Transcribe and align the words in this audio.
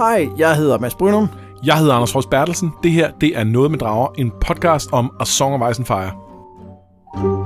Hej, 0.00 0.28
jeg 0.38 0.56
hedder 0.56 0.78
Mads 0.78 0.94
Brynum. 0.94 1.28
Jeg 1.64 1.78
hedder 1.78 1.94
Anders 1.94 2.14
Rolf 2.14 2.26
Bertelsen. 2.26 2.70
Det 2.82 2.90
her, 2.90 3.10
det 3.20 3.38
er 3.38 3.44
Noget 3.44 3.70
med 3.70 3.78
Drager, 3.78 4.08
en 4.18 4.32
podcast 4.46 4.92
om 4.92 5.16
A 5.20 5.24
Song 5.24 5.62
of 5.62 5.70
Ice 5.70 5.80
and 5.80 5.86
Fire. 5.86 7.39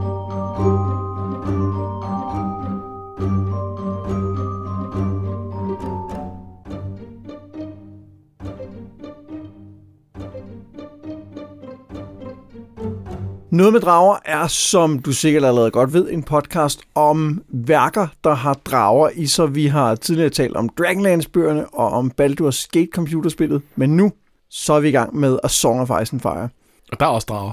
Noget 13.54 13.72
med 13.72 13.80
drager 13.80 14.16
er, 14.24 14.46
som 14.46 14.98
du 14.98 15.12
sikkert 15.12 15.44
allerede 15.44 15.70
godt 15.70 15.92
ved, 15.92 16.10
en 16.10 16.22
podcast 16.22 16.80
om 16.94 17.42
værker, 17.48 18.06
der 18.24 18.34
har 18.34 18.54
drager 18.54 19.08
i 19.14 19.26
sig. 19.26 19.54
Vi 19.54 19.66
har 19.66 19.94
tidligere 19.94 20.30
talt 20.30 20.56
om 20.56 20.68
Dragonlance-bøgerne 20.68 21.66
og 21.74 21.90
om 21.90 22.12
Baldur's 22.20 22.68
Gate 22.72 22.88
computerspillet, 22.94 23.62
men 23.76 23.96
nu 23.96 24.12
så 24.50 24.72
er 24.72 24.80
vi 24.80 24.88
i 24.88 24.92
gang 24.92 25.16
med 25.16 25.38
A 25.44 25.48
Song 25.48 25.80
of 25.80 26.02
Ice 26.02 26.12
and 26.12 26.20
Fire. 26.20 26.48
Og 26.92 27.00
der 27.00 27.06
er 27.06 27.10
også 27.10 27.26
drager. 27.26 27.52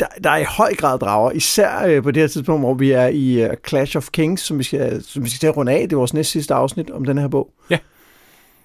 Der, 0.00 0.06
der 0.24 0.30
er 0.30 0.36
i 0.36 0.44
høj 0.44 0.74
grad 0.74 0.98
drager, 0.98 1.30
især 1.30 1.86
øh, 1.86 2.02
på 2.02 2.10
det 2.10 2.22
her 2.22 2.28
tidspunkt, 2.28 2.62
hvor 2.62 2.74
vi 2.74 2.90
er 2.90 3.06
i 3.06 3.44
uh, 3.44 3.50
Clash 3.68 3.96
of 3.96 4.08
Kings, 4.12 4.42
som 4.42 4.58
vi, 4.58 4.64
skal, 4.64 5.04
som 5.04 5.24
vi 5.24 5.28
skal 5.28 5.38
til 5.38 5.46
at 5.46 5.56
runde 5.56 5.72
af. 5.72 5.80
Det 5.80 5.92
er 5.92 5.96
vores 5.96 6.14
næste 6.14 6.32
sidste 6.32 6.54
afsnit 6.54 6.90
om 6.90 7.04
den 7.04 7.18
her 7.18 7.28
bog. 7.28 7.50
Ja. 7.70 7.78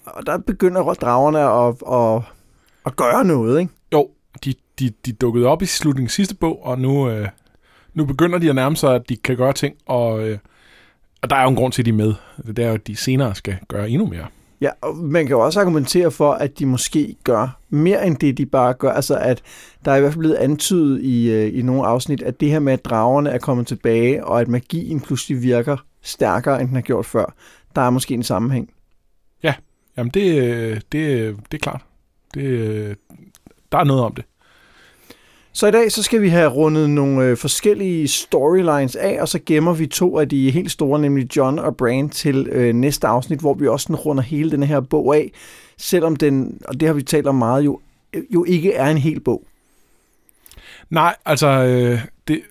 Og 0.05 0.25
der 0.25 0.37
begynder 0.37 0.93
dragerne 0.93 1.39
at, 1.39 1.75
at, 1.91 2.21
at 2.85 2.95
gøre 2.95 3.25
noget, 3.25 3.59
ikke? 3.59 3.73
Jo, 3.93 4.09
de, 4.45 4.53
de, 4.79 4.91
de 5.05 5.11
dukkede 5.13 5.47
op 5.47 5.61
i 5.61 5.65
slutningen 5.65 6.09
sidste 6.09 6.35
bog, 6.35 6.65
og 6.65 6.79
nu, 6.79 7.09
øh, 7.09 7.27
nu 7.93 8.05
begynder 8.05 8.39
de 8.39 8.49
at 8.49 8.55
nærme 8.55 8.75
sig, 8.75 8.95
at 8.95 9.09
de 9.09 9.15
kan 9.15 9.37
gøre 9.37 9.53
ting, 9.53 9.75
og, 9.85 10.29
øh, 10.29 10.37
og 11.21 11.29
der 11.29 11.35
er 11.35 11.43
jo 11.43 11.49
en 11.49 11.55
grund 11.55 11.73
til, 11.73 11.81
at 11.81 11.85
de 11.85 11.89
er 11.89 11.95
med. 11.95 12.13
Det 12.47 12.59
er 12.59 12.67
jo, 12.67 12.73
at 12.73 12.87
de 12.87 12.95
senere 12.95 13.35
skal 13.35 13.57
gøre 13.67 13.89
endnu 13.89 14.07
mere. 14.07 14.27
Ja, 14.61 14.69
og 14.81 14.95
man 14.95 15.25
kan 15.25 15.31
jo 15.31 15.39
også 15.39 15.59
argumentere 15.59 16.11
for, 16.11 16.31
at 16.31 16.59
de 16.59 16.65
måske 16.65 17.15
gør 17.23 17.59
mere 17.69 18.07
end 18.07 18.17
det, 18.17 18.37
de 18.37 18.45
bare 18.45 18.73
gør. 18.73 18.91
Altså, 18.91 19.17
at 19.17 19.41
der 19.85 19.91
er 19.91 19.95
i 19.95 19.99
hvert 19.99 20.13
fald 20.13 20.19
blevet 20.19 20.35
antydet 20.35 21.01
i, 21.01 21.31
øh, 21.31 21.59
i 21.59 21.61
nogle 21.61 21.85
afsnit, 21.85 22.21
at 22.21 22.39
det 22.39 22.49
her 22.49 22.59
med, 22.59 22.73
at 22.73 22.85
dragerne 22.85 23.29
er 23.29 23.37
kommet 23.37 23.67
tilbage, 23.67 24.25
og 24.25 24.41
at 24.41 24.47
magien 24.47 25.01
pludselig 25.01 25.41
virker 25.41 25.77
stærkere, 26.01 26.61
end 26.61 26.67
den 26.67 26.75
har 26.75 26.81
gjort 26.81 27.05
før, 27.05 27.33
der 27.75 27.81
er 27.81 27.89
måske 27.89 28.13
en 28.13 28.23
sammenhæng. 28.23 28.69
Ja, 29.43 29.53
jamen 29.97 30.11
det, 30.11 30.43
øh, 30.43 30.81
det, 30.91 31.35
det 31.51 31.57
er 31.57 31.61
klart. 31.61 31.81
Det, 32.33 32.41
øh, 32.43 32.95
der 33.71 33.77
er 33.77 33.83
noget 33.83 34.03
om 34.03 34.13
det. 34.15 34.25
Så 35.55 35.67
i 35.67 35.71
dag 35.71 35.91
så 35.91 36.03
skal 36.03 36.21
vi 36.21 36.29
have 36.29 36.49
rundet 36.49 36.89
nogle 36.89 37.25
øh, 37.25 37.37
forskellige 37.37 38.07
storylines 38.07 38.95
af, 38.95 39.21
og 39.21 39.27
så 39.27 39.39
gemmer 39.45 39.73
vi 39.73 39.87
to 39.87 40.19
af 40.19 40.29
de 40.29 40.51
helt 40.51 40.71
store, 40.71 40.99
nemlig 40.99 41.37
John 41.37 41.59
og 41.59 41.77
Brand, 41.77 42.09
til 42.09 42.47
øh, 42.51 42.75
næste 42.75 43.07
afsnit, 43.07 43.39
hvor 43.39 43.53
vi 43.53 43.67
også 43.67 43.93
runder 43.93 44.23
hele 44.23 44.51
den 44.51 44.63
her 44.63 44.79
bog 44.79 45.15
af, 45.15 45.31
selvom 45.77 46.15
den, 46.15 46.61
og 46.67 46.79
det 46.79 46.87
har 46.87 46.93
vi 46.93 47.03
talt 47.03 47.27
om 47.27 47.35
meget, 47.35 47.65
jo, 47.65 47.79
jo 48.29 48.43
ikke 48.43 48.73
er 48.73 48.87
en 48.87 48.97
hel 48.97 49.19
bog. 49.19 49.43
Nej, 50.89 51.15
altså, 51.25 51.47
øh, 51.47 52.01
det, 52.27 52.41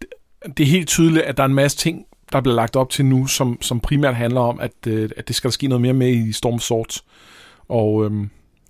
det, 0.00 0.08
det 0.56 0.62
er 0.62 0.70
helt 0.70 0.88
tydeligt, 0.88 1.24
at 1.24 1.36
der 1.36 1.42
er 1.42 1.48
en 1.48 1.54
masse 1.54 1.78
ting, 1.78 2.04
der 2.32 2.40
bliver 2.40 2.54
lagt 2.56 2.76
op 2.76 2.90
til 2.90 3.04
nu, 3.04 3.26
som, 3.26 3.58
som 3.62 3.80
primært 3.80 4.14
handler 4.14 4.40
om, 4.40 4.60
at, 4.60 4.72
øh, 4.86 5.10
at 5.16 5.28
det 5.28 5.36
skal 5.36 5.48
der 5.48 5.52
ske 5.52 5.68
noget 5.68 5.82
mere 5.82 5.92
med 5.92 6.08
i 6.08 6.32
Storm 6.32 6.58
Swords. 6.58 7.04
Og, 7.68 8.04
øh, 8.04 8.12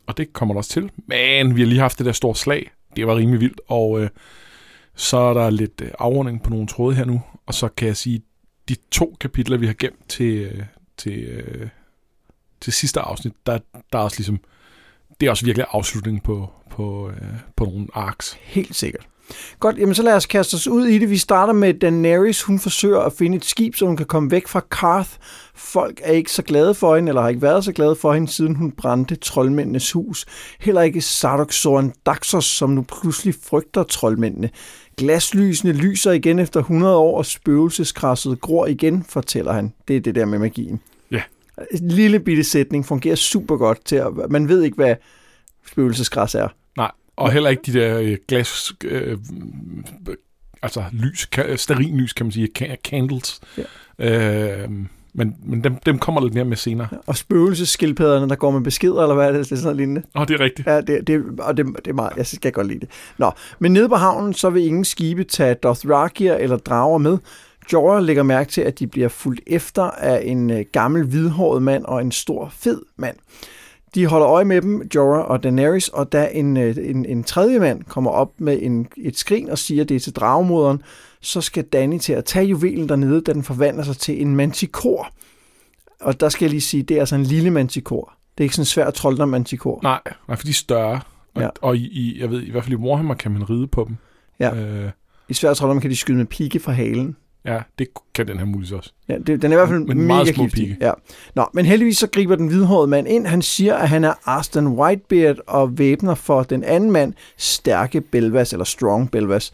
og 0.07 0.17
det 0.17 0.33
kommer 0.33 0.55
der 0.55 0.59
også 0.59 0.71
til. 0.71 0.91
Men 1.07 1.57
vi 1.57 1.61
har 1.61 1.69
lige 1.69 1.81
haft 1.81 1.99
det 1.99 2.07
der 2.07 2.13
store 2.13 2.35
slag, 2.35 2.71
det 2.97 3.07
var 3.07 3.17
rimelig 3.17 3.41
vildt, 3.41 3.61
og 3.69 4.01
øh, 4.01 4.11
så 4.95 5.17
er 5.17 5.35
der 5.35 5.51
lidt 5.51 5.81
øh, 5.81 5.91
afrunding 5.99 6.43
på 6.43 6.51
nogle 6.51 6.67
tråde 6.67 6.97
her 6.97 7.05
nu, 7.05 7.23
og 7.47 7.55
så 7.55 7.69
kan 7.69 7.89
jeg 7.89 7.97
sige, 7.97 8.23
de 8.69 8.77
to 8.91 9.17
kapitler, 9.21 9.57
vi 9.57 9.67
har 9.67 9.75
gemt 9.79 10.09
til, 10.09 10.39
øh, 10.39 10.63
til, 10.97 11.25
øh, 11.25 11.69
til 12.61 12.73
sidste 12.73 13.01
afsnit, 13.01 13.33
der, 13.47 13.59
der 13.93 13.99
er 13.99 14.03
også 14.03 14.19
ligesom, 14.19 14.41
det 15.21 15.27
er 15.27 15.31
også 15.31 15.45
virkelig 15.45 15.67
afslutningen 15.71 16.21
på, 16.21 16.51
på, 16.71 17.11
øh, 17.11 17.35
på 17.57 17.65
nogle 17.65 17.87
arcs. 17.93 18.33
Helt 18.41 18.77
sikkert. 18.77 19.09
Godt, 19.61 19.79
jamen 19.79 19.95
så 19.95 20.03
lad 20.03 20.15
os 20.15 20.27
kaste 20.27 20.55
os 20.55 20.69
ud 20.69 20.87
i 20.87 20.99
det. 20.99 21.11
Vi 21.11 21.17
starter 21.17 21.53
med 21.53 21.75
Daenerys. 21.75 22.43
Hun 22.43 22.59
forsøger 22.59 23.01
at 23.01 23.13
finde 23.13 23.37
et 23.37 23.45
skib, 23.45 23.75
så 23.75 23.87
hun 23.87 23.97
kan 23.97 24.07
komme 24.07 24.31
væk 24.31 24.49
fra 24.49 24.61
Karth. 24.71 25.11
Folk 25.55 26.01
er 26.03 26.13
ikke 26.13 26.33
så 26.33 26.43
glade 26.43 26.75
for 26.75 26.97
hende, 26.97 27.11
eller 27.11 27.23
har 27.23 27.29
ikke 27.29 27.43
været 27.43 27.65
så 27.65 27.73
glade 27.73 27.97
for 27.97 28.13
hende, 28.13 28.29
siden 28.29 28.55
hun 28.55 28.73
brændte 28.73 29.17
troldmændenes 29.17 29.93
hus. 29.93 30.27
Heller 30.61 30.83
ikke 30.83 31.01
Sardok 31.01 31.53
Soren 31.53 31.93
Daxos, 32.07 32.45
som 32.45 32.71
nu 32.71 32.85
pludselig 33.01 33.35
frygter 33.45 33.83
troldmændene. 33.83 34.51
Glaslysene 34.97 35.73
lyser 35.73 36.13
igen 36.13 36.39
efter 36.39 36.61
100 36.61 36.97
år, 36.97 37.19
og 37.19 37.27
spøgelseskrasset 37.27 38.41
gror 38.41 38.67
igen, 38.67 39.05
fortæller 39.09 39.53
han. 39.53 39.73
Det 39.89 39.97
er 39.97 40.01
det 40.01 40.15
der 40.15 40.25
med 40.25 40.39
magien. 40.39 40.81
Ja. 41.11 41.23
En 41.71 41.89
lille 41.89 42.21
bitte 42.21 42.45
sætning 42.45 42.87
fungerer 42.87 43.17
super 43.17 43.57
godt 43.57 43.85
til 43.85 43.97
at... 43.97 44.09
Man 44.31 44.49
ved 44.49 44.63
ikke, 44.63 44.75
hvad 44.75 44.95
spøgelsesgræs 45.67 46.35
er. 46.35 46.49
Og 47.17 47.33
heller 47.33 47.51
ikke 47.51 47.63
de 47.67 47.73
der 47.73 47.99
øh, 47.99 48.17
glas... 48.29 48.73
Øh, 48.85 49.19
altså 50.63 50.85
lys, 50.93 51.29
lys, 51.69 52.13
kan 52.13 52.27
man 52.27 52.33
sige, 52.33 52.49
candles. 52.85 53.41
Ja. 53.99 54.63
Øh, 54.63 54.71
men, 55.19 55.37
men 55.45 55.65
dem, 55.65 55.77
dem 55.77 55.99
kommer 55.99 56.21
lidt 56.21 56.35
mere 56.35 56.45
med 56.45 56.57
senere. 56.57 56.89
Og 57.07 57.17
spøgelseskildpadderne, 57.17 58.29
der 58.29 58.37
går 58.37 58.51
med 58.51 58.61
beskeder, 58.61 59.03
eller 59.03 59.15
hvad 59.15 59.29
er 59.29 59.33
det? 59.33 59.39
Det 59.39 59.53
er 59.53 59.57
sådan 59.57 59.63
noget 59.65 59.77
lignende. 59.77 60.03
Åh, 60.15 60.23
oh, 60.23 60.29
det 60.29 60.35
er 60.35 60.41
rigtigt. 60.41 60.69
Ja, 60.69 60.81
det, 60.81 61.07
det, 61.07 61.25
og 61.39 61.57
det, 61.57 61.67
det 61.77 61.87
er 61.87 61.93
meget, 61.93 62.13
jeg 62.17 62.27
skal 62.27 62.53
godt 62.53 62.67
lide 62.67 62.81
det. 62.81 62.89
Nå, 63.19 63.31
men 63.59 63.73
nede 63.73 63.89
på 63.89 63.95
havnen, 63.95 64.35
så 64.35 64.51
vil 64.51 64.67
ingen 64.67 64.85
skibe 64.85 65.25
tage 65.25 65.55
Dothrakier 65.55 66.35
eller 66.35 66.57
drager 66.57 66.99
med. 66.99 67.19
Jorah 67.73 68.03
lægger 68.03 68.23
mærke 68.23 68.51
til, 68.51 68.61
at 68.61 68.79
de 68.79 68.87
bliver 68.87 69.09
fuldt 69.09 69.41
efter 69.47 69.83
af 69.83 70.23
en 70.25 70.51
øh, 70.51 70.65
gammel 70.73 71.05
hvidhåret 71.05 71.63
mand 71.63 71.85
og 71.85 72.01
en 72.01 72.13
stor 72.13 72.49
fed 72.49 72.83
mand. 72.97 73.17
De 73.97 74.07
holder 74.07 74.29
øje 74.29 74.45
med 74.45 74.63
dem, 74.63 74.89
Jorah 74.95 75.25
og 75.25 75.43
Daenerys, 75.43 75.89
og 75.89 76.13
da 76.13 76.29
en, 76.33 76.57
øh, 76.57 76.77
en, 76.83 77.05
en 77.05 77.25
tredje 77.25 77.59
mand 77.59 77.85
kommer 77.85 78.11
op 78.11 78.41
med 78.41 78.59
en, 78.63 78.89
et 78.97 79.19
skrin 79.19 79.51
og 79.51 79.59
siger, 79.59 79.83
at 79.83 79.89
det 79.89 79.95
er 79.95 80.01
til 80.01 80.13
dragemoderen, 80.13 80.83
så 81.21 81.41
skal 81.41 81.65
Danny 81.65 81.99
til 81.99 82.13
at 82.13 82.25
tage 82.25 82.47
juvelen 82.47 82.89
dernede, 82.89 83.21
da 83.21 83.33
den 83.33 83.43
forvandler 83.43 83.85
sig 83.85 83.97
til 83.97 84.23
en 84.23 84.37
mantikor. 84.37 85.09
Og 86.01 86.21
der 86.21 86.29
skal 86.29 86.45
jeg 86.45 86.51
lige 86.51 86.61
sige, 86.61 86.83
det 86.83 86.95
er 86.97 87.01
altså 87.01 87.15
en 87.15 87.23
lille 87.23 87.51
mantikor. 87.51 88.13
Det 88.39 88.45
er 88.45 88.45
ikke 88.45 88.55
sådan 88.55 88.63
en 88.63 88.67
svær 88.67 88.91
trolddom 88.91 89.29
mantikor. 89.29 89.81
Nej, 89.83 90.01
nej, 90.29 90.37
for 90.37 90.45
de 90.45 90.51
er 90.51 90.55
større. 90.55 91.01
Og, 91.35 91.43
ja. 91.43 91.49
og 91.63 91.77
i, 91.77 91.81
i, 91.81 92.21
jeg 92.21 92.31
ved, 92.31 92.43
i 92.43 92.51
hvert 92.51 92.65
fald 92.65 92.73
i 92.73 92.83
Warhammer 92.83 93.15
kan 93.15 93.31
man 93.31 93.51
ride 93.51 93.67
på 93.67 93.85
dem. 93.89 93.97
Ja. 94.41 94.55
Øh. 94.55 94.91
I 95.29 95.35
svær 95.35 95.55
trolddom 95.55 95.81
kan 95.81 95.91
de 95.91 95.97
skyde 95.97 96.17
med 96.17 96.27
pigge 96.27 96.61
fra 96.61 96.73
halen. 96.73 97.17
Ja, 97.47 97.61
det 97.79 97.89
kan 98.15 98.29
den 98.29 98.39
her 98.39 98.45
muligvis 98.45 98.73
også. 98.73 98.93
Ja, 99.09 99.19
det, 99.19 99.43
den 99.43 99.53
er 99.53 99.57
i 99.57 99.59
hvert 99.59 99.69
fald 99.69 99.79
men 99.79 99.99
mega 99.99 100.07
meget 100.07 100.35
små 100.35 100.45
giftig. 100.45 100.61
pigge. 100.61 100.77
Ja. 100.81 100.93
Nå, 101.35 101.47
men 101.53 101.67
heldigvis 101.67 101.99
så 101.99 102.07
griber 102.07 102.37
den 102.37 102.49
hvidhårede 102.49 102.87
mand 102.87 103.09
ind. 103.09 103.27
Han 103.27 103.43
siger, 103.43 103.75
at 103.75 103.89
han 103.89 104.05
er 104.05 104.15
Arstan 104.25 104.67
Whitebeard 104.67 105.37
og 105.47 105.79
væbner 105.79 106.15
for 106.15 106.43
den 106.43 106.65
anden 106.65 106.91
mand, 106.91 107.15
stærke 107.37 108.01
Belvas, 108.01 108.53
eller 108.53 108.65
Strong 108.65 109.11
Belvas. 109.11 109.53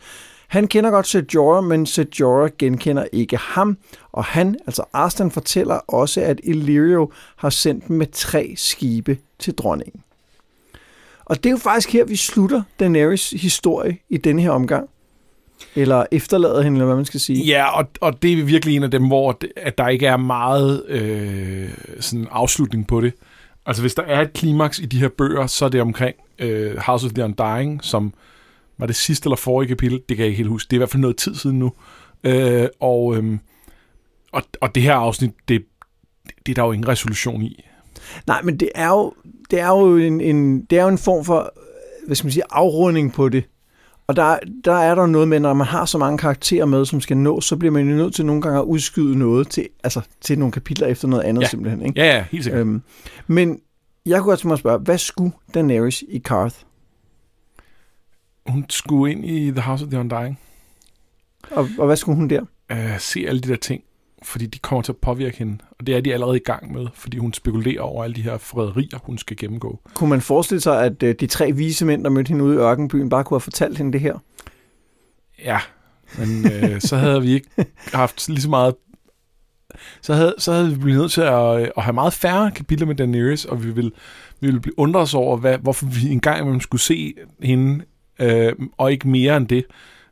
Han 0.49 0.69
kender 0.69 0.91
godt 0.91 1.07
Sejora, 1.07 1.61
men 1.61 1.87
Sejora 1.87 2.49
genkender 2.59 3.05
ikke 3.13 3.37
ham, 3.37 3.79
og 4.13 4.25
han, 4.25 4.57
altså 4.67 4.85
Arstan, 4.93 5.31
fortæller 5.31 5.75
også, 5.75 6.21
at 6.21 6.41
Illyrio 6.45 7.11
har 7.37 7.51
sendt 7.51 7.89
dem 7.89 7.97
med 7.97 8.07
tre 8.13 8.55
skibe 8.57 9.19
til 9.39 9.55
dronningen. 9.55 10.03
Og 11.25 11.37
det 11.37 11.47
er 11.47 11.51
jo 11.51 11.57
faktisk 11.57 11.93
her, 11.93 12.05
vi 12.05 12.17
slutter 12.17 12.63
Daenerys 12.81 13.31
historie 13.31 13.99
i 14.09 14.17
denne 14.17 14.43
her 14.43 14.51
omgang. 14.51 14.89
Eller 15.77 16.07
efterlader 16.13 16.63
hende, 16.63 16.77
eller 16.77 16.87
hvad 16.87 16.97
man 16.97 17.05
skal 17.05 17.21
sige. 17.21 17.45
Ja, 17.45 17.79
og, 17.79 17.89
og 18.01 18.23
det 18.23 18.33
er 18.33 18.45
virkelig 18.45 18.77
en 18.77 18.83
af 18.83 18.91
dem, 18.91 19.07
hvor 19.07 19.33
det, 19.33 19.53
at 19.57 19.79
der 19.79 19.89
ikke 19.89 20.07
er 20.07 20.17
meget 20.17 20.85
øh, 20.89 21.69
sådan 22.01 22.27
afslutning 22.31 22.87
på 22.87 23.01
det. 23.01 23.13
Altså 23.67 23.83
hvis 23.83 23.95
der 23.95 24.03
er 24.03 24.21
et 24.21 24.33
klimaks 24.33 24.79
i 24.79 24.87
de 24.87 24.99
her 24.99 25.09
bøger, 25.09 25.47
så 25.47 25.65
er 25.65 25.69
det 25.69 25.81
omkring 25.81 26.17
øh, 26.39 26.77
House 26.77 27.07
of 27.07 27.13
the 27.13 27.25
Undying, 27.25 27.85
som 27.85 28.15
var 28.79 28.87
det 28.87 28.97
sidste 28.97 29.27
eller 29.27 29.37
forrige 29.37 29.69
kapitel, 29.69 30.01
det 30.09 30.17
kan 30.17 30.19
jeg 30.19 30.27
ikke 30.27 30.37
helt 30.37 30.49
huske. 30.49 30.69
Det 30.69 30.77
er 30.77 30.79
i 30.79 30.81
hvert 30.81 30.91
fald 30.91 31.01
noget 31.01 31.17
tid 31.17 31.35
siden 31.35 31.59
nu. 31.59 31.73
Øh, 32.25 32.69
og, 32.81 33.17
øh, 33.17 33.39
og, 34.33 34.43
og 34.61 34.75
det 34.75 34.83
her 34.83 34.95
afsnit, 34.95 35.31
det, 35.49 35.65
det 36.47 36.53
er 36.53 36.55
der 36.55 36.65
jo 36.65 36.73
ingen 36.73 36.89
resolution 36.89 37.43
i. 37.43 37.65
Nej, 38.27 38.43
men 38.43 38.57
det 38.57 38.69
er 38.75 38.89
jo, 38.89 39.15
det 39.51 39.61
er 39.61 39.69
jo 39.69 39.97
en, 39.97 40.21
en, 40.21 40.65
det 40.65 40.79
er 40.79 40.83
jo 40.83 40.89
en 40.89 40.99
form 40.99 41.25
for, 41.25 41.55
hvad 42.07 42.17
skal 42.17 42.27
man 42.27 42.33
sige, 42.33 42.45
afrunding 42.51 43.13
på 43.13 43.29
det. 43.29 43.45
Og 44.07 44.17
der, 44.17 44.39
der 44.65 44.73
er 44.73 44.95
der 44.95 45.07
noget 45.07 45.29
med, 45.29 45.41
når 45.41 45.55
man 45.55 45.67
har 45.67 45.85
så 45.85 45.99
mange 45.99 46.19
karakterer 46.19 46.65
med, 46.65 46.85
som 46.85 47.01
skal 47.01 47.17
nå, 47.17 47.41
så 47.41 47.57
bliver 47.57 47.73
man 47.73 47.89
jo 47.89 47.97
nødt 47.97 48.15
til 48.15 48.27
nogle 48.27 48.43
gange 48.43 48.59
at 48.59 48.65
udskyde 48.65 49.19
noget 49.19 49.49
til, 49.49 49.69
altså, 49.85 50.01
til 50.21 50.39
nogle 50.39 50.53
kapitler 50.53 50.87
efter 50.87 51.09
noget 51.09 51.23
andet 51.23 51.43
ja. 51.43 51.49
simpelthen. 51.49 51.87
Ikke? 51.87 52.01
Ja, 52.01 52.17
ja, 52.17 52.25
helt 52.31 52.45
sikkert. 52.45 52.61
Øhm, 52.61 52.83
men 53.27 53.61
jeg 54.07 54.19
kunne 54.19 54.31
godt 54.31 54.39
tænke 54.39 54.49
mig 54.49 54.55
at 54.55 54.59
spørge, 54.59 54.79
hvad 54.79 54.99
skulle 54.99 55.33
Daenerys 55.55 56.05
i 56.09 56.19
Karth? 56.19 56.57
Hun 58.47 58.67
skulle 58.71 59.13
ind 59.13 59.25
i 59.25 59.51
The 59.51 59.61
House 59.61 59.85
of 59.85 59.91
the 59.91 60.01
Undying. 60.01 60.39
Og, 61.51 61.69
og 61.79 61.87
hvad 61.87 61.97
skulle 61.97 62.17
hun 62.17 62.31
der? 62.31 62.41
Uh, 62.73 62.99
se 62.99 63.25
alle 63.29 63.41
de 63.41 63.49
der 63.49 63.57
ting, 63.57 63.83
fordi 64.25 64.47
de 64.47 64.59
kommer 64.59 64.83
til 64.83 64.93
at 64.93 64.97
påvirke 64.97 65.39
hende. 65.39 65.59
Og 65.79 65.87
det 65.87 65.97
er 65.97 66.01
de 66.01 66.13
allerede 66.13 66.37
i 66.37 66.43
gang 66.45 66.73
med, 66.73 66.87
fordi 66.95 67.19
hun 67.19 67.33
spekulerer 67.33 67.81
over 67.81 68.05
alle 68.05 68.15
de 68.15 68.23
her 68.23 68.39
frederier, 68.39 68.99
hun 69.03 69.19
skal 69.19 69.37
gennemgå. 69.37 69.81
Kunne 69.95 70.11
man 70.11 70.21
forestille 70.21 70.61
sig, 70.61 70.85
at 70.85 71.03
uh, 71.03 71.11
de 71.21 71.27
tre 71.27 71.53
vise 71.53 71.87
mænd, 71.87 72.05
der 72.05 72.11
mødte 72.11 72.29
hende 72.29 72.45
ude 72.45 72.55
i 72.55 72.59
ørkenbyen, 72.59 73.09
bare 73.09 73.25
kunne 73.25 73.35
have 73.35 73.41
fortalt 73.41 73.79
hende 73.79 73.93
det 73.93 74.01
her? 74.01 74.19
Ja, 75.45 75.59
men 76.19 76.45
uh, 76.45 76.81
så 76.81 76.97
havde 76.97 77.23
vi 77.23 77.33
ikke 77.33 77.49
haft 77.93 78.29
lige 78.29 78.43
så 78.43 78.51
meget 78.51 78.75
så 80.03 80.15
havde, 80.15 80.35
så 80.39 80.53
havde 80.53 80.69
vi 80.71 80.77
blivet 80.77 81.01
nødt 81.01 81.13
til 81.13 81.21
at, 81.21 81.73
at 81.77 81.83
have 81.83 81.93
meget 81.93 82.13
færre 82.13 82.51
kapitler 82.51 82.87
med 82.87 82.95
Daenerys, 82.95 83.45
og 83.45 83.65
vi 83.65 83.71
ville, 83.71 83.91
vi 84.41 84.47
ville 84.47 84.61
blive 84.61 84.79
undret 84.79 85.03
os 85.03 85.15
over, 85.15 85.37
hvad, 85.37 85.59
hvorfor 85.59 85.87
vi 85.87 86.11
engang 86.11 86.41
imellem 86.41 86.61
skulle 86.61 86.81
se 86.81 87.15
hende, 87.43 87.85
øh, 88.19 88.53
og 88.79 88.93
ikke 88.93 89.09
mere 89.09 89.37
end 89.37 89.49
det, 89.49 89.65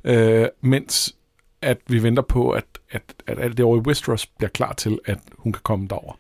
øh, 0.05 0.47
mens 0.63 1.17
at 1.63 1.79
vi 1.87 2.03
venter 2.03 2.23
på, 2.23 2.51
at, 2.51 2.65
at, 2.91 3.03
at 3.27 3.39
alt 3.39 3.57
det 3.57 3.65
over 3.65 3.77
i 3.77 3.81
Westeros 3.81 4.27
bliver 4.27 4.51
klar 4.51 4.73
til, 4.73 4.99
at 5.05 5.19
hun 5.39 5.53
kan 5.53 5.61
komme 5.63 5.89
derover. 5.89 6.13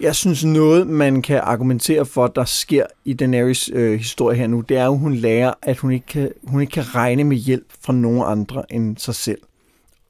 Jeg 0.00 0.16
synes 0.16 0.44
noget, 0.44 0.86
man 0.86 1.22
kan 1.22 1.38
argumentere 1.38 2.06
for, 2.06 2.26
der 2.26 2.44
sker 2.44 2.86
i 3.04 3.12
Daenerys 3.12 3.70
øh, 3.72 3.98
historie 3.98 4.36
her 4.36 4.46
nu, 4.46 4.60
det 4.60 4.76
er 4.76 4.84
jo, 4.84 4.94
hun 4.94 5.14
lærer, 5.14 5.52
at 5.62 5.78
hun 5.78 5.92
ikke, 5.92 6.06
kan, 6.06 6.32
hun 6.44 6.60
ikke 6.60 6.70
kan 6.70 6.94
regne 6.94 7.24
med 7.24 7.36
hjælp 7.36 7.66
fra 7.80 7.92
nogen 7.92 8.22
andre 8.26 8.72
end 8.72 8.96
sig 8.96 9.14
selv 9.14 9.38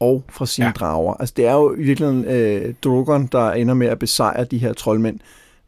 og 0.00 0.24
fra 0.28 0.46
sine 0.46 0.66
ja. 0.66 0.72
drager. 0.72 1.14
Altså 1.14 1.34
det 1.36 1.46
er 1.46 1.52
jo 1.52 1.74
i 1.74 1.82
virkeligheden 1.82 2.24
øh, 2.24 2.74
Drogon, 2.84 3.26
der 3.26 3.52
ender 3.52 3.74
med 3.74 3.86
at 3.86 3.98
besejre 3.98 4.44
de 4.44 4.58
her 4.58 4.72
troldmænd 4.72 5.18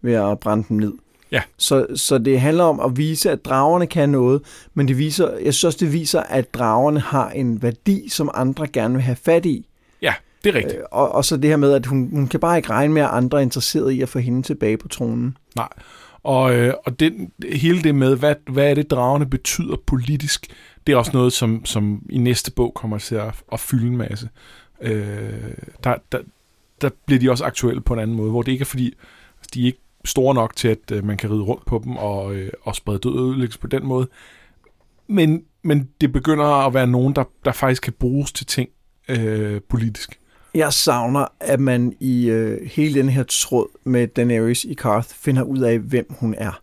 ved 0.02 0.12
at 0.12 0.40
brænde 0.40 0.64
dem 0.68 0.76
ned. 0.76 0.92
Ja. 1.32 1.42
Så, 1.58 1.86
så 1.94 2.18
det 2.18 2.40
handler 2.40 2.64
om 2.64 2.80
at 2.80 2.96
vise, 2.96 3.30
at 3.30 3.44
dragerne 3.44 3.86
kan 3.86 4.08
noget, 4.08 4.42
men 4.74 4.88
det 4.88 4.98
viser, 4.98 5.36
jeg 5.44 5.54
synes 5.54 5.64
også, 5.64 5.78
det 5.84 5.92
viser, 5.92 6.20
at 6.20 6.54
dragerne 6.54 7.00
har 7.00 7.30
en 7.30 7.62
værdi, 7.62 8.08
som 8.08 8.30
andre 8.34 8.66
gerne 8.66 8.94
vil 8.94 9.02
have 9.02 9.16
fat 9.16 9.46
i. 9.46 9.66
Ja, 10.02 10.14
det 10.44 10.50
er 10.50 10.54
rigtigt. 10.54 10.78
Øh, 10.78 10.84
og, 10.90 11.12
og 11.12 11.24
så 11.24 11.36
det 11.36 11.50
her 11.50 11.56
med, 11.56 11.72
at 11.72 11.86
hun, 11.86 12.08
hun 12.12 12.28
kan 12.28 12.40
bare 12.40 12.56
ikke 12.56 12.70
regne 12.70 12.94
med, 12.94 13.02
at 13.02 13.08
andre 13.12 13.38
er 13.38 13.42
interesseret 13.42 13.92
i 13.92 14.02
at 14.02 14.08
få 14.08 14.18
hende 14.18 14.42
tilbage 14.42 14.76
på 14.76 14.88
tronen. 14.88 15.36
Nej, 15.56 15.68
og, 16.22 16.54
øh, 16.54 16.74
og 16.86 17.00
det, 17.00 17.30
hele 17.52 17.82
det 17.82 17.94
med, 17.94 18.16
hvad, 18.16 18.34
hvad 18.46 18.70
er 18.70 18.74
det, 18.74 18.90
dragerne 18.90 19.26
betyder 19.26 19.76
politisk, 19.86 20.46
det 20.86 20.92
er 20.92 20.96
også 20.96 21.10
noget, 21.14 21.32
som, 21.32 21.64
som 21.64 22.02
i 22.10 22.18
næste 22.18 22.50
bog 22.50 22.74
kommer 22.74 22.98
til 22.98 23.14
at, 23.14 23.34
at 23.52 23.60
fylde 23.60 23.86
en 23.86 23.96
masse. 23.96 24.28
Øh, 24.80 25.32
der, 25.84 25.94
der, 26.12 26.18
der 26.80 26.90
bliver 27.06 27.20
de 27.20 27.30
også 27.30 27.44
aktuelle 27.44 27.80
på 27.80 27.94
en 27.94 28.00
anden 28.00 28.16
måde, 28.16 28.30
hvor 28.30 28.42
det 28.42 28.52
ikke 28.52 28.62
er 28.62 28.66
fordi, 28.66 28.94
de 29.54 29.66
ikke 29.66 29.78
store 30.04 30.34
nok 30.34 30.56
til, 30.56 30.68
at 30.68 30.90
øh, 30.92 31.04
man 31.04 31.16
kan 31.16 31.30
ride 31.30 31.42
rundt 31.42 31.66
på 31.66 31.80
dem 31.84 31.96
og, 31.96 32.34
øh, 32.34 32.50
og 32.62 32.76
sprede 32.76 32.98
død 32.98 33.12
og 33.12 33.28
ødelæggelse 33.28 33.58
på 33.58 33.66
den 33.66 33.86
måde. 33.86 34.08
Men, 35.06 35.44
men 35.62 35.88
det 36.00 36.12
begynder 36.12 36.44
at 36.44 36.74
være 36.74 36.86
nogen, 36.86 37.14
der, 37.14 37.24
der 37.44 37.52
faktisk 37.52 37.82
kan 37.82 37.92
bruges 37.92 38.32
til 38.32 38.46
ting 38.46 38.68
øh, 39.08 39.60
politisk. 39.68 40.18
Jeg 40.54 40.72
savner, 40.72 41.26
at 41.40 41.60
man 41.60 41.96
i 42.00 42.30
øh, 42.30 42.70
hele 42.70 42.94
den 42.94 43.08
her 43.08 43.22
tråd 43.22 43.66
med 43.84 44.06
Daenerys 44.06 44.64
i 44.64 44.74
Karth 44.74 45.08
finder 45.08 45.42
ud 45.42 45.58
af, 45.58 45.78
hvem 45.78 46.06
hun 46.10 46.34
er. 46.38 46.60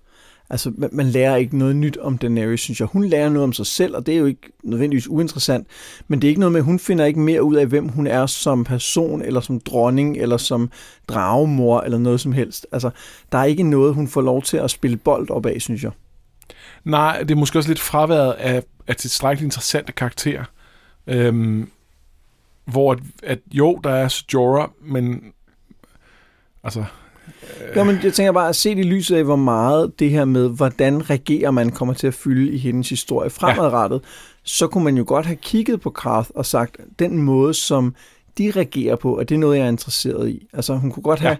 Altså, 0.49 0.71
man, 0.77 0.89
man 0.93 1.05
lærer 1.05 1.35
ikke 1.35 1.57
noget 1.57 1.75
nyt 1.75 1.97
om 1.97 2.17
Daenerys, 2.17 2.61
synes 2.61 2.79
jeg. 2.79 2.87
Hun 2.87 3.05
lærer 3.05 3.29
noget 3.29 3.43
om 3.43 3.53
sig 3.53 3.65
selv, 3.65 3.95
og 3.95 4.05
det 4.05 4.13
er 4.13 4.17
jo 4.17 4.25
ikke 4.25 4.51
nødvendigvis 4.63 5.07
uinteressant, 5.07 5.67
men 6.07 6.21
det 6.21 6.27
er 6.27 6.29
ikke 6.29 6.39
noget 6.39 6.53
med, 6.53 6.61
hun 6.61 6.79
finder 6.79 7.05
ikke 7.05 7.19
mere 7.19 7.43
ud 7.43 7.55
af, 7.55 7.67
hvem 7.67 7.87
hun 7.87 8.07
er 8.07 8.25
som 8.25 8.63
person, 8.63 9.21
eller 9.21 9.41
som 9.41 9.59
dronning, 9.59 10.17
eller 10.17 10.37
som 10.37 10.71
dragemor, 11.07 11.81
eller 11.81 11.97
noget 11.97 12.21
som 12.21 12.31
helst. 12.31 12.67
Altså, 12.71 12.89
der 13.31 13.37
er 13.37 13.43
ikke 13.43 13.63
noget, 13.63 13.93
hun 13.93 14.07
får 14.07 14.21
lov 14.21 14.43
til 14.43 14.57
at 14.57 14.71
spille 14.71 14.97
bold 14.97 15.29
op 15.29 15.45
af, 15.45 15.61
synes 15.61 15.83
jeg. 15.83 15.91
Nej, 16.83 17.19
det 17.19 17.31
er 17.31 17.35
måske 17.35 17.59
også 17.59 17.69
lidt 17.69 17.79
fraværet 17.79 18.31
af, 18.33 18.63
af 18.87 18.95
tilstrækkeligt 18.95 19.45
interessante 19.45 19.91
karakterer. 19.91 20.43
Øhm, 21.07 21.69
hvor 22.65 22.91
at, 22.91 22.99
at 23.23 23.39
jo, 23.51 23.79
der 23.83 23.89
er 23.89 24.23
Jorah, 24.33 24.69
men 24.81 25.33
altså, 26.63 26.85
jo, 27.75 27.83
men 27.83 27.99
jeg 28.03 28.13
tænker 28.13 28.31
bare, 28.31 28.49
at 28.49 28.55
se 28.55 28.71
i 28.71 28.83
lyset 28.83 29.15
af, 29.15 29.23
hvor 29.23 29.35
meget 29.35 29.99
det 29.99 30.09
her 30.09 30.25
med, 30.25 30.49
hvordan 30.49 31.09
regerer 31.09 31.51
man 31.51 31.69
kommer 31.69 31.93
til 31.93 32.07
at 32.07 32.13
fylde 32.13 32.51
i 32.51 32.57
hendes 32.57 32.89
historie 32.89 33.29
fremadrettet, 33.29 33.97
ja. 34.03 34.07
så 34.43 34.67
kunne 34.67 34.83
man 34.83 34.97
jo 34.97 35.03
godt 35.07 35.25
have 35.25 35.35
kigget 35.35 35.81
på 35.81 35.89
Karth 35.89 36.29
og 36.35 36.45
sagt, 36.45 36.77
den 36.99 37.21
måde, 37.21 37.53
som 37.53 37.95
de 38.37 38.51
regerer 38.51 38.95
på, 38.95 39.15
at 39.15 39.29
det 39.29 39.35
er 39.35 39.39
noget, 39.39 39.57
jeg 39.57 39.65
er 39.65 39.69
interesseret 39.69 40.29
i. 40.29 40.47
Altså, 40.53 40.75
hun 40.75 40.91
kunne 40.91 41.03
godt 41.03 41.19
have, 41.19 41.29
ja. 41.29 41.37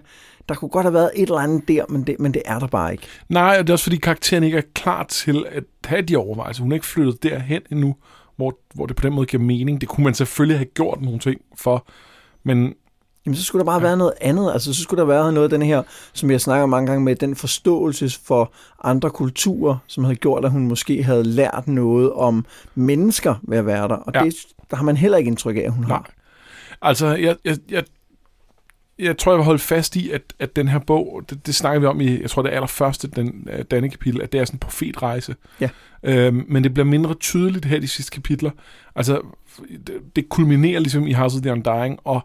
der 0.48 0.54
kunne 0.54 0.68
godt 0.68 0.84
have 0.84 0.94
været 0.94 1.10
et 1.14 1.22
eller 1.22 1.38
andet 1.38 1.68
der, 1.68 1.84
men 1.88 2.02
det, 2.02 2.20
men 2.20 2.34
det 2.34 2.42
er 2.44 2.58
der 2.58 2.66
bare 2.66 2.92
ikke. 2.92 3.06
Nej, 3.28 3.56
og 3.58 3.66
det 3.66 3.70
er 3.70 3.74
også 3.74 3.82
fordi 3.82 3.96
karakteren 3.96 4.44
ikke 4.44 4.58
er 4.58 4.62
klar 4.74 5.02
til 5.02 5.44
at 5.50 5.64
have 5.84 6.02
de 6.02 6.16
overvejelser. 6.16 6.62
Hun 6.62 6.72
er 6.72 6.76
ikke 6.76 6.86
flyttet 6.86 7.22
derhen 7.22 7.62
endnu, 7.72 7.96
hvor, 8.36 8.58
hvor 8.74 8.86
det 8.86 8.96
på 8.96 9.02
den 9.06 9.14
måde 9.14 9.26
giver 9.26 9.42
mening. 9.42 9.80
Det 9.80 9.88
kunne 9.88 10.04
man 10.04 10.14
selvfølgelig 10.14 10.58
have 10.58 10.68
gjort 10.74 11.00
nogle 11.00 11.18
ting 11.18 11.40
for, 11.56 11.86
men 12.44 12.74
Jamen, 13.26 13.36
så 13.36 13.44
skulle 13.44 13.60
der 13.60 13.66
bare 13.66 13.80
ja. 13.80 13.86
være 13.86 13.96
noget 13.96 14.12
andet. 14.20 14.52
Altså, 14.52 14.74
så 14.74 14.82
skulle 14.82 15.00
der 15.00 15.06
være 15.06 15.32
noget 15.32 15.52
af 15.52 15.58
den 15.58 15.62
her, 15.62 15.82
som 16.12 16.30
jeg 16.30 16.40
snakker 16.40 16.66
mange 16.66 16.86
gange 16.86 17.04
med, 17.04 17.16
den 17.16 17.36
forståelse 17.36 18.20
for 18.24 18.52
andre 18.84 19.10
kulturer, 19.10 19.76
som 19.86 20.04
havde 20.04 20.16
gjort, 20.16 20.44
at 20.44 20.50
hun 20.50 20.66
måske 20.66 21.02
havde 21.02 21.24
lært 21.24 21.68
noget 21.68 22.12
om 22.12 22.44
mennesker 22.74 23.34
ved 23.42 23.58
at 23.58 23.66
være 23.66 23.88
der. 23.88 23.96
Og 23.96 24.12
ja. 24.14 24.24
det 24.24 24.34
der 24.70 24.76
har 24.76 24.84
man 24.84 24.96
heller 24.96 25.18
ikke 25.18 25.28
indtryk 25.28 25.56
af, 25.56 25.60
at 25.60 25.72
hun 25.72 25.84
Nej. 25.84 25.96
har. 25.96 26.10
Altså, 26.82 27.06
jeg, 27.06 27.36
jeg, 27.44 27.56
jeg, 27.70 27.84
jeg 28.98 29.18
tror, 29.18 29.32
jeg 29.32 29.36
vil 29.36 29.44
holde 29.44 29.58
fast 29.58 29.96
i, 29.96 30.10
at, 30.10 30.22
at 30.38 30.56
den 30.56 30.68
her 30.68 30.78
bog, 30.78 31.22
det, 31.30 31.46
det 31.46 31.54
snakker 31.54 31.80
vi 31.80 31.86
om 31.86 32.00
i, 32.00 32.20
jeg 32.20 32.30
tror, 32.30 32.42
det 32.42 32.50
er 32.50 32.54
allerførste, 32.54 33.08
den, 33.08 33.48
øh, 33.52 33.64
denne 33.70 33.90
kapitel, 33.90 34.22
at 34.22 34.32
det 34.32 34.40
er 34.40 34.44
sådan 34.44 34.56
en 34.56 34.60
profetrejse. 34.60 35.34
Ja. 35.60 35.68
Øhm, 36.02 36.44
men 36.48 36.64
det 36.64 36.74
bliver 36.74 36.86
mindre 36.86 37.14
tydeligt 37.14 37.64
her 37.64 37.76
i 37.76 37.80
de 37.80 37.88
sidste 37.88 38.10
kapitler. 38.10 38.50
Altså, 38.96 39.20
det, 39.86 39.94
det 40.16 40.28
kulminerer 40.28 40.80
ligesom 40.80 41.06
i 41.06 41.12
House 41.12 41.36
of 41.36 41.42
the 41.42 41.52
Undying, 41.52 41.98
og 42.04 42.20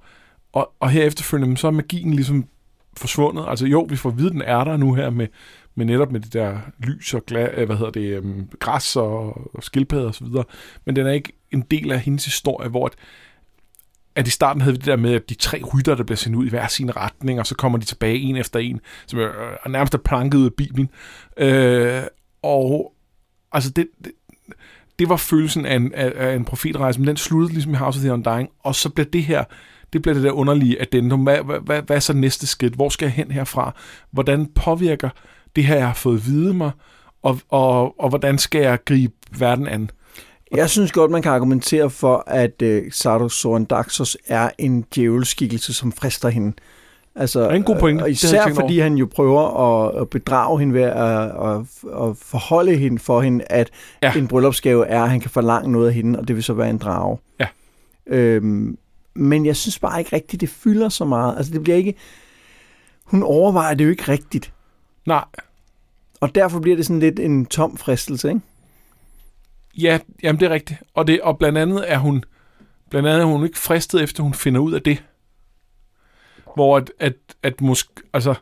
og, 0.56 0.74
og 0.80 0.90
her 0.90 1.04
efterfølgende, 1.04 1.58
så 1.58 1.68
er 1.68 1.72
magien 1.72 2.14
ligesom 2.14 2.46
forsvundet. 2.98 3.46
Altså 3.48 3.66
jo, 3.66 3.88
vi 3.90 3.96
får 3.96 4.10
at 4.10 4.18
vide, 4.18 4.30
den 4.30 4.42
er 4.42 4.64
der 4.64 4.78
nu 4.78 4.94
her 4.94 5.10
med, 5.10 5.28
med 5.76 5.86
netop 5.86 6.12
med 6.12 6.20
det 6.20 6.34
der 6.34 6.60
lys 6.80 7.14
og 7.14 7.26
gla, 7.26 7.50
øh, 7.54 7.66
hvad 7.66 7.76
hedder 7.76 7.92
det, 7.92 8.18
øhm, 8.18 8.50
græs 8.60 8.96
og, 8.96 9.56
og 9.56 9.64
skildpadder 9.64 10.08
og 10.08 10.16
så 10.16 10.24
videre. 10.24 10.44
Men 10.86 10.96
den 10.96 11.08
er 11.08 11.12
ikke 11.12 11.34
en 11.52 11.62
del 11.62 11.92
af 11.92 12.00
hendes 12.00 12.26
historie, 12.26 12.70
hvor 12.70 12.86
at, 12.86 12.94
at 14.16 14.28
i 14.28 14.32
starten 14.32 14.62
havde 14.62 14.74
vi 14.74 14.78
det 14.78 14.86
der 14.86 14.96
med, 14.96 15.14
at 15.14 15.30
de 15.30 15.34
tre 15.34 15.62
rytter, 15.74 15.96
der 15.96 16.04
bliver 16.04 16.18
sendt 16.18 16.38
ud 16.38 16.46
i 16.46 16.50
hver 16.50 16.68
sin 16.68 16.96
retning, 16.96 17.40
og 17.40 17.48
så 17.48 17.56
kommer 17.56 17.78
de 17.78 17.86
tilbage 17.86 18.20
en 18.20 18.36
efter 18.36 18.60
en, 18.60 18.82
som 19.08 19.20
er, 19.20 19.28
øh, 19.28 19.58
er 19.66 19.70
nærmest 19.70 19.94
er 19.94 19.98
planket 19.98 20.38
ud 20.38 20.46
af 20.46 20.54
Bibelen. 20.54 20.90
Øh, 21.38 22.02
og 22.42 22.94
altså 23.52 23.70
det, 23.70 23.88
det, 24.04 24.12
det 25.00 25.10
var 25.10 25.18
følelsen 25.18 25.66
af 25.66 25.76
en, 25.76 25.94
af, 25.94 26.14
af 26.16 26.36
en 26.36 26.46
profetrejse, 26.46 27.00
men 27.00 27.08
den 27.08 27.18
sluttede 27.18 27.54
ligesom 27.54 27.74
i 27.74 27.76
House 27.76 27.98
of 28.00 28.02
the 28.02 28.14
Undying, 28.14 28.50
og 28.64 28.76
så 28.76 28.90
bliver 28.90 29.10
det 29.10 29.24
her 29.24 29.44
det 29.96 30.02
bliver 30.02 30.14
det 30.14 30.24
der 30.24 30.32
underlige 30.32 30.82
addendum. 30.82 31.24
Hvad, 31.24 31.38
hvad, 31.38 31.60
hvad, 31.60 31.82
hvad 31.82 31.96
er 31.96 32.00
så 32.00 32.14
næste 32.14 32.48
skridt? 32.48 32.74
Hvor 32.74 32.90
skal 32.90 33.06
jeg 33.06 33.14
hen 33.14 33.32
herfra? 33.32 33.76
Hvordan 34.12 34.46
påvirker 34.46 35.10
det 35.56 35.64
her, 35.64 35.76
jeg 35.76 35.88
har 35.88 35.94
fået 35.94 36.18
at 36.18 36.26
vide 36.26 36.54
mig? 36.54 36.72
Og, 37.24 37.40
og, 37.50 38.00
og 38.00 38.10
hvordan 38.10 38.38
skal 38.38 38.62
jeg 38.62 38.80
gribe 38.86 39.14
verden 39.40 39.68
an? 39.68 39.90
Jeg 40.56 40.70
synes 40.70 40.92
godt, 40.92 41.12
man 41.12 41.22
kan 41.22 41.32
argumentere 41.32 41.90
for, 41.90 42.24
at 42.28 42.62
uh, 42.62 42.78
Sardo 42.92 43.30
Sorandaxos 43.30 44.18
er 44.28 44.50
en 44.58 44.86
djævelskikkelse, 44.96 45.74
som 45.74 45.92
frister 45.92 46.30
hende. 46.30 46.54
Altså, 47.16 47.42
det 47.42 47.52
er 47.52 47.56
en 47.56 47.64
god 47.64 47.80
point. 47.80 48.02
Og 48.02 48.12
især 48.12 48.54
fordi 48.54 48.80
han 48.80 48.96
jo 48.96 49.08
prøver 49.16 49.42
at, 49.42 50.02
at 50.02 50.10
bedrage 50.10 50.60
hende 50.60 50.74
ved 50.74 50.82
at, 50.82 51.22
at, 51.22 51.60
at 52.10 52.18
forholde 52.18 52.76
hende 52.76 53.00
for 53.00 53.22
hende, 53.22 53.46
at 53.50 53.70
ja. 54.04 54.14
en 54.14 54.28
bryllupsgave 54.28 54.88
er, 54.88 55.04
at 55.04 55.10
han 55.10 55.20
kan 55.20 55.30
forlange 55.30 55.72
noget 55.72 55.88
af 55.88 55.94
hende, 55.94 56.20
og 56.20 56.28
det 56.28 56.36
vil 56.36 56.44
så 56.44 56.54
være 56.54 56.70
en 56.70 56.78
drage. 56.78 57.18
Ja. 57.40 57.48
Øhm, 58.08 58.78
men 59.16 59.46
jeg 59.46 59.56
synes 59.56 59.80
bare 59.80 60.00
ikke 60.00 60.16
rigtigt, 60.16 60.42
det 60.42 60.50
fylder 60.50 60.90
så 60.90 61.06
meget. 61.06 61.38
Altså 61.38 61.54
det 61.54 61.64
bliver 61.64 61.78
ikke... 61.78 61.96
Hun 63.04 63.24
overvejer 63.24 63.74
det 63.74 63.86
jo 63.86 63.90
ikke 63.90 64.12
rigtigt. 64.12 64.54
Nej. 65.06 65.26
Og 66.22 66.36
derfor 66.36 66.60
bliver 66.60 66.76
det 66.78 66.86
sådan 66.86 67.00
lidt 67.00 67.20
en 67.20 67.46
tom 67.46 67.78
fristelse, 67.78 68.30
ikke? 68.30 68.42
Ja, 69.78 70.00
jamen 70.24 70.40
det 70.40 70.46
er 70.46 70.50
rigtigt. 70.50 70.80
Og, 70.94 71.08
det, 71.08 71.22
og 71.22 71.38
blandt 71.38 71.58
andet 71.58 71.92
er 71.92 71.98
hun 71.98 72.24
blandt 72.90 73.10
andet 73.10 73.22
er 73.22 73.26
hun 73.26 73.44
ikke 73.44 73.60
fristet 73.60 74.04
efter, 74.04 74.24
hun 74.24 74.34
finder 74.34 74.62
ud 74.62 74.74
af 74.74 74.82
det. 74.82 75.04
Hvor 76.56 76.78
at, 76.78 76.92
at, 77.00 77.14
at 77.44 77.62
måske, 77.62 77.90
altså, 78.14 78.34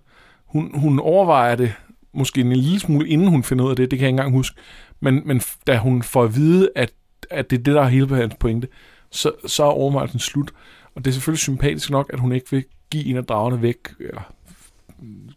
hun, 0.46 0.80
hun 0.80 1.00
overvejer 1.00 1.56
det 1.56 1.74
måske 2.13 2.42
en 2.42 2.53
lille 2.53 2.80
smule, 2.80 3.08
inden 3.08 3.27
hun 3.27 3.44
finder 3.44 3.65
ud 3.65 3.70
af 3.70 3.75
det, 3.75 3.92
det 3.92 4.00
kan 4.00 4.03
jeg 4.03 4.10
ikke 4.10 4.20
engang 4.20 4.36
huske. 4.36 4.60
Men, 5.00 5.22
men 5.25 5.42
da 5.68 5.77
hun 5.77 6.03
får 6.03 6.24
at 6.24 6.36
vide, 6.36 6.70
at, 6.75 6.92
at 7.30 7.50
det 7.50 7.60
er 7.60 7.63
det, 7.63 7.75
der 7.75 7.82
er 7.82 7.88
hele 7.88 8.15
hans 8.15 8.36
pointe, 8.39 8.68
så, 9.13 9.32
så 9.46 9.63
er 9.63 9.67
overvejelsen 9.67 10.20
slut. 10.20 10.53
Og 10.96 11.05
det 11.05 11.12
er 11.12 11.13
selvfølgelig 11.13 11.39
sympatisk 11.39 11.89
nok, 11.89 12.10
at 12.13 12.20
hun 12.20 12.32
ikke 12.32 12.51
vil 12.51 12.65
give 12.91 13.05
en 13.05 13.17
af 13.17 13.25
dragerne 13.25 13.62
væk, 13.62 13.77
eller 14.00 14.34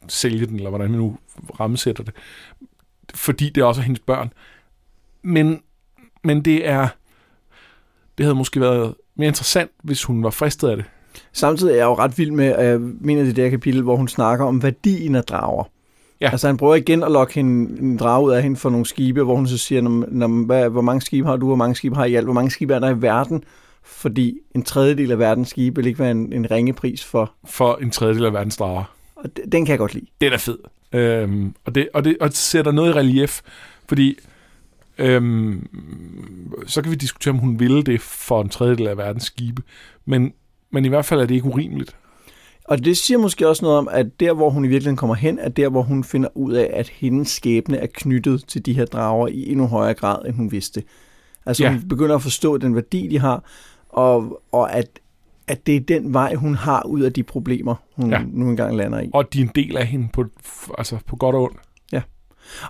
sælge 0.09 0.47
den, 0.47 0.57
eller 0.57 0.71
hvordan 0.71 0.91
man 0.91 0.99
nu 1.01 1.19
rammesætter 1.61 2.05
det, 2.05 2.15
fordi 3.15 3.51
det 3.51 3.63
også 3.63 3.81
er 3.81 3.85
hendes 3.85 4.01
børn. 4.01 4.33
Men, 5.23 5.63
men 6.25 6.45
det 6.45 6.69
er, 6.69 6.89
det 8.19 8.25
havde 8.27 8.35
måske 8.35 8.61
været 8.61 8.95
mere 9.15 9.29
interessant, 9.29 9.71
hvis 9.83 10.05
hun 10.05 10.23
var 10.23 10.31
fristet 10.31 10.69
af 10.69 10.77
det. 10.77 10.85
Samtidig 11.33 11.73
er 11.73 11.77
jeg 11.77 11.85
jo 11.85 11.95
ret 11.95 12.19
vild 12.19 12.31
med, 12.31 12.47
at 12.47 12.67
jeg 12.67 12.81
mener 12.81 13.25
det 13.25 13.37
der 13.37 13.51
kapitel, 13.51 13.83
hvor 13.83 13.97
hun 13.97 14.09
snakker 14.09 14.45
om 14.45 14.63
værdien 14.63 15.15
af 15.15 15.25
drager. 15.25 15.65
Ja. 16.21 16.31
Altså 16.31 16.47
han 16.47 16.57
prøver 16.57 16.75
igen 16.75 17.03
at 17.03 17.13
lokke 17.13 17.35
hende, 17.35 17.81
en 17.81 17.97
drage 17.97 18.27
ud 18.27 18.33
af 18.33 18.43
hende 18.43 18.57
for 18.57 18.71
nogle 18.71 18.87
skibe, 18.87 19.23
hvor 19.23 19.35
hun 19.35 19.47
så 19.47 19.59
siger, 19.59 19.81
når, 19.81 20.05
når, 20.09 20.45
hvad, 20.47 20.69
hvor 20.69 20.81
mange 20.81 21.01
skibe 21.01 21.29
har 21.29 21.37
du, 21.37 21.47
hvor 21.47 21.57
mange 21.57 21.75
skibe 21.75 21.97
har 21.97 22.05
I 22.05 22.15
alt, 22.15 22.27
hvor 22.27 22.35
mange 22.35 22.51
skibe 22.51 22.75
er 22.75 22.79
der 22.79 22.91
i 22.91 23.03
verden? 23.03 23.45
fordi 23.87 24.39
en 24.55 24.63
tredjedel 24.63 25.11
af 25.11 25.19
verdens 25.19 25.49
skibe 25.49 25.77
vil 25.77 25.87
ikke 25.87 25.99
være 25.99 26.11
en, 26.11 26.33
en 26.33 26.51
ringe 26.51 26.73
pris 26.73 27.05
for... 27.05 27.33
For 27.45 27.79
en 27.83 27.91
tredjedel 27.91 28.25
af 28.25 28.33
verdens 28.33 28.57
drager. 28.57 28.85
Og 29.17 29.31
den 29.53 29.65
kan 29.65 29.71
jeg 29.71 29.79
godt 29.79 29.95
lide. 29.95 30.07
Det 30.21 30.33
er 30.33 30.39
fed. 30.39 30.59
Øhm, 30.93 31.55
og, 31.65 31.75
det, 31.75 31.89
og, 31.95 32.05
det, 32.05 32.17
og 32.21 32.29
det 32.29 32.37
sætter 32.37 32.73
noget 32.73 32.91
i 32.91 32.99
relief, 32.99 33.41
fordi 33.89 34.19
øhm, 34.99 35.69
så 36.67 36.83
kan 36.83 36.91
vi 36.91 36.97
diskutere, 36.97 37.33
om 37.33 37.39
hun 37.39 37.61
ville 37.61 37.83
det 37.83 38.01
for 38.01 38.43
en 38.43 38.49
tredjedel 38.49 38.87
af 38.87 38.97
verdens 38.97 39.25
skibe. 39.25 39.63
Men, 40.05 40.33
men 40.71 40.85
i 40.85 40.89
hvert 40.89 41.05
fald 41.05 41.21
er 41.21 41.27
det 41.27 41.35
ikke 41.35 41.47
urimeligt. 41.47 41.97
Og 42.69 42.85
det 42.85 42.97
siger 42.97 43.19
måske 43.19 43.49
også 43.49 43.65
noget 43.65 43.79
om, 43.79 43.89
at 43.93 44.21
der, 44.21 44.33
hvor 44.33 44.51
hun 44.51 44.65
i 44.65 44.69
virkeligheden 44.69 44.97
kommer 44.97 45.15
hen, 45.15 45.39
er 45.39 45.49
der, 45.49 45.69
hvor 45.69 45.83
hun 45.83 46.05
finder 46.05 46.29
ud 46.35 46.53
af, 46.53 46.71
at 46.73 46.89
hendes 46.89 47.29
skæbne 47.29 47.77
er 47.77 47.87
knyttet 47.95 48.45
til 48.49 48.67
de 48.67 48.73
her 48.73 48.85
drager 48.85 49.29
i 49.29 49.51
endnu 49.51 49.67
højere 49.67 49.95
grad, 49.95 50.25
end 50.27 50.35
hun 50.35 50.53
vidste. 50.53 50.83
Altså 51.47 51.63
Ja. 51.65 51.71
hun 51.73 51.89
begynder 51.89 52.15
at 52.15 52.23
forstå 52.23 52.59
den 52.59 52.75
værdi, 52.75 53.09
de 53.09 53.19
har, 53.19 53.45
og, 53.89 54.43
og 54.53 54.73
at, 54.73 55.01
at 55.49 55.67
det 55.67 55.77
er 55.77 55.81
den 55.81 56.15
vej, 56.15 56.35
hun 56.35 56.55
har 56.55 56.83
ud 56.87 57.01
af 57.01 57.13
de 57.13 57.23
problemer, 57.23 57.75
hun 57.97 58.11
Ja. 58.11 58.19
ja. 58.19 58.25
nu 58.33 58.49
engang 58.49 58.77
lander 58.77 59.01
i. 59.01 59.11
Og 59.15 59.33
de 59.33 59.39
er 59.39 59.43
en 59.45 59.51
del 59.55 59.77
af 59.77 59.87
hende 59.87 60.09
på, 60.13 60.25
altså 60.79 60.99
på 61.07 61.17
godt 61.17 61.37
og 61.37 61.43
ondt. 61.43 61.57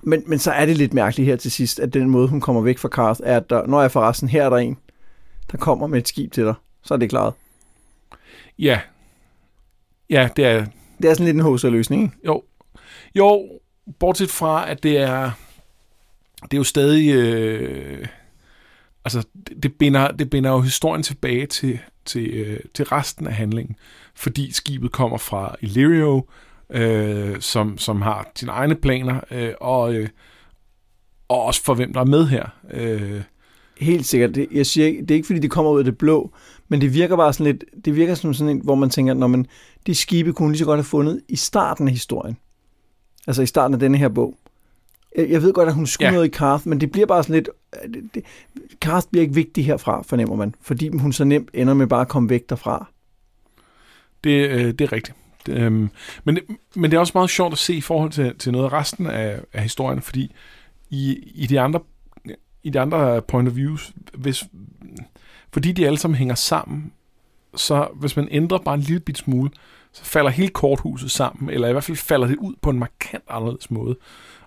Men, 0.03 0.23
men 0.26 0.38
så 0.38 0.50
er 0.50 0.67
det 0.67 0.76
lidt 0.76 0.95
mærkeligt 0.95 1.26
her 1.26 1.37
til 1.37 1.50
sidst, 1.50 1.81
at 1.81 1.95
den 1.95 2.11
måde, 2.11 2.29
hun 2.29 2.41
kommer 2.41 2.62
væk 2.62 2.79
fra 2.79 2.88
Karth, 2.88 3.21
er, 3.25 3.37
at 3.37 3.50
der, 3.50 3.67
når 3.67 3.81
jeg 3.81 3.91
forresten, 3.91 4.29
her 4.29 4.45
er 4.45 4.50
der 4.50 4.57
en, 4.57 4.76
der 5.53 5.59
kommer 5.59 5.87
med 5.87 5.99
et 5.99 6.09
skib 6.09 6.33
til 6.33 6.45
dig. 6.45 6.55
Så 6.83 6.95
er 6.95 6.99
det 6.99 7.11
klaret. 7.11 7.35
Ja. 8.59 8.81
Ja, 10.10 10.28
det 10.36 10.44
er... 10.44 10.66
Det 11.02 11.10
er 11.10 11.14
sådan 11.14 11.26
lidt 11.26 11.36
en 11.36 11.42
hovsaløsning, 11.42 12.02
ikke? 12.02 12.16
Jo. 12.26 12.42
Jo, 13.14 13.48
bortset 13.98 14.30
fra, 14.30 14.70
at 14.70 14.82
det 14.82 14.98
er... 14.98 15.30
Det 16.42 16.52
er 16.52 16.56
jo 16.56 16.64
stadig... 16.64 17.14
Øh, 17.14 18.06
altså, 19.04 19.26
det, 19.48 19.62
det, 19.62 19.72
binder, 19.75 20.10
det 20.10 20.30
binder 20.30 20.50
jo 20.50 20.60
historien 20.60 21.02
tilbage 21.02 21.46
til, 21.46 21.78
til, 22.04 22.26
øh, 22.26 22.60
til 22.75 22.84
resten 22.84 23.26
af 23.26 23.34
handlingen. 23.34 23.76
Fordi 24.14 24.52
skibet 24.52 24.92
kommer 24.92 25.18
fra 25.18 25.56
Illyrio, 25.60 26.26
øh, 26.70 27.40
som, 27.40 27.78
som 27.78 28.02
har 28.02 28.30
sine 28.36 28.52
egne 28.52 28.75
planer, 28.75 29.20
øh, 29.30 29.52
og, 29.60 29.94
øh, 29.94 30.08
og 31.28 31.42
også 31.42 31.64
for 31.64 31.75
hvem 31.75 31.92
der 31.92 32.00
er 32.00 32.04
med 32.04 32.26
her. 32.26 32.44
Øh, 32.70 33.22
Helt 33.78 34.06
sikkert. 34.06 34.34
Det, 34.34 34.48
jeg 34.52 34.66
siger, 34.66 35.00
det 35.00 35.10
er 35.10 35.14
ikke, 35.14 35.26
fordi 35.26 35.38
de 35.38 35.48
kommer 35.48 35.70
ud 35.70 35.78
af 35.78 35.84
det 35.84 35.98
blå, 35.98 36.34
men 36.68 36.80
det 36.80 36.94
virker 36.94 37.16
bare 37.16 37.32
sådan 37.32 37.52
lidt, 37.52 37.85
det 37.85 37.96
virker 37.96 38.14
som 38.14 38.35
sådan 38.35 38.56
en, 38.56 38.61
hvor 38.64 38.75
man 38.75 38.90
tænker, 38.90 39.14
når 39.14 39.26
man, 39.26 39.46
de 39.87 39.94
skibe 39.94 40.32
kunne 40.32 40.50
lige 40.50 40.58
så 40.58 40.64
godt 40.64 40.78
have 40.78 40.85
fundet 40.85 41.20
i 41.28 41.37
starten 41.37 41.88
af 41.88 41.92
historien. 41.92 42.37
Altså 43.26 43.42
i 43.42 43.46
starten 43.46 43.75
af 43.75 43.80
denne 43.80 43.99
her 43.99 44.08
bog. 44.08 44.35
Jeg, 45.16 45.30
jeg 45.30 45.42
ved 45.42 45.52
godt, 45.52 45.68
at 45.68 45.75
hun 45.75 45.87
skulle 45.87 46.06
Ja. 46.06 46.12
noget 46.12 46.26
i 46.26 46.30
Karth, 46.30 46.68
men 46.68 46.80
det 46.80 46.92
bliver 46.92 47.06
bare 47.06 47.23
sådan 47.23 47.35
lidt, 47.35 47.49
øh, 47.85 47.94
det, 47.94 48.11
det, 48.14 48.25
Karth 48.80 49.06
bliver 49.11 49.23
ikke 49.23 49.35
vigtig 49.35 49.66
herfra, 49.66 50.02
fornemmer 50.02 50.37
man, 50.37 50.54
fordi 50.61 50.88
hun 50.96 51.12
så 51.12 51.25
nemt 51.25 51.50
ender 51.54 51.75
med 51.75 51.87
bare 51.87 52.00
at 52.00 52.08
komme 52.08 52.28
væk 52.30 52.49
derfra. 52.50 52.87
Det, 54.25 54.49
øh, 54.50 54.64
det 54.64 54.80
er 54.80 54.92
rigtigt. 54.92 55.16
Det, 55.46 55.58
øhm, 55.58 55.90
men, 56.25 56.35
det, 56.37 56.44
men 56.76 56.90
det 56.90 56.96
er 56.96 57.00
også 57.00 57.12
meget 57.14 57.30
sjovt 57.30 57.52
at 57.52 57.58
se 57.58 57.75
i 57.75 57.80
forhold 57.80 58.11
til, 58.11 58.38
til 58.38 58.52
noget 58.52 58.64
af 58.64 58.73
resten 58.73 59.06
af, 59.06 59.40
af 59.52 59.62
historien, 59.62 60.02
fordi 60.02 60.32
i, 60.90 61.18
i, 61.35 61.46
de 61.46 61.61
andre, 61.61 61.80
i 62.62 62.70
de 62.70 62.80
andre 62.80 63.23
point 63.23 63.49
of 63.49 63.56
views, 63.56 63.92
hvis, 64.14 64.44
fordi 65.56 65.72
de 65.72 65.86
alle 65.86 65.98
sammen 65.98 66.18
hænger 66.18 66.34
sammen, 66.34 66.92
så 67.54 67.88
hvis 67.94 68.16
man 68.16 68.28
ændrer 68.30 68.58
bare 68.58 68.75
en 68.75 68.80
lille 68.80 69.00
bit 69.00 69.18
smule, 69.18 69.50
så 69.92 70.04
falder 70.04 70.30
hele 70.30 70.48
korthuset 70.48 71.10
sammen, 71.10 71.50
eller 71.50 71.68
i 71.68 71.72
hvert 71.72 71.84
fald 71.84 71.96
falder 71.96 72.26
det 72.26 72.36
ud 72.36 72.54
på 72.62 72.70
en 72.70 72.78
markant 72.78 73.25
anderledes 73.28 73.70
måde. 73.70 73.96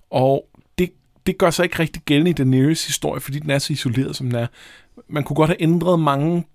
Og 0.10 0.50
det, 0.78 0.92
det 1.26 1.38
gør 1.38 1.50
sig 1.50 1.64
ikke 1.64 1.80
rigtig 1.80 2.02
gældende 2.02 2.32
i 2.32 2.34
Daenerys 2.34 2.88
historie, 2.88 3.22
fordi 3.22 3.40
den 3.40 3.50
er 3.50 3.60
så 3.60 3.74
isoleret, 3.74 4.16
som 4.16 4.28
den 4.28 4.36
er. 4.36 4.48
Man 5.08 5.24
kunne 5.24 5.36
godt 5.36 5.50
have 5.50 5.62
ændret 5.62 6.00
mange 6.00 6.48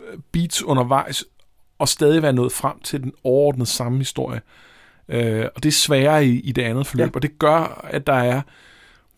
øh, 0.00 0.18
beats 0.32 0.62
undervejs, 0.62 1.24
og 1.78 1.88
stadig 1.88 2.22
være 2.22 2.32
nået 2.32 2.52
frem 2.52 2.80
til 2.80 3.02
den 3.02 3.12
overordnede 3.24 3.66
samme 3.66 3.98
historie. 3.98 4.40
Øh, 5.08 5.46
og 5.56 5.62
det 5.62 5.68
er 5.68 5.72
sværere 5.72 6.26
i, 6.26 6.40
i 6.40 6.52
det 6.52 6.62
andet 6.62 6.86
forløb, 6.86 7.04
ja. 7.04 7.06
Ja. 7.06 7.14
og 7.14 7.22
det 7.22 7.38
gør, 7.38 7.88
at 7.90 8.06
der 8.06 8.12
er... 8.12 8.42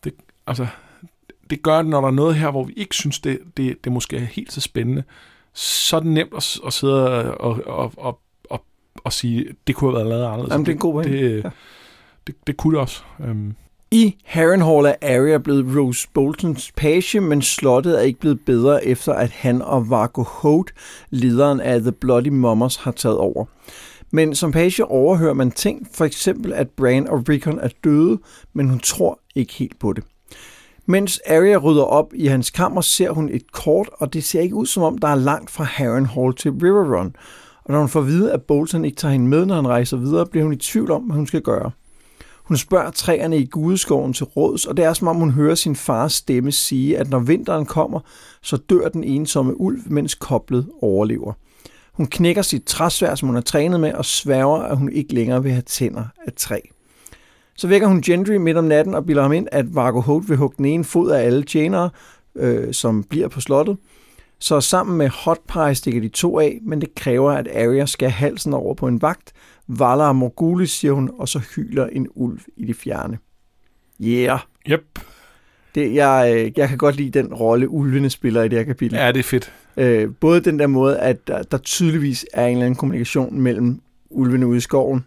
Det, 0.03 0.13
altså, 0.47 0.67
det 1.51 1.63
gør, 1.63 1.81
når 1.81 2.01
der 2.01 2.07
er 2.07 2.11
noget 2.11 2.35
her, 2.35 2.51
hvor 2.51 2.63
vi 2.63 2.73
ikke 2.73 2.95
synes, 2.95 3.19
det, 3.19 3.39
det, 3.57 3.77
det 3.83 3.91
måske 3.91 4.15
er 4.17 4.19
helt 4.19 4.51
så 4.53 4.61
spændende, 4.61 5.03
så 5.53 5.95
er 5.95 5.99
det 5.99 6.11
nemt 6.11 6.33
at, 6.37 6.59
at 6.67 6.73
sidde 6.73 7.33
og, 7.37 7.59
og, 7.65 7.93
og, 7.97 8.19
og, 8.49 8.63
og 9.03 9.13
sige, 9.13 9.45
det 9.67 9.75
kunne 9.75 9.91
have 9.91 9.95
været 9.97 10.09
lavet 10.09 10.25
anderledes. 10.25 10.51
Jamen, 10.51 10.65
det 10.65 10.71
er 10.71 10.75
en 10.75 10.79
god 10.79 10.93
pointe. 10.93 11.35
det, 11.35 11.43
Ja. 11.43 11.49
det, 12.27 12.35
det 12.47 12.57
kunne 12.57 12.73
det 12.73 12.81
også. 12.81 13.01
Um, 13.19 13.55
I 13.91 14.15
Harrenhal 14.23 14.85
er 14.85 14.95
Arya 15.01 15.37
blevet 15.37 15.77
Rose 15.77 16.07
Boltons 16.13 16.71
page, 16.77 17.21
men 17.21 17.41
slottet 17.41 17.97
er 17.97 18.01
ikke 18.01 18.19
blevet 18.19 18.39
bedre 18.45 18.85
efter, 18.85 19.13
at 19.13 19.29
han 19.29 19.61
og 19.61 19.89
Vargo 19.89 20.23
Holt, 20.23 20.73
lederen 21.09 21.59
af 21.59 21.81
The 21.81 21.91
Bloody 21.91 22.27
Mummers, 22.27 22.75
har 22.75 22.91
taget 22.91 23.17
over. 23.17 23.45
Men 24.11 24.35
som 24.35 24.51
page 24.51 24.85
overhører 24.85 25.33
man 25.33 25.51
ting, 25.51 25.87
for 25.93 26.05
eksempel 26.05 26.53
at 26.53 26.69
Bran 26.69 27.07
og 27.07 27.29
Rickon 27.29 27.59
er 27.59 27.69
døde, 27.83 28.19
men 28.53 28.69
hun 28.69 28.79
tror 28.79 29.19
ikke 29.35 29.53
helt 29.53 29.79
på 29.79 29.93
det. 29.93 30.03
Mens 30.85 31.19
Arya 31.27 31.57
rydder 31.57 31.83
op 31.83 32.13
i 32.13 32.25
hans 32.25 32.49
kammer, 32.49 32.81
ser 32.81 33.11
hun 33.11 33.29
et 33.29 33.51
kort, 33.51 33.89
og 33.93 34.13
det 34.13 34.23
ser 34.23 34.41
ikke 34.41 34.55
ud 34.55 34.65
som 34.65 34.83
om, 34.83 34.97
der 34.97 35.07
er 35.07 35.15
langt 35.15 35.51
fra 35.51 35.63
Harrenhal 35.63 36.35
til 36.35 36.51
Riverrun. 36.51 37.15
Og 37.63 37.71
når 37.71 37.79
hun 37.79 37.89
får 37.89 37.99
at 37.99 38.07
vide, 38.07 38.31
at 38.31 38.41
Bolton 38.41 38.85
ikke 38.85 38.97
tager 38.97 39.11
hende 39.11 39.27
med, 39.27 39.45
når 39.45 39.55
han 39.55 39.67
rejser 39.67 39.97
videre, 39.97 40.25
bliver 40.25 40.43
hun 40.43 40.53
i 40.53 40.57
tvivl 40.57 40.91
om, 40.91 41.01
hvad 41.01 41.15
hun 41.15 41.27
skal 41.27 41.41
gøre. 41.41 41.71
Hun 42.43 42.57
spørger 42.57 42.91
træerne 42.91 43.37
i 43.37 43.45
gudeskoven 43.45 44.13
til 44.13 44.25
råds, 44.25 44.65
og 44.65 44.77
det 44.77 44.85
er 44.85 44.93
som 44.93 45.07
om 45.07 45.15
hun 45.15 45.31
hører 45.31 45.55
sin 45.55 45.75
fars 45.75 46.13
stemme 46.13 46.51
sige, 46.51 46.97
at 46.97 47.09
når 47.09 47.19
vinteren 47.19 47.65
kommer, 47.65 47.99
så 48.41 48.57
dør 48.57 48.89
den 48.89 49.03
ensomme 49.03 49.61
ulv, 49.61 49.79
mens 49.85 50.15
koblet 50.15 50.69
overlever. 50.81 51.33
Hun 51.93 52.07
knækker 52.07 52.41
sit 52.41 52.63
træsvær, 52.63 53.15
som 53.15 53.27
hun 53.27 53.35
har 53.35 53.41
trænet 53.41 53.79
med, 53.79 53.93
og 53.93 54.05
sværger, 54.05 54.59
at 54.59 54.77
hun 54.77 54.91
ikke 54.91 55.13
længere 55.13 55.43
vil 55.43 55.51
have 55.51 55.61
tænder 55.61 56.05
af 56.27 56.33
træ. 56.33 56.59
Så 57.61 57.67
vækker 57.67 57.87
hun 57.87 58.01
Gendry 58.01 58.31
midt 58.31 58.57
om 58.57 58.63
natten 58.63 58.93
og 58.93 59.05
bilder 59.05 59.21
ham 59.21 59.33
ind, 59.33 59.47
at 59.51 59.75
Vargo 59.75 59.99
Holt 59.99 60.29
vil 60.29 60.37
hugge 60.37 60.55
den 60.57 60.65
ene 60.65 60.83
fod 60.83 61.11
af 61.11 61.25
alle 61.25 61.43
tjenere, 61.43 61.89
øh, 62.35 62.73
som 62.73 63.03
bliver 63.03 63.27
på 63.27 63.41
slottet. 63.41 63.77
Så 64.39 64.61
sammen 64.61 64.97
med 64.97 65.09
Hot 65.09 65.39
Pie 65.53 65.75
stikker 65.75 66.01
de 66.01 66.07
to 66.07 66.39
af, 66.39 66.59
men 66.61 66.81
det 66.81 66.95
kræver, 66.95 67.31
at 67.31 67.47
Arya 67.47 67.85
skal 67.85 68.09
halsen 68.09 68.53
over 68.53 68.73
på 68.73 68.87
en 68.87 69.01
vagt. 69.01 69.33
Valar 69.67 70.13
Morgulis, 70.13 70.71
siger 70.71 70.91
hun, 70.91 71.09
og 71.19 71.29
så 71.29 71.39
hyler 71.55 71.87
en 71.87 72.07
ulv 72.15 72.39
i 72.57 72.65
det 72.65 72.75
fjerne. 72.75 73.17
Yeah! 74.03 74.39
yep. 74.69 74.99
Det, 75.75 75.95
jeg, 75.95 76.33
øh, 76.35 76.51
jeg 76.57 76.69
kan 76.69 76.77
godt 76.77 76.95
lide 76.95 77.19
den 77.19 77.33
rolle, 77.33 77.69
ulvene 77.69 78.09
spiller 78.09 78.43
i 78.43 78.47
det 78.47 78.57
her 78.57 78.65
kapitel. 78.65 78.97
Ja, 78.97 79.07
det 79.11 79.19
er 79.19 79.23
fedt. 79.23 79.53
Øh, 79.77 80.09
både 80.19 80.41
den 80.41 80.59
der 80.59 80.67
måde, 80.67 80.99
at 80.99 81.27
der, 81.27 81.43
der 81.43 81.57
tydeligvis 81.57 82.25
er 82.33 82.45
en 82.45 82.51
eller 82.51 82.65
anden 82.65 82.77
kommunikation 82.77 83.41
mellem 83.41 83.81
ulvene 84.09 84.47
ude 84.47 84.57
i 84.57 84.61
skoven, 84.61 85.05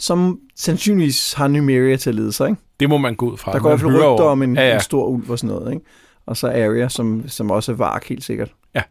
som 0.00 0.40
sandsynligvis 0.56 1.32
har 1.32 1.48
Numeria 1.48 1.96
til 1.96 2.10
at 2.10 2.14
lede 2.14 2.32
sig. 2.32 2.48
Ikke? 2.48 2.62
Det 2.80 2.88
må 2.88 2.98
man 2.98 3.14
gå 3.14 3.30
ud 3.30 3.36
fra. 3.36 3.52
Der 3.52 3.58
går 3.58 3.68
i 3.68 3.70
hvert 3.70 3.80
fald 3.80 3.92
rygter 3.94 4.24
om 4.24 4.42
en, 4.42 4.56
ja, 4.56 4.68
ja. 4.68 4.74
en 4.74 4.80
stor 4.80 5.06
ulv 5.06 5.30
og 5.30 5.38
sådan 5.38 5.56
noget. 5.56 5.72
Ikke? 5.72 5.86
Og 6.26 6.36
så 6.36 6.48
Arya, 6.48 6.88
som, 6.88 7.28
som 7.28 7.50
også 7.50 7.72
er 7.72 7.76
vark 7.76 8.08
helt 8.08 8.24
sikkert. 8.24 8.52
Ja. 8.74 8.82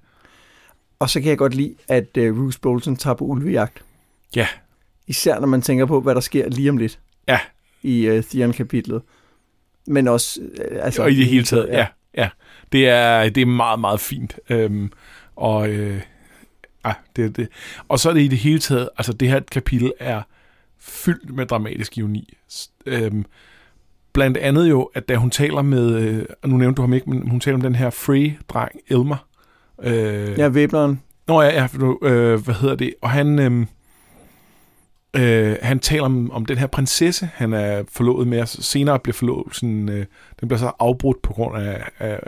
Og 0.99 1.09
så 1.09 1.21
kan 1.21 1.29
jeg 1.29 1.37
godt 1.37 1.55
lide, 1.55 1.75
at 1.87 2.17
uh, 2.17 2.23
Roose 2.23 2.59
Bolton 2.59 2.95
tager 2.95 3.13
på 3.13 3.25
ulvejagt. 3.25 3.83
Ja. 4.35 4.47
Især 5.07 5.39
når 5.39 5.47
man 5.47 5.61
tænker 5.61 5.85
på, 5.85 6.01
hvad 6.01 6.15
der 6.15 6.21
sker 6.21 6.49
lige 6.49 6.69
om 6.69 6.77
lidt. 6.77 6.99
Ja. 7.27 7.39
I 7.83 8.09
uh, 8.09 8.23
Theon-kapitlet. 8.23 9.01
Men 9.87 10.07
også... 10.07 10.39
Uh, 10.41 10.77
altså, 10.85 11.03
og 11.03 11.11
i 11.11 11.15
det 11.15 11.25
hele 11.25 11.43
taget, 11.43 11.67
ja. 11.67 11.87
ja. 12.17 12.29
Det, 12.71 12.89
er, 12.89 13.29
det 13.29 13.41
er 13.41 13.45
meget, 13.45 13.79
meget 13.79 13.99
fint. 13.99 14.39
Øhm, 14.49 14.91
og, 15.35 15.69
øh, 15.69 16.01
ja, 16.85 16.93
det, 17.15 17.37
det. 17.37 17.47
og 17.87 17.99
så 17.99 18.09
er 18.09 18.13
det 18.13 18.21
i 18.21 18.27
det 18.27 18.37
hele 18.37 18.59
taget, 18.59 18.89
altså 18.97 19.13
det 19.13 19.27
her 19.27 19.39
kapitel 19.39 19.93
er 19.99 20.21
fyldt 20.79 21.35
med 21.35 21.45
dramatisk 21.45 21.97
ironi. 21.97 22.33
Øhm, 22.85 23.25
blandt 24.13 24.37
andet 24.37 24.69
jo, 24.69 24.83
at 24.93 25.09
da 25.09 25.15
hun 25.15 25.29
taler 25.29 25.61
med, 25.61 25.95
øh, 25.95 26.25
nu 26.45 26.57
nævnte 26.57 26.77
du 26.77 26.81
ham 26.81 26.93
ikke, 26.93 27.09
men 27.09 27.29
hun 27.29 27.39
taler 27.39 27.55
om 27.55 27.61
den 27.61 27.75
her 27.75 27.89
Frey-dreng, 27.89 28.79
Elmer. 28.87 29.27
Øh, 29.83 30.39
Ja, 30.39 30.47
væbneren. 30.47 31.01
Nå 31.27 31.41
ja, 31.41 31.47
ja 31.47 31.67
øh, 32.01 32.43
hvad 32.43 32.53
hedder 32.53 32.75
det? 32.75 32.93
Og 33.01 33.09
han, 33.09 33.39
øh, 33.39 33.65
øh, 35.13 35.57
han 35.61 35.79
taler 35.79 36.03
om, 36.05 36.31
om 36.31 36.45
den 36.45 36.57
her 36.57 36.67
prinsesse, 36.67 37.29
han 37.33 37.53
er 37.53 37.83
forlovet 37.91 38.27
med, 38.27 38.41
og 38.41 38.47
senere 38.47 38.99
bliver 38.99 39.13
forlovelsen, 39.13 39.89
øh, 39.89 40.05
den 40.39 40.47
bliver 40.47 40.59
så 40.59 40.71
afbrudt 40.79 41.21
på 41.21 41.33
grund 41.33 41.57
af, 41.57 41.83
af 41.99 42.19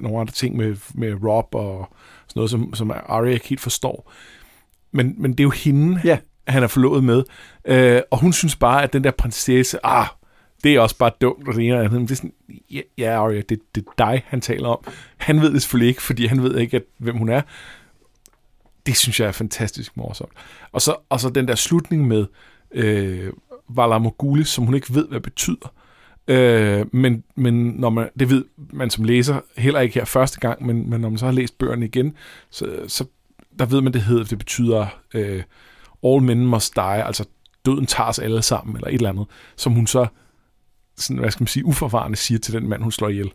nogle 0.00 0.20
andre 0.20 0.32
ting 0.32 0.56
med, 0.56 0.76
med 0.94 1.14
Rob 1.24 1.54
og 1.54 1.88
sådan 2.28 2.38
noget, 2.38 2.50
som, 2.50 2.74
som 2.74 2.92
Arya 3.06 3.32
ikke 3.32 3.48
helt 3.48 3.60
forstår. 3.60 4.12
Men, 4.92 5.14
men 5.18 5.30
det 5.30 5.40
er 5.40 5.44
jo 5.44 5.50
hende, 5.50 6.00
Ja 6.04 6.18
han 6.48 6.62
er 6.62 6.66
forlovet 6.66 7.04
med. 7.04 7.22
Øh, 7.64 8.00
og 8.10 8.18
hun 8.18 8.32
synes 8.32 8.56
bare, 8.56 8.82
at 8.82 8.92
den 8.92 9.04
der 9.04 9.10
prinsesse, 9.10 9.86
ah, 9.86 10.06
det 10.64 10.74
er 10.74 10.80
også 10.80 10.96
bare 10.96 11.10
dumt, 11.20 11.48
og 11.48 11.54
det 11.54 11.64
ene 11.64 11.74
og 11.74 11.78
det 11.78 11.84
andet. 11.84 12.00
Men 12.00 12.08
Det 12.08 12.12
er 12.12 12.16
sådan, 12.16 12.32
ja, 12.70 12.80
ja 12.98 13.20
Arya, 13.20 13.40
det, 13.48 13.60
det 13.74 13.84
er 13.86 14.06
dig, 14.06 14.24
han 14.26 14.40
taler 14.40 14.68
om. 14.68 14.84
Han 15.16 15.40
ved 15.40 15.52
det 15.52 15.62
selvfølgelig 15.62 15.88
ikke, 15.88 16.02
fordi 16.02 16.26
han 16.26 16.42
ved 16.42 16.56
ikke, 16.56 16.76
at, 16.76 16.82
hvem 16.98 17.16
hun 17.16 17.28
er. 17.28 17.42
Det 18.86 18.96
synes 18.96 19.20
jeg 19.20 19.28
er 19.28 19.32
fantastisk 19.32 19.96
morsomt. 19.96 20.32
Og 20.72 20.82
så, 20.82 20.96
og 21.08 21.20
så 21.20 21.28
den 21.28 21.48
der 21.48 21.54
slutning 21.54 22.08
med 22.08 22.26
øh, 22.70 23.32
Valar 23.68 23.98
Morghulis, 23.98 24.48
som 24.48 24.64
hun 24.64 24.74
ikke 24.74 24.94
ved, 24.94 25.08
hvad 25.08 25.20
betyder. 25.20 25.72
Øh, 26.28 26.86
men, 26.92 27.24
men 27.34 27.54
når 27.54 27.90
man, 27.90 28.08
det 28.18 28.30
ved 28.30 28.44
man 28.56 28.90
som 28.90 29.04
læser 29.04 29.40
heller 29.56 29.80
ikke 29.80 29.94
her 29.94 30.04
første 30.04 30.40
gang, 30.40 30.66
men, 30.66 30.90
men 30.90 31.00
når 31.00 31.08
man 31.08 31.18
så 31.18 31.24
har 31.24 31.32
læst 31.32 31.58
bøgerne 31.58 31.86
igen, 31.86 32.14
så, 32.50 32.84
så 32.86 33.04
der 33.58 33.66
ved 33.66 33.80
man, 33.80 33.92
det 33.92 34.02
hedder, 34.02 34.24
det 34.24 34.38
betyder 34.38 34.86
øh, 35.14 35.42
all 36.04 36.22
men 36.22 36.46
must 36.46 36.74
die, 36.76 37.04
altså 37.06 37.24
døden 37.66 37.86
tager 37.86 38.08
os 38.08 38.18
alle 38.18 38.42
sammen, 38.42 38.76
eller 38.76 38.88
et 38.88 38.94
eller 38.94 39.08
andet, 39.08 39.26
som 39.56 39.72
hun 39.72 39.86
så, 39.86 40.06
sådan, 40.96 41.20
hvad 41.20 41.30
skal 41.30 41.42
man 41.42 41.48
sige, 41.48 41.64
uforvarende 41.64 42.16
siger 42.16 42.38
til 42.38 42.54
den 42.54 42.68
mand, 42.68 42.82
hun 42.82 42.92
slår 42.92 43.08
ihjel. 43.08 43.32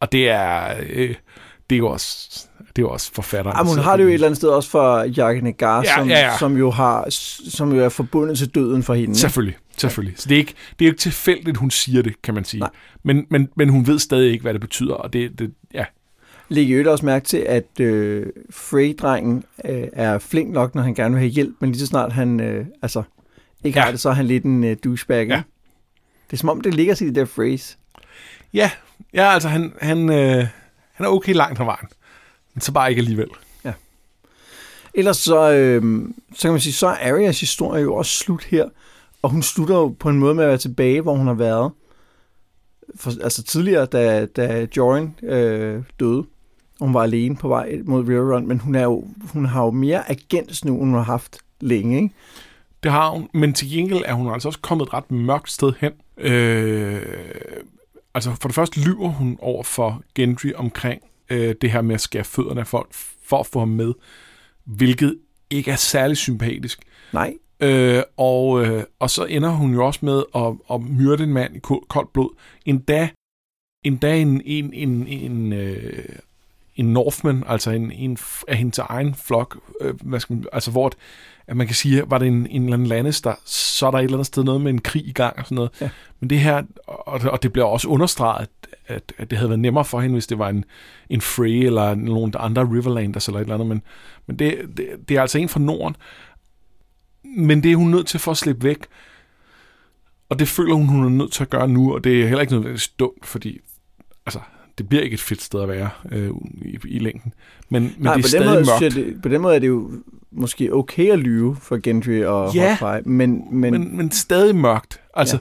Og 0.00 0.12
det 0.12 0.28
er, 0.28 0.74
øh, 0.90 1.14
det 1.70 1.76
er 1.76 1.78
jo 1.78 1.88
også, 1.88 2.28
det 2.58 2.78
er 2.78 2.82
jo 2.82 2.90
også 2.90 3.10
forfatteren. 3.14 3.56
Jamen, 3.56 3.68
hun 3.68 3.76
der 3.76 3.82
har 3.82 3.96
det 3.96 4.04
jo 4.04 4.08
et 4.08 4.14
eller 4.14 4.26
andet 4.26 4.36
sted 4.36 4.48
også 4.48 4.70
for 4.70 5.02
Jacques 5.02 5.42
Negar, 5.42 5.82
Ja, 5.82 5.94
som, 5.96 6.08
ja, 6.08 6.18
ja. 6.18 6.38
som, 6.38 6.56
jo 6.56 6.70
har, 6.70 7.06
som 7.50 7.72
jo 7.72 7.84
er 7.84 7.88
forbundet 7.88 8.38
til 8.38 8.48
døden 8.48 8.82
for 8.82 8.94
hende. 8.94 9.14
Selvfølgelig, 9.14 9.56
selvfølgelig. 9.76 10.18
Så 10.18 10.28
det 10.28 10.34
er 10.34 10.38
ikke, 10.38 10.54
det 10.78 10.84
er 10.84 10.88
jo 10.88 10.92
ikke 10.92 11.00
tilfældigt, 11.00 11.56
hun 11.56 11.70
siger 11.70 12.02
det, 12.02 12.22
kan 12.22 12.34
man 12.34 12.44
sige. 12.44 12.60
Nej. 12.60 12.70
Men, 13.04 13.26
men, 13.30 13.48
men 13.56 13.68
hun 13.68 13.86
ved 13.86 13.98
stadig 13.98 14.32
ikke, 14.32 14.42
hvad 14.42 14.52
det 14.52 14.60
betyder, 14.60 14.94
og 14.94 15.12
det, 15.12 15.38
det 15.38 15.54
ja, 15.74 15.84
Læg 16.50 16.64
i 16.64 16.70
øvrigt 16.72 16.88
også 16.88 17.06
mærke 17.06 17.26
til, 17.26 17.36
at 17.38 17.80
øh, 17.80 18.26
Frey-drengen 18.50 19.44
øh, 19.64 19.88
er 19.92 20.18
flink 20.18 20.50
nok, 20.52 20.74
når 20.74 20.82
han 20.82 20.94
gerne 20.94 21.14
vil 21.14 21.20
have 21.20 21.30
hjælp, 21.30 21.54
men 21.60 21.70
lige 21.70 21.80
så 21.80 21.86
snart 21.86 22.12
han 22.12 22.40
øh, 22.40 22.66
altså, 22.82 23.02
ikke 23.64 23.78
Ja. 23.78 23.84
har 23.84 23.90
det, 23.90 24.00
så 24.00 24.08
er 24.08 24.12
han 24.12 24.26
lidt 24.26 24.44
en 24.44 24.64
øh, 24.64 24.76
douchebag. 24.84 25.28
Ja. 25.28 25.42
Det 26.26 26.32
er 26.32 26.36
som 26.36 26.48
om, 26.48 26.60
det 26.60 26.74
ligger 26.74 26.94
sig 26.94 27.06
i 27.06 27.10
de 27.10 27.20
der 27.20 27.26
phrase. 27.26 27.76
Ja, 28.54 28.70
ja 29.14 29.32
altså 29.32 29.48
han, 29.48 29.72
han, 29.80 30.10
øh, 30.10 30.46
han 30.92 31.06
er 31.06 31.10
okay 31.10 31.34
langt 31.34 31.60
ad 31.60 31.64
vejen. 31.64 31.88
Men 32.54 32.60
så 32.60 32.72
bare 32.72 32.90
ikke 32.90 33.00
alligevel. 33.00 33.28
Ellers 34.94 35.16
så, 35.16 35.52
øh, 35.52 36.08
så 36.34 36.42
kan 36.42 36.50
man 36.50 36.60
sige, 36.60 36.72
så 36.72 36.86
er 36.86 37.12
Arias 37.12 37.40
historie 37.40 37.82
jo 37.82 37.94
også 37.94 38.18
slut 38.18 38.44
her, 38.44 38.68
og 39.22 39.30
hun 39.30 39.42
slutter 39.42 39.74
jo 39.74 39.88
på 39.88 40.08
en 40.08 40.18
måde 40.18 40.34
med 40.34 40.44
at 40.44 40.48
være 40.48 40.58
tilbage, 40.58 41.00
hvor 41.00 41.14
hun 41.14 41.26
har 41.26 41.34
været. 41.34 41.72
For, 42.96 43.10
altså 43.22 43.42
tidligere, 43.42 43.86
da, 43.86 44.26
da 44.26 44.66
Jorin 44.76 45.14
øh, 45.22 45.82
døde, 46.00 46.24
hun 46.80 46.94
var 46.94 47.02
alene 47.02 47.36
på 47.36 47.48
vej 47.48 47.78
mod 47.84 48.08
Riverrun, 48.08 48.46
men 48.48 48.60
hun, 48.60 48.74
er 48.74 48.82
jo, 48.82 49.04
hun 49.32 49.44
har 49.46 49.64
jo 49.64 49.70
mere 49.70 50.10
agens 50.10 50.64
nu, 50.64 50.72
end 50.72 50.84
hun 50.84 50.94
har 50.94 51.02
haft 51.02 51.38
længe, 51.60 51.96
ikke? 51.96 52.14
Det 52.82 52.90
har 52.90 53.10
hun, 53.10 53.28
men 53.34 53.52
til 53.52 53.70
gengæld 53.70 54.02
er 54.06 54.14
hun 54.14 54.32
altså 54.32 54.48
også 54.48 54.60
kommet 54.60 54.86
et 54.86 54.94
ret 54.94 55.10
mørkt 55.10 55.50
sted 55.50 55.72
hen. 55.80 55.92
Øh, 56.18 57.02
altså 58.14 58.30
for 58.40 58.48
det 58.48 58.54
første 58.54 58.80
lyver 58.80 59.08
hun 59.08 59.38
over 59.40 59.62
for 59.62 60.02
Gendry 60.14 60.52
omkring 60.54 61.02
øh, 61.30 61.54
det 61.60 61.70
her 61.70 61.82
med 61.82 61.94
at 61.94 62.00
skære 62.00 62.24
fødderne 62.24 62.60
af 62.60 62.66
folk 62.66 62.88
for 63.24 63.38
at 63.38 63.46
få 63.46 63.58
ham 63.58 63.68
med, 63.68 63.92
hvilket 64.64 65.18
ikke 65.50 65.70
er 65.70 65.76
særlig 65.76 66.16
sympatisk. 66.16 66.80
Nej, 67.12 67.34
Øh, 67.62 68.02
og, 68.16 68.66
øh, 68.66 68.84
og 68.98 69.10
så 69.10 69.24
ender 69.24 69.48
hun 69.50 69.74
jo 69.74 69.86
også 69.86 70.00
med 70.02 70.22
at, 70.34 70.74
at 70.74 70.80
myrde 70.82 71.22
en 71.24 71.32
mand 71.32 71.56
i 71.56 71.58
ko- 71.58 71.84
koldt 71.88 72.12
blod. 72.12 72.30
Endda, 72.66 73.08
endda 73.84 74.20
en, 74.20 74.42
en, 74.44 74.72
en, 74.74 75.06
en, 75.06 75.52
øh, 75.52 76.04
en 76.80 76.92
Northman, 76.92 77.44
altså 77.46 77.70
en, 77.70 77.92
en 77.92 78.18
af 78.48 78.56
hendes 78.56 78.78
egen 78.78 79.14
flok, 79.14 79.58
øh, 79.80 79.94
hvad 80.02 80.20
skal 80.20 80.36
man, 80.36 80.44
altså 80.52 80.70
hvor 80.70 80.86
at, 80.86 80.96
at 81.46 81.56
man 81.56 81.66
kan 81.66 81.76
sige, 81.76 82.02
var 82.06 82.18
det 82.18 82.28
en, 82.28 82.46
en 82.46 82.62
eller 82.62 82.74
anden 82.74 82.88
Lannister, 82.88 83.34
så 83.44 83.86
er 83.86 83.90
der 83.90 83.98
et 83.98 84.04
eller 84.04 84.16
andet 84.16 84.26
sted 84.26 84.44
noget 84.44 84.60
med 84.60 84.72
en 84.72 84.80
krig 84.80 85.06
i 85.06 85.12
gang 85.12 85.38
og 85.38 85.44
sådan 85.44 85.54
noget. 85.54 85.70
Ja. 85.80 85.90
Men 86.20 86.30
det 86.30 86.40
her, 86.40 86.62
og, 86.86 87.20
og 87.24 87.42
det 87.42 87.52
bliver 87.52 87.66
også 87.66 87.88
understreget, 87.88 88.40
at, 88.42 88.94
at, 88.96 89.12
at 89.18 89.30
det 89.30 89.38
havde 89.38 89.50
været 89.50 89.60
nemmere 89.60 89.84
for 89.84 90.00
hende, 90.00 90.12
hvis 90.12 90.26
det 90.26 90.38
var 90.38 90.48
en, 90.48 90.64
en 91.10 91.20
Frey 91.20 91.64
eller 91.66 91.94
nogle 91.94 92.38
andre 92.38 92.62
Riverlanders 92.62 93.26
eller 93.26 93.40
et 93.40 93.44
eller 93.44 93.54
andet, 93.54 93.68
men, 93.68 93.82
men 94.26 94.38
det, 94.38 94.58
det, 94.76 94.88
det 95.08 95.16
er 95.16 95.20
altså 95.20 95.38
en 95.38 95.48
fra 95.48 95.60
Norden, 95.60 95.96
men 97.24 97.62
det 97.62 97.72
er 97.72 97.76
hun 97.76 97.90
nødt 97.90 98.06
til 98.06 98.20
for 98.20 98.30
at 98.30 98.36
slippe 98.36 98.64
væk. 98.64 98.86
Og 100.28 100.38
det 100.38 100.48
føler 100.48 100.74
hun, 100.74 100.86
hun 100.86 101.04
er 101.04 101.08
nødt 101.08 101.32
til 101.32 101.42
at 101.42 101.50
gøre 101.50 101.68
nu, 101.68 101.94
og 101.94 102.04
det 102.04 102.22
er 102.22 102.26
heller 102.26 102.40
ikke 102.40 102.52
nødvendigvis 102.52 102.88
dumt, 102.88 103.26
fordi 103.26 103.60
altså, 104.26 104.40
det 104.80 104.88
bliver 104.88 105.02
ikke 105.02 105.14
et 105.14 105.20
fedt 105.20 105.42
sted 105.42 105.62
at 105.62 105.68
være 105.68 105.90
øh, 106.12 106.30
i, 106.62 106.78
i 106.84 106.98
længden. 106.98 107.34
Men, 107.68 107.82
men 107.82 107.94
Nej, 107.98 108.14
det 108.14 108.34
er 108.34 108.38
på, 108.38 108.54
den 108.56 108.64
stadig 108.64 108.66
måde, 108.66 108.80
mørkt. 108.82 108.94
det, 108.94 109.22
på 109.22 109.28
den 109.28 109.40
måde 109.40 109.54
er 109.54 109.58
det 109.58 109.68
jo 109.68 109.90
måske 110.30 110.74
okay 110.74 111.10
at 111.10 111.18
lyve 111.18 111.56
for 111.56 111.80
Gendry 111.82 112.22
og 112.22 112.54
Ja, 112.54 112.76
Hotfire, 112.80 113.02
men, 113.02 113.44
men, 113.50 113.72
men, 113.72 113.96
men 113.96 114.10
stadig 114.10 114.56
mørkt. 114.56 115.00
Altså, 115.14 115.38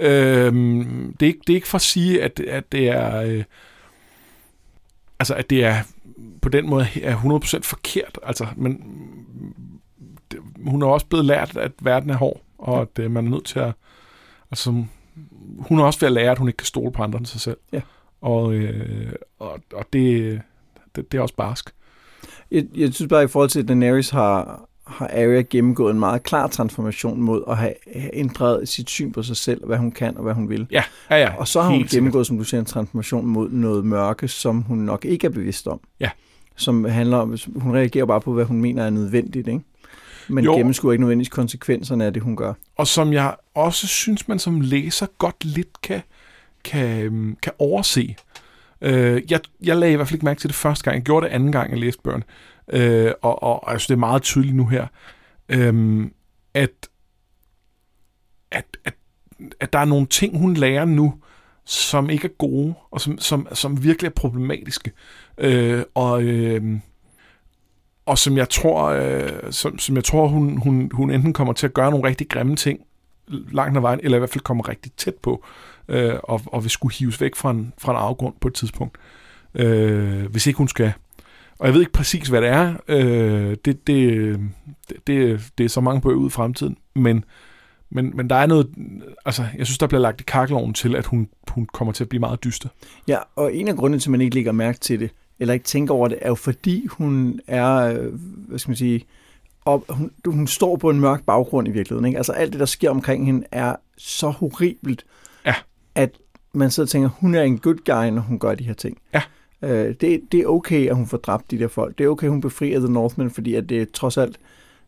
ja. 0.00 0.46
øhm, 0.46 1.16
det, 1.20 1.26
er 1.26 1.30
ikke, 1.30 1.40
det 1.46 1.52
er 1.52 1.54
ikke 1.54 1.68
for 1.68 1.76
at 1.76 1.82
sige, 1.82 2.22
at, 2.22 2.40
at 2.40 2.72
det 2.72 2.88
er... 2.88 3.20
Øh, 3.20 3.44
altså, 5.18 5.34
at 5.34 5.50
det 5.50 5.64
er 5.64 5.82
på 6.42 6.48
den 6.48 6.70
måde 6.70 6.86
er 7.02 7.16
100% 7.16 7.60
forkert. 7.62 8.18
Altså, 8.22 8.46
men 8.56 8.82
det, 10.30 10.40
hun 10.66 10.82
er 10.82 10.86
også 10.86 11.06
blevet 11.06 11.26
lært, 11.26 11.56
at 11.56 11.72
verden 11.82 12.10
er 12.10 12.16
hård, 12.16 12.40
og 12.58 12.80
at 12.80 12.98
øh, 12.98 13.10
man 13.10 13.26
er 13.26 13.30
nødt 13.30 13.44
til 13.44 13.58
at... 13.58 13.72
Altså, 14.50 14.84
hun 15.58 15.78
er 15.78 15.84
også 15.84 16.00
ved 16.00 16.06
at 16.06 16.12
lære, 16.12 16.30
at 16.30 16.38
hun 16.38 16.48
ikke 16.48 16.56
kan 16.56 16.66
stole 16.66 16.92
på 16.92 17.02
andre 17.02 17.18
end 17.18 17.26
sig 17.26 17.40
selv. 17.40 17.56
Ja. 17.72 17.80
Og, 18.20 18.54
øh, 18.54 19.12
og, 19.38 19.60
og 19.74 19.84
det, 19.92 20.40
det, 20.96 21.12
det 21.12 21.18
er 21.18 21.22
også 21.22 21.34
barsk. 21.34 21.70
jeg, 22.50 22.64
jeg 22.76 22.94
synes 22.94 23.08
bare, 23.08 23.24
i 23.24 23.28
forhold 23.28 23.50
til, 23.50 23.60
at 23.60 23.68
Daenerys 23.68 24.10
har, 24.10 24.66
har 24.86 25.06
Arya 25.08 25.42
gennemgået 25.50 25.92
en 25.92 25.98
meget 25.98 26.22
klar 26.22 26.46
transformation 26.46 27.20
mod 27.20 27.42
at 27.48 27.56
have, 27.56 27.74
have 27.96 28.10
ændret 28.16 28.68
sit 28.68 28.90
syn 28.90 29.12
på 29.12 29.22
sig 29.22 29.36
selv, 29.36 29.66
hvad 29.66 29.78
hun 29.78 29.90
kan 29.92 30.16
og 30.16 30.22
hvad 30.22 30.34
hun 30.34 30.48
vil. 30.48 30.66
Ja, 30.70 30.82
ja, 31.10 31.16
ja. 31.16 31.34
Og 31.36 31.48
så 31.48 31.60
har 31.60 31.68
hun 31.68 31.78
helt 31.78 31.90
gennemgået, 31.90 32.26
som 32.26 32.38
du 32.38 32.44
siger, 32.44 32.60
en 32.60 32.66
transformation 32.66 33.26
mod 33.26 33.50
noget 33.50 33.84
mørke, 33.86 34.28
som 34.28 34.62
hun 34.62 34.78
nok 34.78 35.04
ikke 35.04 35.26
er 35.26 35.30
bevidst 35.30 35.66
om. 35.68 35.80
Ja. 36.00 36.10
Som 36.56 36.84
handler 36.84 37.16
om, 37.16 37.36
hun 37.56 37.74
reagerer 37.74 38.04
bare 38.04 38.20
på, 38.20 38.32
hvad 38.32 38.44
hun 38.44 38.60
mener 38.60 38.84
er 38.84 38.90
nødvendigt, 38.90 39.48
ikke? 39.48 39.60
Men 40.28 40.44
Jo. 40.44 40.54
gennemskuer 40.56 40.92
ikke 40.92 41.02
nødvendigvis 41.02 41.28
konsekvenserne 41.28 42.04
af 42.04 42.12
det, 42.12 42.22
hun 42.22 42.36
gør. 42.36 42.52
og 42.76 42.86
som 42.86 43.12
jeg 43.12 43.34
også 43.54 43.86
synes, 43.86 44.28
man 44.28 44.38
som 44.38 44.60
læser 44.60 45.06
godt 45.18 45.44
lidt 45.44 45.80
kan, 45.82 46.00
kan, 46.64 47.00
øhm, 47.02 47.36
kan 47.42 47.52
overse. 47.58 48.16
Øh, 48.80 49.22
jeg, 49.30 49.40
jeg 49.62 49.76
lagde 49.76 49.92
i 49.92 49.96
hvert 49.96 50.08
fald 50.08 50.14
ikke 50.14 50.24
mærke 50.24 50.40
til 50.40 50.48
det 50.48 50.56
første 50.56 50.84
gang. 50.84 50.94
Jeg 50.94 51.04
gjorde 51.04 51.26
det 51.26 51.32
anden 51.32 51.52
gang, 51.52 51.70
jeg 51.70 51.78
læste 51.78 52.02
børn. 52.02 52.24
Øh, 52.72 53.12
og, 53.22 53.42
og, 53.42 53.64
og 53.64 53.72
jeg 53.72 53.80
synes, 53.80 53.86
det 53.86 53.94
er 53.94 53.98
meget 53.98 54.22
tydeligt 54.22 54.56
nu 54.56 54.66
her, 54.66 54.86
øh, 55.48 56.04
at, 56.54 56.70
at, 58.50 58.64
at, 58.84 58.94
at 59.60 59.72
der 59.72 59.78
er 59.78 59.84
nogle 59.84 60.06
ting, 60.06 60.38
hun 60.38 60.54
lærer 60.54 60.84
nu, 60.84 61.14
som 61.64 62.10
ikke 62.10 62.28
er 62.28 62.32
gode, 62.38 62.74
og 62.90 63.00
som, 63.00 63.18
som, 63.18 63.48
som 63.52 63.84
virkelig 63.84 64.08
er 64.08 64.14
problematiske. 64.14 64.92
Øh, 65.38 65.82
og, 65.94 66.22
øh, 66.22 66.78
og 68.06 68.18
som 68.18 68.36
jeg 68.36 68.48
tror, 68.48 68.84
øh, 68.84 69.52
som, 69.52 69.78
som 69.78 69.96
jeg 69.96 70.04
tror 70.04 70.26
hun, 70.26 70.56
hun, 70.56 70.90
hun 70.92 71.10
enten 71.10 71.32
kommer 71.32 71.52
til 71.52 71.66
at 71.66 71.74
gøre 71.74 71.90
nogle 71.90 72.08
rigtig 72.08 72.28
grimme 72.28 72.56
ting 72.56 72.80
langt 73.28 73.76
ad 73.76 73.80
vejen, 73.80 74.00
eller 74.02 74.18
i 74.18 74.18
hvert 74.18 74.30
fald 74.30 74.44
kommer 74.44 74.68
rigtig 74.68 74.92
tæt 74.92 75.14
på, 75.14 75.44
øh, 75.44 75.69
øh, 75.90 76.14
og, 76.22 76.40
og 76.46 76.62
vil 76.62 76.70
skulle 76.70 76.94
hives 76.94 77.20
væk 77.20 77.36
fra 77.36 77.50
en, 77.50 77.72
fra 77.78 77.92
en 77.92 77.98
afgrund 77.98 78.34
på 78.40 78.48
et 78.48 78.54
tidspunkt, 78.54 78.98
øh, 79.54 80.24
hvis 80.30 80.46
ikke 80.46 80.56
hun 80.56 80.68
skal. 80.68 80.92
Og 81.58 81.66
jeg 81.66 81.74
ved 81.74 81.80
ikke 81.80 81.92
præcis, 81.92 82.28
hvad 82.28 82.40
det 82.40 82.48
er. 82.48 82.74
Øh, 82.88 83.56
det, 83.64 83.86
det, 83.86 83.86
det, 83.86 85.06
det, 85.06 85.40
det 85.58 85.64
er 85.64 85.68
så 85.68 85.80
mange 85.80 86.00
bøger 86.00 86.16
ud 86.16 86.26
i 86.26 86.30
fremtiden, 86.30 86.76
men, 86.94 87.24
men, 87.90 88.16
men 88.16 88.30
der 88.30 88.36
er 88.36 88.46
noget, 88.46 88.68
altså 89.24 89.44
jeg 89.58 89.66
synes, 89.66 89.78
der 89.78 89.86
bliver 89.86 90.00
lagt 90.00 90.20
i 90.20 90.24
kakkeloven 90.26 90.74
til, 90.74 90.96
at 90.96 91.06
hun, 91.06 91.28
hun 91.48 91.66
kommer 91.66 91.92
til 91.92 92.04
at 92.04 92.08
blive 92.08 92.20
meget 92.20 92.44
dyster. 92.44 92.68
Ja, 93.08 93.18
og 93.36 93.54
en 93.54 93.68
af 93.68 93.76
grundene 93.76 94.00
til, 94.00 94.08
at 94.08 94.10
man 94.10 94.20
ikke 94.20 94.34
lægger 94.34 94.52
mærke 94.52 94.78
til 94.78 95.00
det, 95.00 95.10
eller 95.38 95.54
ikke 95.54 95.64
tænker 95.64 95.94
over 95.94 96.08
det, 96.08 96.18
er 96.22 96.28
jo 96.28 96.34
fordi 96.34 96.86
hun 96.86 97.40
er, 97.46 97.76
øh, 97.76 98.12
hvad 98.48 98.58
skal 98.58 98.70
man 98.70 98.76
sige, 98.76 99.04
op, 99.64 99.84
hun, 99.88 100.10
hun 100.26 100.46
står 100.46 100.76
på 100.76 100.90
en 100.90 101.00
mørk 101.00 101.24
baggrund 101.24 101.68
i 101.68 101.70
virkeligheden. 101.70 102.06
Ikke? 102.06 102.18
Altså 102.18 102.32
alt 102.32 102.52
det, 102.52 102.60
der 102.60 102.66
sker 102.66 102.90
omkring 102.90 103.26
hende, 103.26 103.46
er 103.52 103.76
så 103.96 104.28
horribelt, 104.28 105.04
øh, 105.04 105.19
at 106.00 106.10
man 106.54 106.70
sidder 106.70 106.84
og 106.86 106.90
tænker, 106.90 107.08
hun 107.08 107.34
er 107.34 107.42
en 107.42 107.58
good 107.58 107.76
guy, 107.86 108.10
når 108.14 108.20
hun 108.22 108.38
gør 108.38 108.54
de 108.54 108.64
her 108.64 108.74
ting. 108.74 108.98
Ja. 109.14 109.22
Øh, 109.62 109.94
det, 110.00 110.20
det 110.32 110.40
er 110.40 110.46
okay, 110.46 110.88
at 110.88 110.96
hun 110.96 111.06
får 111.06 111.16
dræbt 111.16 111.50
de 111.50 111.58
der 111.58 111.68
folk. 111.68 111.98
Det 111.98 112.04
er 112.04 112.08
okay, 112.08 112.26
at 112.26 112.30
hun 112.30 112.40
befrier 112.40 112.78
The 112.78 112.92
Northmen, 112.92 113.30
fordi 113.30 113.54
at 113.54 113.68
det 113.68 113.82
er 113.82 113.86
trods 113.94 114.16
alt 114.18 114.36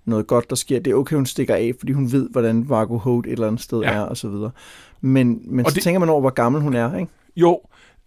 noget 0.04 0.26
godt, 0.26 0.50
der 0.50 0.56
sker. 0.56 0.80
Det 0.80 0.90
er 0.90 0.94
okay, 0.94 1.16
hun 1.16 1.26
stikker 1.26 1.54
af, 1.54 1.72
fordi 1.78 1.92
hun 1.92 2.12
ved, 2.12 2.28
hvordan 2.30 2.68
Vargo 2.68 2.96
Holt 2.98 3.26
et 3.26 3.32
eller 3.32 3.46
andet 3.46 3.60
sted 3.62 3.80
Ja. 3.80 3.92
er, 3.92 4.00
og 4.00 4.16
så 4.16 4.28
videre. 4.28 4.50
Men, 5.00 5.40
men 5.44 5.64
Og 5.64 5.70
så 5.70 5.74
det- 5.74 5.82
tænker 5.82 5.98
man 6.00 6.08
over, 6.08 6.20
hvor 6.20 6.30
gammel 6.30 6.62
hun 6.62 6.74
er, 6.74 6.96
ikke? 6.98 7.12
Jo, 7.36 7.60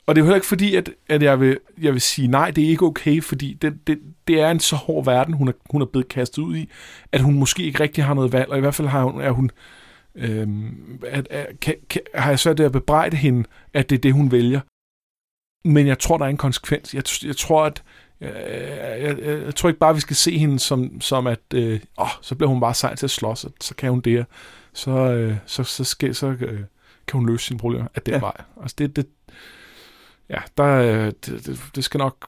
og 0.08 0.16
det 0.16 0.22
er 0.22 0.24
jo 0.24 0.26
heller 0.26 0.36
ikke 0.36 0.48
fordi, 0.48 0.76
at, 0.76 0.90
at 1.10 1.24
jeg, 1.24 1.40
vil, 1.40 1.58
jeg 1.82 1.94
vil 1.94 2.02
sige, 2.02 2.28
nej, 2.28 2.52
det 2.52 2.64
er 2.64 2.68
ikke 2.70 2.86
okay, 2.86 3.22
fordi 3.22 3.54
det, 3.62 3.74
det, 3.88 4.00
det 4.28 4.42
er 4.42 4.52
en 4.52 4.60
så 4.60 4.76
hård 4.76 5.06
verden, 5.06 5.34
hun 5.34 5.48
er, 5.48 5.52
hun 5.72 5.82
er 5.82 5.86
blevet 5.86 6.08
kastet 6.08 6.42
ud 6.42 6.56
i, 6.56 6.70
at 7.12 7.22
hun 7.22 7.34
måske 7.40 7.64
ikke 7.64 7.80
rigtig 7.84 8.04
har 8.04 8.14
noget 8.14 8.34
valg, 8.34 8.50
og 8.50 8.58
i 8.58 8.60
hvert 8.62 8.76
fald 8.76 8.88
har 8.88 9.04
hun, 9.04 9.22
er 9.22 9.32
hun, 9.32 9.52
øhm, 10.16 11.00
at, 11.08 11.28
at, 11.30 11.60
kan, 11.60 11.76
kan, 11.90 12.02
har 12.16 12.30
jeg 12.30 12.40
svært 12.40 12.60
ved 12.60 12.66
at 12.66 12.72
bebrejde 12.72 13.18
hende, 13.18 13.44
at 13.74 13.90
det 13.90 13.96
er 13.96 14.02
det, 14.02 14.14
hun 14.14 14.32
vælger. 14.32 14.60
Men 15.68 15.88
jeg 15.88 16.00
tror, 16.00 16.18
der 16.18 16.26
er 16.26 16.30
en 16.30 16.38
konsekvens. 16.38 16.94
Jeg, 16.94 17.04
jeg 17.26 17.38
tror, 17.38 17.66
at 17.66 17.84
jeg, 18.22 18.34
jeg, 19.02 19.20
jeg, 19.20 19.44
jeg 19.46 19.56
tror 19.56 19.70
ikke 19.70 19.80
bare, 19.80 19.96
vi 19.96 20.00
skal 20.00 20.16
se 20.16 20.38
hende 20.38 20.60
som, 20.60 21.02
som 21.02 21.28
at, 21.28 21.40
øh, 21.54 21.80
åh, 21.98 22.08
så 22.22 22.36
bliver 22.36 22.50
hun 22.50 22.60
bare 22.60 22.74
sej 22.74 22.96
til 22.96 23.06
at 23.06 23.12
slås, 23.12 23.44
og 23.44 23.52
så 23.62 23.76
kan 23.76 23.90
hun 23.90 24.02
det. 24.02 24.26
Så, 24.74 24.92
øh, 24.92 25.36
så, 25.46 25.64
så, 25.64 25.84
skal, 25.84 26.16
så 26.16 26.28
øh, 26.28 26.60
kan 27.08 27.20
hun 27.20 27.30
løse 27.30 27.46
sine 27.46 27.60
problemer 27.60 27.88
af 27.96 28.02
den 28.02 28.12
Ja. 28.12 28.18
ja. 28.18 28.22
vej. 28.22 28.42
Altså 28.62 28.76
det, 28.78 28.96
det, 28.96 29.08
ja, 30.30 30.40
der, 30.58 30.66
øh, 30.66 31.06
det, 31.06 31.46
det, 31.46 31.62
det, 31.76 31.84
skal 31.84 31.98
nok, 31.98 32.28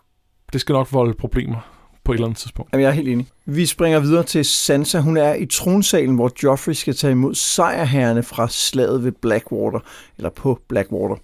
det 0.53 0.61
skal 0.61 0.73
nok 0.73 0.93
volde 0.93 1.13
problemer 1.13 1.76
på 2.07 2.11
et 2.11 2.15
eller 2.15 2.27
andet 2.27 2.39
tidspunkt. 2.39 2.73
Jamen, 2.73 2.83
jeg 2.83 2.89
er 2.89 2.93
helt 2.93 3.07
enig. 3.07 3.27
Vi 3.45 3.65
springer 3.65 3.99
videre 3.99 4.23
til 4.23 4.45
Sansa. 4.45 4.99
Hun 4.99 5.17
er 5.17 5.33
i 5.33 5.45
tronsalen, 5.45 6.15
hvor 6.15 6.31
Joffrey 6.43 6.73
skal 6.73 6.95
tage 6.95 7.11
imod 7.11 7.35
sejrherrene 7.35 8.23
fra 8.23 8.47
slaget 8.49 9.03
ved 9.03 9.11
Blackwater, 9.11 9.79
eller 10.17 10.29
på 10.29 10.59
Blackwater. 10.67 11.15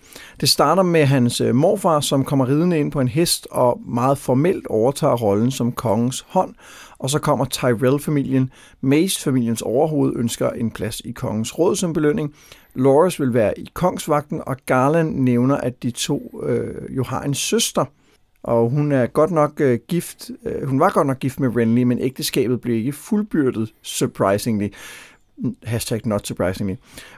Det 0.42 0.50
starter 0.50 0.84
med 0.84 1.06
hans 1.06 1.42
øh, 1.42 1.56
morfar, 1.56 2.00
som 2.00 2.26
kommer 2.26 2.48
ridende 2.48 2.80
ind 2.80 2.92
på 2.92 3.00
en 3.00 3.08
hest 3.08 3.48
og 3.52 3.82
meget 3.86 4.18
formelt 4.18 4.68
overtager 4.68 5.16
rollen 5.16 5.52
som 5.52 5.72
kongens 5.72 6.26
hånd. 6.28 6.54
Og 6.98 7.10
så 7.10 7.20
kommer 7.20 7.46
Tyrell-familien. 7.46 8.50
Mace-familiens 8.82 9.62
overhoved 9.62 10.14
ønsker 10.16 10.50
en 10.50 10.72
plads 10.72 11.00
i 11.00 11.12
kongens 11.12 11.60
råd 11.60 11.76
som 11.76 11.94
belønning. 11.94 12.34
Loras 12.76 13.20
vil 13.20 13.34
være 13.34 13.60
i 13.60 13.70
kongsvagten, 13.74 14.42
og 14.46 14.58
Garland 14.66 15.16
nævner, 15.16 15.58
at 15.58 15.84
de 15.84 15.92
to 15.92 16.42
øh, 16.48 16.96
jo 16.96 17.04
har 17.04 17.22
en 17.22 17.34
søster. 17.34 17.86
Og 18.44 18.70
hun 18.70 18.92
er 18.92 19.06
godt 19.06 19.32
nok 19.32 19.62
øh, 19.62 19.80
gift, 19.88 20.32
øh, 20.46 20.68
hun 20.68 20.80
var 20.80 20.90
godt 20.90 21.08
nok 21.08 21.20
gift 21.20 21.40
med 21.40 21.56
Renly, 21.56 21.84
men 21.84 22.00
ægteskabet 22.00 22.62
blev 22.62 22.76
ikke 22.76 22.94
fuldbyrdet, 22.94 23.74
surprisingly. 23.82 24.68
Hashtag 25.64 26.02
not 26.06 26.28
surprisingly. 26.28 26.76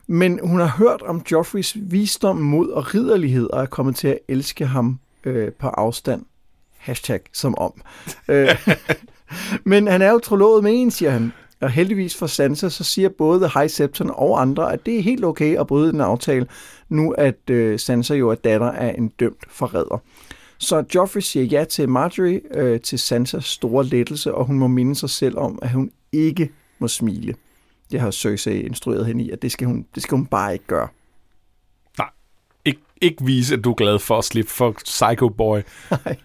Men 0.07 0.39
hun 0.43 0.59
har 0.59 0.75
hørt 0.77 1.01
om 1.01 1.21
Joffreys 1.31 1.77
visdom, 1.81 2.37
mod 2.37 2.69
og 2.69 2.95
ridderlighed, 2.95 3.49
og 3.49 3.61
er 3.61 3.65
kommet 3.65 3.95
til 3.95 4.07
at 4.07 4.19
elske 4.27 4.65
ham 4.65 4.99
øh, 5.23 5.51
på 5.51 5.67
afstand. 5.67 6.25
Hashtag 6.77 7.19
som 7.33 7.57
om. 7.57 7.81
Øh, 8.29 8.67
men 9.63 9.87
han 9.87 10.01
er 10.01 10.11
jo 10.11 10.19
trolovet 10.19 10.63
med 10.63 10.71
en, 10.75 10.91
siger 10.91 11.11
han. 11.11 11.31
Og 11.61 11.69
heldigvis 11.69 12.17
for 12.17 12.27
Sansa, 12.27 12.69
så 12.69 12.83
siger 12.83 13.09
både 13.09 13.39
The 13.39 13.59
High 13.59 13.69
Septon 13.69 14.11
og 14.13 14.41
andre, 14.41 14.73
at 14.73 14.85
det 14.85 14.97
er 14.97 15.01
helt 15.01 15.25
okay 15.25 15.59
at 15.59 15.67
bryde 15.67 15.91
den 15.91 16.01
aftale, 16.01 16.47
nu 16.89 17.11
at 17.11 17.49
øh, 17.49 17.79
Sansa 17.79 18.13
jo 18.13 18.29
er 18.29 18.35
datter 18.35 18.71
af 18.71 18.95
en 18.97 19.07
dømt 19.07 19.45
forræder. 19.49 20.01
Så 20.57 20.83
Joffrey 20.95 21.21
siger 21.21 21.45
ja 21.45 21.63
til 21.63 21.89
Marjorie, 21.89 22.41
øh, 22.53 22.81
til 22.81 22.99
Sansas 22.99 23.45
store 23.45 23.85
lettelse, 23.85 24.33
og 24.33 24.45
hun 24.45 24.59
må 24.59 24.67
minde 24.67 24.95
sig 24.95 25.09
selv 25.09 25.37
om, 25.37 25.59
at 25.61 25.71
hun 25.71 25.91
ikke 26.11 26.49
må 26.79 26.87
smile. 26.87 27.35
Det 27.91 27.99
har 27.99 28.11
Cersei 28.11 28.61
instrueret 28.61 29.05
hende 29.05 29.23
i, 29.23 29.29
at 29.29 29.41
det 29.41 29.51
skal 29.51 29.67
hun, 29.67 29.85
det 29.95 30.03
skal 30.03 30.15
hun 30.15 30.25
bare 30.25 30.53
ikke 30.53 30.65
gøre. 30.67 30.87
Nej, 31.97 32.07
Ik- 32.69 32.97
ikke 33.01 33.25
vise, 33.25 33.53
at 33.53 33.63
du 33.63 33.71
er 33.71 33.75
glad 33.75 33.99
for 33.99 34.17
at 34.17 34.25
slippe 34.25 34.51
for 34.51 34.75
Psycho 34.85 35.29
Boy. 35.29 35.59
Nej. 36.05 36.15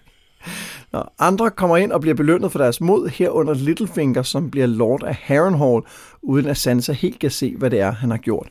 Nå, 0.93 1.03
andre 1.19 1.51
kommer 1.51 1.77
ind 1.77 1.93
og 1.93 2.01
bliver 2.01 2.14
belønnet 2.14 2.53
for 2.53 2.59
deres 2.59 2.81
mod, 2.81 3.09
herunder 3.09 3.55
Littlefinger, 3.55 4.23
som 4.23 4.51
bliver 4.51 4.66
lord 4.66 5.03
af 5.03 5.14
Harrenhal, 5.14 5.81
uden 6.23 6.47
at 6.47 6.57
Sansa 6.57 6.93
helt 6.93 7.19
kan 7.19 7.31
se, 7.31 7.57
hvad 7.57 7.71
det 7.71 7.81
er, 7.81 7.90
han 7.90 8.11
har 8.11 8.19
gjort. 8.19 8.49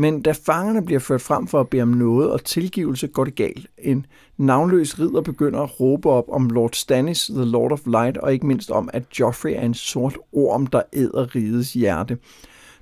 Men 0.00 0.22
da 0.22 0.32
fangerne 0.32 0.84
bliver 0.84 1.00
ført 1.00 1.22
frem 1.22 1.46
for 1.46 1.60
at 1.60 1.68
bede 1.68 1.82
om 1.82 1.88
noget 1.88 2.30
og 2.30 2.44
tilgivelse, 2.44 3.06
går 3.06 3.24
det 3.24 3.34
galt. 3.34 3.66
En 3.78 4.06
navnløs 4.36 4.98
ridder 4.98 5.20
begynder 5.20 5.60
at 5.60 5.80
råbe 5.80 6.10
op 6.10 6.24
om 6.28 6.50
Lord 6.50 6.70
Stannis, 6.72 7.30
The 7.34 7.44
Lord 7.44 7.72
of 7.72 7.86
Light, 7.86 8.16
og 8.16 8.32
ikke 8.32 8.46
mindst 8.46 8.70
om, 8.70 8.90
at 8.92 9.02
Joffrey 9.20 9.50
er 9.50 9.60
en 9.60 9.74
sort 9.74 10.18
orm, 10.32 10.66
der 10.66 10.82
æder 10.92 11.34
rigets 11.34 11.72
hjerte. 11.72 12.18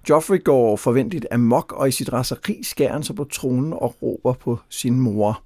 Joffrey 0.09 0.45
går 0.45 0.77
forventeligt 0.77 1.27
amok, 1.31 1.73
og 1.73 1.89
i 1.89 1.91
sit 1.91 2.13
raseri 2.13 2.63
skærer 2.63 2.93
han 2.93 3.03
sig 3.03 3.17
på 3.17 3.25
tronen 3.25 3.73
og 3.73 3.95
råber 4.03 4.33
på 4.33 4.59
sin 4.69 5.01
mor. 5.01 5.43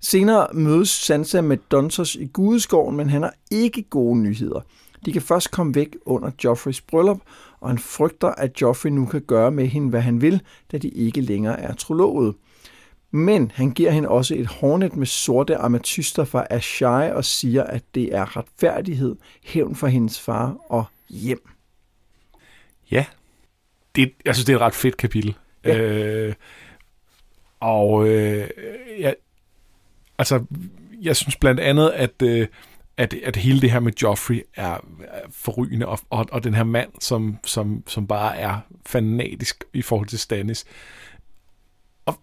Senere 0.00 0.46
mødes 0.52 0.88
Sansa 0.88 1.40
med 1.40 1.56
Dontos 1.70 2.14
i 2.14 2.26
Gudeskoven, 2.26 2.96
men 2.96 3.10
han 3.10 3.22
har 3.22 3.34
ikke 3.50 3.82
gode 3.82 4.18
nyheder. 4.18 4.60
De 5.06 5.12
kan 5.12 5.22
først 5.22 5.50
komme 5.50 5.74
væk 5.74 5.96
under 6.06 6.30
Joffreys 6.44 6.80
bryllup, 6.80 7.18
og 7.66 7.70
han 7.70 7.78
frygter, 7.78 8.28
at 8.28 8.60
Joffrey 8.60 8.90
nu 8.90 9.06
kan 9.06 9.20
gøre 9.20 9.50
med 9.50 9.66
hende, 9.66 9.90
hvad 9.90 10.00
han 10.00 10.20
vil, 10.20 10.42
da 10.72 10.78
de 10.78 10.88
ikke 10.88 11.20
længere 11.20 11.60
er 11.60 11.74
trolovet. 11.74 12.34
Men 13.10 13.52
han 13.54 13.70
giver 13.70 13.90
hende 13.90 14.08
også 14.08 14.34
et 14.34 14.46
hornet 14.46 14.96
med 14.96 15.06
sorte 15.06 15.56
ametyster 15.56 16.24
fra 16.24 16.46
Ashai 16.50 17.10
og 17.10 17.24
siger, 17.24 17.62
at 17.62 17.82
det 17.94 18.14
er 18.14 18.36
retfærdighed, 18.36 19.16
hævn 19.44 19.76
for 19.76 19.86
hendes 19.86 20.20
far 20.20 20.56
og 20.68 20.84
hjem. 21.08 21.48
Ja, 22.90 23.04
det, 23.96 24.12
jeg 24.24 24.34
synes, 24.34 24.44
det 24.44 24.52
er 24.52 24.56
et 24.56 24.62
ret 24.62 24.74
fedt 24.74 24.96
kapitel. 24.96 25.36
Ja. 25.64 25.78
Øh, 25.78 26.34
og 27.60 28.08
øh, 28.08 28.48
jeg, 28.98 29.14
altså, 30.18 30.44
jeg 31.02 31.16
synes 31.16 31.36
blandt 31.36 31.60
andet, 31.60 31.90
at, 31.90 32.22
øh, 32.22 32.46
at, 32.98 33.14
at 33.14 33.36
hele 33.36 33.60
det 33.60 33.70
her 33.70 33.80
med 33.80 33.92
Joffrey 34.02 34.42
er 34.54 34.78
forrygende, 35.30 35.86
og, 35.86 35.98
og, 36.10 36.26
og 36.32 36.44
den 36.44 36.54
her 36.54 36.64
mand, 36.64 36.90
som, 37.00 37.38
som, 37.44 37.82
som 37.86 38.06
bare 38.06 38.36
er 38.36 38.58
fanatisk 38.86 39.64
i 39.72 39.82
forhold 39.82 40.08
til 40.08 40.18
Stannis. 40.18 40.64
Og, 42.06 42.20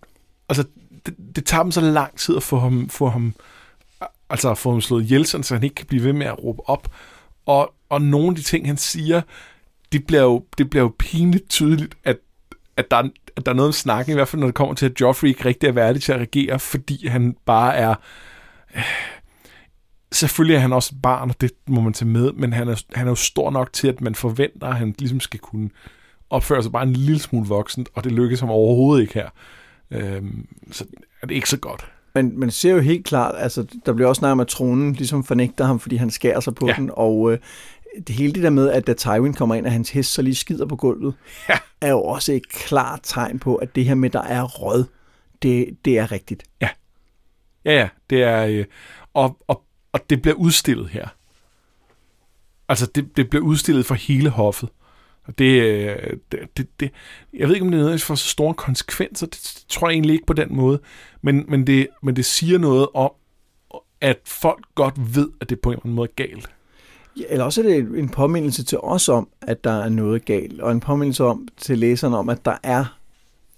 altså, 0.49 0.63
det, 1.05 1.15
det 1.35 1.45
tager 1.45 1.63
dem 1.63 1.71
så 1.71 1.81
lang 1.81 2.17
tid 2.17 2.37
at 2.37 2.43
få 2.43 2.59
ham, 2.59 2.89
få 2.89 3.09
ham, 3.09 3.33
altså 4.29 4.51
at 4.51 4.57
få 4.57 4.71
ham 4.71 4.81
slået 4.81 5.03
ihjel, 5.03 5.25
så 5.25 5.53
han 5.53 5.63
ikke 5.63 5.75
kan 5.75 5.85
blive 5.85 6.03
ved 6.03 6.13
med 6.13 6.25
at 6.25 6.43
råbe 6.43 6.69
op. 6.69 6.95
Og, 7.45 7.73
og 7.89 8.01
nogle 8.01 8.29
af 8.29 8.35
de 8.35 8.41
ting, 8.41 8.67
han 8.67 8.77
siger, 8.77 9.21
det 9.91 10.07
bliver 10.07 10.23
jo, 10.23 10.45
det 10.57 10.69
bliver 10.69 10.83
jo 10.83 10.93
pinligt 10.99 11.49
tydeligt, 11.49 11.97
at, 12.03 12.17
at, 12.77 12.91
der, 12.91 12.97
at 13.35 13.45
der 13.45 13.51
er 13.51 13.55
noget 13.55 13.67
om 13.67 13.73
snakken, 13.73 14.11
i 14.11 14.15
hvert 14.15 14.27
fald 14.27 14.39
når 14.39 14.47
det 14.47 14.55
kommer 14.55 14.73
til, 14.73 14.85
at 14.85 15.01
Joffrey 15.01 15.27
ikke 15.27 15.45
rigtig 15.45 15.67
er 15.67 15.71
værdig 15.71 16.01
til 16.01 16.11
at 16.11 16.19
regere, 16.19 16.59
fordi 16.59 17.07
han 17.07 17.35
bare 17.45 17.75
er... 17.75 17.95
Øh, 18.75 18.83
selvfølgelig 20.13 20.55
er 20.55 20.59
han 20.59 20.73
også 20.73 20.95
et 20.95 21.01
barn, 21.01 21.29
og 21.29 21.41
det 21.41 21.51
må 21.67 21.81
man 21.81 21.93
tage 21.93 22.09
med, 22.09 22.31
men 22.31 22.53
han 22.53 22.67
er, 22.67 22.83
han 22.93 23.07
er 23.07 23.11
jo 23.11 23.15
stor 23.15 23.51
nok 23.51 23.73
til, 23.73 23.87
at 23.87 24.01
man 24.01 24.15
forventer, 24.15 24.67
at 24.67 24.75
han 24.75 24.95
ligesom 24.99 25.19
skal 25.19 25.39
kunne 25.39 25.69
opføre 26.29 26.63
sig 26.63 26.71
bare 26.71 26.83
en 26.83 26.93
lille 26.93 27.19
smule 27.19 27.47
voksent, 27.47 27.89
og 27.93 28.03
det 28.03 28.11
lykkes 28.11 28.39
ham 28.39 28.49
overhovedet 28.49 29.01
ikke 29.01 29.13
her. 29.13 29.29
Øhm, 29.91 30.47
så 30.71 30.85
er 31.21 31.27
det 31.27 31.35
ikke 31.35 31.49
så 31.49 31.57
godt. 31.57 31.91
Men 32.15 32.39
man 32.39 32.51
ser 32.51 32.71
jo 32.71 32.79
helt 32.79 33.05
klart, 33.05 33.35
altså 33.37 33.65
der 33.85 33.93
bliver 33.93 34.07
også 34.07 34.19
snakket 34.19 34.31
om, 34.31 34.39
at 34.39 34.47
tronen 34.47 34.93
ligesom 34.93 35.23
fornægter 35.23 35.65
ham, 35.65 35.79
fordi 35.79 35.95
han 35.95 36.11
skærer 36.11 36.39
sig 36.39 36.55
på 36.55 36.67
ja. 36.67 36.73
den, 36.73 36.91
og 36.93 37.31
øh, 37.31 37.37
det 38.07 38.15
hele 38.15 38.33
det 38.33 38.43
der 38.43 38.49
med, 38.49 38.69
at 38.69 38.87
da 38.87 38.93
Tywin 38.93 39.33
kommer 39.33 39.55
ind, 39.55 39.65
og 39.65 39.71
hans 39.71 39.89
hest 39.89 40.13
så 40.13 40.21
lige 40.21 40.35
skider 40.35 40.65
på 40.65 40.75
gulvet, 40.75 41.13
ja. 41.49 41.57
er 41.81 41.89
jo 41.89 42.03
også 42.03 42.33
et 42.33 42.49
klart 42.49 42.99
tegn 43.03 43.39
på, 43.39 43.55
at 43.55 43.75
det 43.75 43.85
her 43.85 43.95
med, 43.95 44.09
der 44.09 44.21
er 44.21 44.43
rød, 44.43 44.85
det, 45.41 45.77
det 45.85 45.97
er 45.97 46.11
rigtigt. 46.11 46.43
Ja. 46.61 46.69
Ja, 47.65 47.73
ja, 47.73 47.89
det 48.09 48.23
er... 48.23 48.45
Øh, 48.45 48.65
og, 49.13 49.37
og, 49.47 49.63
og 49.93 50.09
det 50.09 50.21
bliver 50.21 50.35
udstillet 50.35 50.89
her. 50.89 51.07
Altså, 52.69 52.85
det, 52.85 53.17
det 53.17 53.29
bliver 53.29 53.43
udstillet 53.43 53.85
for 53.85 53.95
hele 53.95 54.29
hoffet. 54.29 54.69
Og 55.27 55.37
det, 55.37 55.61
øh, 55.61 56.17
det, 56.31 56.67
det, 56.79 56.91
jeg 57.33 57.47
ved 57.47 57.55
ikke, 57.55 57.65
om 57.65 57.71
det 57.71 57.79
er 57.79 57.83
noget, 57.83 58.01
for 58.01 58.15
så 58.15 58.29
store 58.29 58.53
konsekvenser. 58.53 59.27
Det 59.27 59.63
tror 59.69 59.89
jeg 59.89 59.93
egentlig 59.93 60.13
ikke 60.13 60.25
på 60.25 60.33
den 60.33 60.55
måde. 60.55 60.79
Men, 61.21 61.45
men, 61.47 61.67
det, 61.67 61.87
men 62.03 62.15
det 62.15 62.25
siger 62.25 62.57
noget 62.57 62.87
om, 62.93 63.11
at 64.01 64.19
folk 64.25 64.65
godt 64.75 65.15
ved, 65.15 65.29
at 65.41 65.49
det 65.49 65.59
på 65.59 65.69
en 65.69 65.73
eller 65.73 65.85
anden 65.85 65.95
måde 65.95 66.09
er 66.09 66.27
galt. 66.27 66.49
Ja, 67.17 67.23
eller 67.29 67.45
også 67.45 67.61
er 67.61 67.67
det 67.67 67.99
en 67.99 68.09
påmindelse 68.09 68.63
til 68.63 68.77
os 68.77 69.09
om, 69.09 69.29
at 69.41 69.63
der 69.63 69.83
er 69.83 69.89
noget 69.89 70.25
galt, 70.25 70.61
og 70.61 70.71
en 70.71 70.79
påmindelse 70.79 71.23
om 71.23 71.47
til 71.57 71.77
læserne 71.77 72.17
om, 72.17 72.29
at 72.29 72.45
der 72.45 72.57
er, 72.63 72.99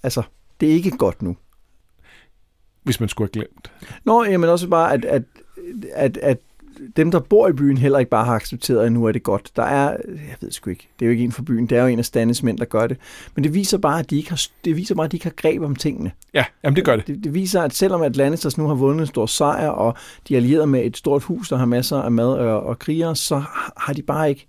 altså, 0.03 0.23
det 0.59 0.69
er 0.69 0.73
ikke 0.73 0.91
godt 0.91 1.21
nu. 1.21 1.37
Hvis 2.83 2.99
man 2.99 3.09
skulle 3.09 3.29
have 3.33 3.45
glemt. 3.45 3.71
Nå, 4.03 4.23
jamen 4.23 4.49
også 4.49 4.67
bare, 4.67 4.93
at, 4.93 5.05
at, 5.05 5.23
at, 5.93 6.17
at 6.17 6.37
dem, 6.97 7.11
der 7.11 7.19
bor 7.19 7.47
i 7.47 7.53
byen, 7.53 7.77
heller 7.77 7.99
ikke 7.99 8.09
bare 8.09 8.25
har 8.25 8.35
accepteret, 8.35 8.85
at 8.85 8.91
nu 8.91 9.05
er 9.05 9.11
det 9.11 9.23
godt. 9.23 9.51
Der 9.55 9.63
er, 9.63 9.97
jeg 10.07 10.35
ved 10.41 10.51
sgu 10.51 10.69
ikke, 10.69 10.87
det 10.99 11.05
er 11.05 11.07
jo 11.07 11.11
ikke 11.11 11.23
en 11.23 11.31
for 11.31 11.43
byen, 11.43 11.67
det 11.67 11.77
er 11.77 11.81
jo 11.81 11.87
en 11.87 11.99
af 11.99 12.05
Stannis 12.05 12.43
mænd, 12.43 12.57
der 12.57 12.65
gør 12.65 12.87
det. 12.87 12.97
Men 13.35 13.43
det 13.43 13.53
viser 13.53 13.77
bare, 13.77 13.99
at 13.99 14.09
de 14.09 14.17
ikke 14.17 14.29
har, 14.29 14.41
det 14.65 14.75
viser 14.75 14.95
bare, 14.95 15.05
at 15.05 15.11
de 15.11 15.17
ikke 15.17 15.25
har 15.25 15.33
greb 15.35 15.61
om 15.61 15.75
tingene. 15.75 16.11
Ja, 16.33 16.45
jamen 16.63 16.75
det 16.75 16.85
gør 16.85 16.95
det. 16.95 17.07
det. 17.07 17.23
Det 17.23 17.33
viser, 17.33 17.61
at 17.61 17.73
selvom 17.73 18.01
at 18.01 18.15
Lannisters 18.15 18.57
nu 18.57 18.67
har 18.67 18.75
vundet 18.75 19.01
en 19.01 19.07
stor 19.07 19.25
sejr, 19.25 19.67
og 19.67 19.95
de 20.27 20.33
er 20.33 20.37
allieret 20.37 20.69
med 20.69 20.85
et 20.85 20.97
stort 20.97 21.23
hus, 21.23 21.49
der 21.49 21.57
har 21.57 21.65
masser 21.65 21.97
af 21.97 22.11
mad 22.11 22.27
og, 22.27 22.63
og 22.63 22.79
krigere, 22.79 23.15
så 23.15 23.43
har 23.77 23.93
de 23.93 24.01
bare 24.01 24.29
ikke 24.29 24.47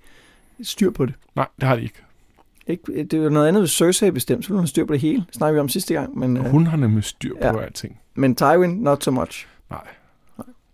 styr 0.62 0.90
på 0.90 1.06
det. 1.06 1.14
Nej, 1.36 1.46
det 1.60 1.68
har 1.68 1.76
de 1.76 1.82
ikke. 1.82 2.02
Ikke, 2.68 3.04
det 3.04 3.14
er 3.14 3.22
jo 3.22 3.28
noget 3.28 3.48
andet, 3.48 3.62
hvis 3.62 3.70
Cersei 3.70 4.10
bestemt, 4.10 4.44
så 4.44 4.48
vil 4.48 4.58
hun 4.58 4.66
styr 4.66 4.84
på 4.84 4.92
det 4.92 5.00
hele. 5.00 5.24
Det 5.26 5.34
snakker 5.34 5.52
vi 5.54 5.60
om 5.60 5.68
sidste 5.68 5.94
gang. 5.94 6.18
Men, 6.18 6.36
hun 6.36 6.66
har 6.66 6.76
nemlig 6.76 7.04
styr 7.04 7.34
på 7.34 7.46
ja. 7.46 7.62
alting. 7.62 8.00
Men 8.14 8.34
Tywin, 8.34 8.70
not 8.70 9.04
so 9.04 9.10
much. 9.10 9.46
Nej. 9.70 9.80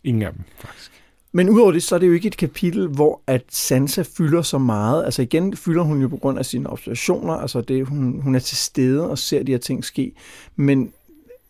Ingen 0.05 0.23
af 0.23 0.33
dem 0.33 0.43
faktisk. 0.59 0.93
Men 1.35 1.49
udover 1.49 1.73
det, 1.73 1.83
så 1.83 1.95
er 1.95 1.99
det 1.99 2.07
jo 2.07 2.13
ikke 2.13 2.29
et 2.29 2.37
kapitel, 2.37 2.89
hvor 2.89 3.23
at 3.27 3.45
Sansa 3.49 4.03
fylder 4.17 4.43
så 4.43 4.59
meget. 4.59 5.05
Altså 5.05 5.23
igen 5.23 5.57
fylder 5.57 5.83
hun 5.83 6.03
jo 6.03 6.09
på 6.09 6.17
grund 6.17 6.39
af 6.39 6.47
sine 6.47 6.71
observationer. 6.71 7.35
Altså 7.35 7.61
det, 7.61 7.87
hun, 7.87 8.21
hun 8.21 8.35
er 8.35 8.39
til 8.39 8.57
stede 8.57 9.11
og 9.11 9.19
ser 9.19 9.43
de 9.43 9.53
her 9.53 9.59
ting 9.59 9.85
ske. 9.85 10.13
Men, 10.57 10.93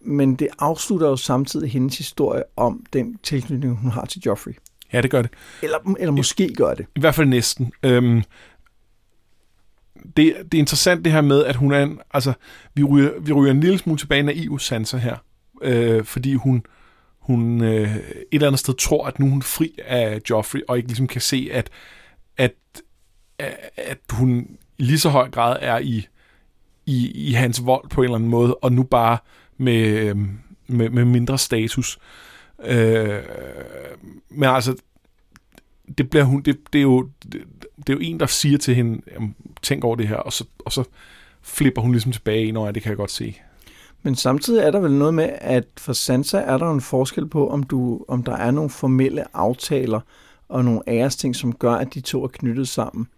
men 0.01 0.35
det 0.35 0.49
afslutter 0.59 1.09
jo 1.09 1.17
samtidig 1.17 1.71
hendes 1.71 1.99
historie 1.99 2.43
om 2.57 2.87
den 2.93 3.19
tilknytning, 3.23 3.77
hun 3.77 3.91
har 3.91 4.05
til 4.05 4.23
Joffrey. 4.27 4.53
Ja, 4.93 5.01
det 5.01 5.11
gør 5.11 5.23
det. 5.23 5.31
Eller, 5.63 5.95
eller 5.99 6.13
måske 6.13 6.47
I, 6.47 6.55
gør 6.55 6.75
det. 6.75 6.87
I 6.97 7.01
hvert 7.01 7.15
fald 7.15 7.29
næsten. 7.29 7.73
Øhm, 7.83 8.23
det, 10.17 10.35
det 10.53 10.55
er 10.55 10.59
interessant 10.59 11.05
det 11.05 11.13
her 11.13 11.21
med, 11.21 11.45
at 11.45 11.57
hun 11.57 11.73
er 11.73 11.83
en, 11.83 11.99
altså, 12.15 12.33
vi 12.75 12.85
ryger, 12.85 13.11
vi 13.21 13.33
ryger 13.33 13.51
en 13.51 13.61
lille 13.61 13.79
smule 13.79 13.99
tilbage 13.99 14.23
naiv 14.23 14.59
Sansa 14.59 14.97
her. 14.97 15.17
Øh, 15.63 16.05
fordi 16.05 16.35
hun, 16.35 16.63
hun 17.23 17.65
øh, 17.65 17.97
et 17.97 18.25
eller 18.33 18.47
andet 18.47 18.61
sted 18.61 18.75
tror, 18.75 19.07
at 19.07 19.19
nu 19.19 19.27
er 19.27 19.31
hun 19.31 19.43
fri 19.43 19.79
af 19.85 20.21
Joffrey, 20.31 20.61
og 20.69 20.77
ikke 20.77 20.89
ligesom 20.89 21.07
kan 21.07 21.21
se, 21.21 21.49
at, 21.53 21.71
at, 22.37 22.55
at 23.77 23.99
hun 24.11 24.59
i 24.79 24.83
lige 24.83 24.99
så 24.99 25.09
høj 25.09 25.31
grad 25.31 25.57
er 25.61 25.79
i, 25.79 26.07
i, 26.87 27.11
i 27.29 27.33
hans 27.33 27.67
vold 27.67 27.89
på 27.89 28.01
en 28.01 28.05
eller 28.05 28.15
anden 28.15 28.31
måde, 28.31 28.55
og 28.55 28.73
nu 28.73 28.83
bare 28.83 29.19
med, 29.57 29.87
øh, 29.87 30.17
med, 30.67 30.91
med 30.91 31.05
mindre 31.05 31.39
status. 31.39 31.99
Øh, 32.65 33.23
men 34.29 34.49
altså, 34.49 34.77
det 35.99 36.11
bliver 36.11 36.25
hun, 36.25 36.43
det, 36.43 36.59
det, 36.73 36.79
er 36.79 36.83
jo, 36.83 37.09
det, 37.33 37.45
det 37.77 37.89
er 37.89 37.95
jo 37.95 38.01
en, 38.03 38.21
der 38.21 38.27
siger 38.27 38.59
til 38.59 38.75
hende, 38.75 39.03
jamen, 39.13 39.35
tænk 39.63 39.85
over 39.85 39.97
det 39.97 40.09
her, 40.09 40.17
og 40.17 40.33
så, 40.33 40.45
og 40.59 40.73
så 40.73 40.85
flipper 41.43 41.83
hun 41.83 41.93
ligesom 41.93 42.13
tilbage, 42.13 42.53
når 42.53 42.71
det 42.71 42.83
kan 42.83 42.91
jeg 42.91 42.97
godt 42.97 43.11
se. 43.11 43.41
Men 44.03 44.15
samtidig 44.15 44.63
er 44.63 44.71
der 44.71 44.81
vel 44.81 44.93
noget 44.93 45.15
med, 45.15 45.31
at 45.41 45.65
for 45.77 45.93
Sansa 45.93 46.39
er 46.39 46.59
der 46.59 46.71
en 46.71 46.81
forskel 46.81 47.27
på, 47.27 47.49
om, 47.49 47.63
du, 47.63 48.05
om 48.09 48.23
der 48.23 48.37
er 48.37 48.51
nogle 48.51 48.71
formelle 48.71 49.37
aftaler 49.37 50.01
og 50.49 50.65
nogle 50.65 50.81
æresting, 50.89 51.37
som 51.37 51.55
gør, 51.55 51.73
at 51.73 51.95
de 51.95 52.01
to 52.01 52.25
er 52.25 52.29
knyttet 52.29 52.69
sammen. 52.69 53.09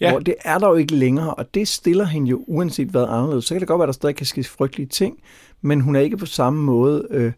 Ja. 0.00 0.10
Hvor 0.10 0.20
det 0.20 0.34
er 0.44 0.58
der 0.58 0.68
jo 0.68 0.74
ikke 0.74 0.94
længere, 0.94 1.34
og 1.34 1.54
det 1.54 1.68
stiller 1.68 2.04
hende 2.04 2.30
jo 2.30 2.44
uanset 2.46 2.88
hvad 2.88 3.04
anderledes. 3.08 3.44
Så 3.44 3.54
kan 3.54 3.60
det 3.60 3.68
godt 3.68 3.78
være, 3.78 3.84
at 3.84 3.88
der 3.88 3.92
stadig 3.92 4.16
kan 4.16 4.26
ske 4.26 4.44
frygtelige 4.44 4.88
ting, 4.88 5.18
men 5.60 5.80
hun 5.80 5.96
er 5.96 6.00
ikke 6.00 6.16
på 6.16 6.26
samme 6.26 6.62
måde 6.62 7.06
øh, 7.10 7.32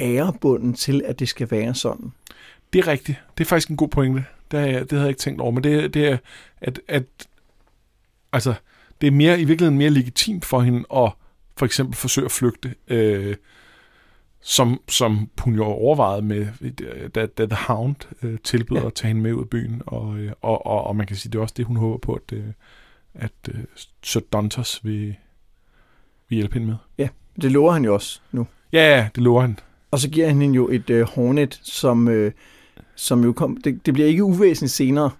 ærebunden 0.00 0.74
til, 0.74 1.02
at 1.04 1.18
det 1.18 1.28
skal 1.28 1.50
være 1.50 1.74
sådan. 1.74 2.12
Det 2.72 2.78
er 2.78 2.86
rigtigt. 2.86 3.18
Det 3.38 3.44
er 3.44 3.48
faktisk 3.48 3.68
en 3.68 3.76
god 3.76 3.88
pointe. 3.88 4.24
Det, 4.50 4.58
jeg, 4.58 4.80
det 4.80 4.90
havde 4.92 5.02
jeg 5.02 5.08
ikke 5.08 5.20
tænkt 5.20 5.40
over, 5.40 5.50
men 5.50 5.64
det, 5.64 5.94
det 5.94 6.08
er, 6.08 6.16
at, 6.60 6.80
at 6.88 7.04
altså, 8.32 8.54
det 9.00 9.06
er 9.06 9.10
mere, 9.10 9.40
i 9.40 9.44
virkeligheden 9.44 9.78
mere 9.78 9.90
legitimt 9.90 10.44
for 10.44 10.60
hende 10.60 10.84
at 10.96 11.12
for 11.56 11.66
eksempel 11.66 11.96
forsøge 11.96 12.24
at 12.24 12.32
flygte, 12.32 12.74
øh, 12.88 13.36
som, 14.40 14.80
som 14.88 15.30
hun 15.40 15.54
jo 15.54 15.64
overvejede 15.64 16.22
med, 16.22 16.46
da, 17.08 17.26
da 17.26 17.46
The 17.46 17.56
Hound 17.66 17.96
øh, 18.22 18.38
tilbyder 18.44 18.80
ja. 18.80 18.86
at 18.86 18.94
tage 18.94 19.08
hende 19.08 19.22
med 19.22 19.32
ud 19.32 19.42
af 19.42 19.48
byen, 19.48 19.82
og, 19.86 20.16
øh, 20.18 20.32
og, 20.42 20.66
og, 20.66 20.84
og 20.84 20.96
man 20.96 21.06
kan 21.06 21.16
sige, 21.16 21.32
det 21.32 21.38
er 21.38 21.42
også 21.42 21.54
det, 21.56 21.64
hun 21.64 21.76
håber 21.76 21.98
på, 21.98 22.14
at, 22.14 22.32
øh, 22.32 22.44
at 23.14 23.32
øh, 23.48 23.64
Sir 24.02 24.20
Dontos 24.20 24.80
vil, 24.84 25.16
vil 26.28 26.36
hjælpe 26.36 26.54
hende 26.54 26.66
med. 26.66 26.76
Ja, 26.98 27.08
det 27.42 27.52
lover 27.52 27.72
han 27.72 27.84
jo 27.84 27.94
også 27.94 28.20
nu. 28.32 28.46
Ja, 28.72 28.96
ja, 28.96 29.08
det 29.14 29.22
lover 29.22 29.40
han. 29.40 29.58
Og 29.90 29.98
så 29.98 30.10
giver 30.10 30.26
han 30.26 30.40
hende 30.40 30.56
jo 30.56 30.68
et 30.68 30.90
øh, 30.90 31.06
Hornet, 31.06 31.60
som, 31.62 32.08
øh, 32.08 32.32
som 32.94 33.24
jo 33.24 33.32
kom, 33.32 33.56
det, 33.56 33.86
det 33.86 33.94
bliver 33.94 34.08
ikke 34.08 34.24
uvæsentligt 34.24 34.72
senere. 34.72 35.10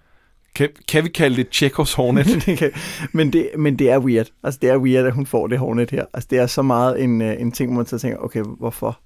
Kan, 0.54 0.68
kan 0.88 1.04
vi 1.04 1.08
kalde 1.08 1.36
det 1.36 1.48
Chekhovs 1.52 1.94
Hornet? 1.94 2.26
men, 3.12 3.32
det, 3.32 3.50
men 3.58 3.78
det 3.78 3.90
er 3.90 3.98
weird. 3.98 4.26
Altså 4.42 4.58
det 4.62 4.70
er 4.70 4.78
weird, 4.78 5.06
at 5.06 5.12
hun 5.12 5.26
får 5.26 5.46
det 5.46 5.58
Hornet 5.58 5.90
her. 5.90 6.04
Altså 6.14 6.28
det 6.30 6.38
er 6.38 6.46
så 6.46 6.62
meget 6.62 7.02
en, 7.02 7.22
øh, 7.22 7.40
en 7.40 7.52
ting, 7.52 7.70
hvor 7.70 7.76
man 7.76 7.86
så 7.86 7.98
tænker, 7.98 8.18
okay, 8.18 8.42
hvorfor? 8.58 9.00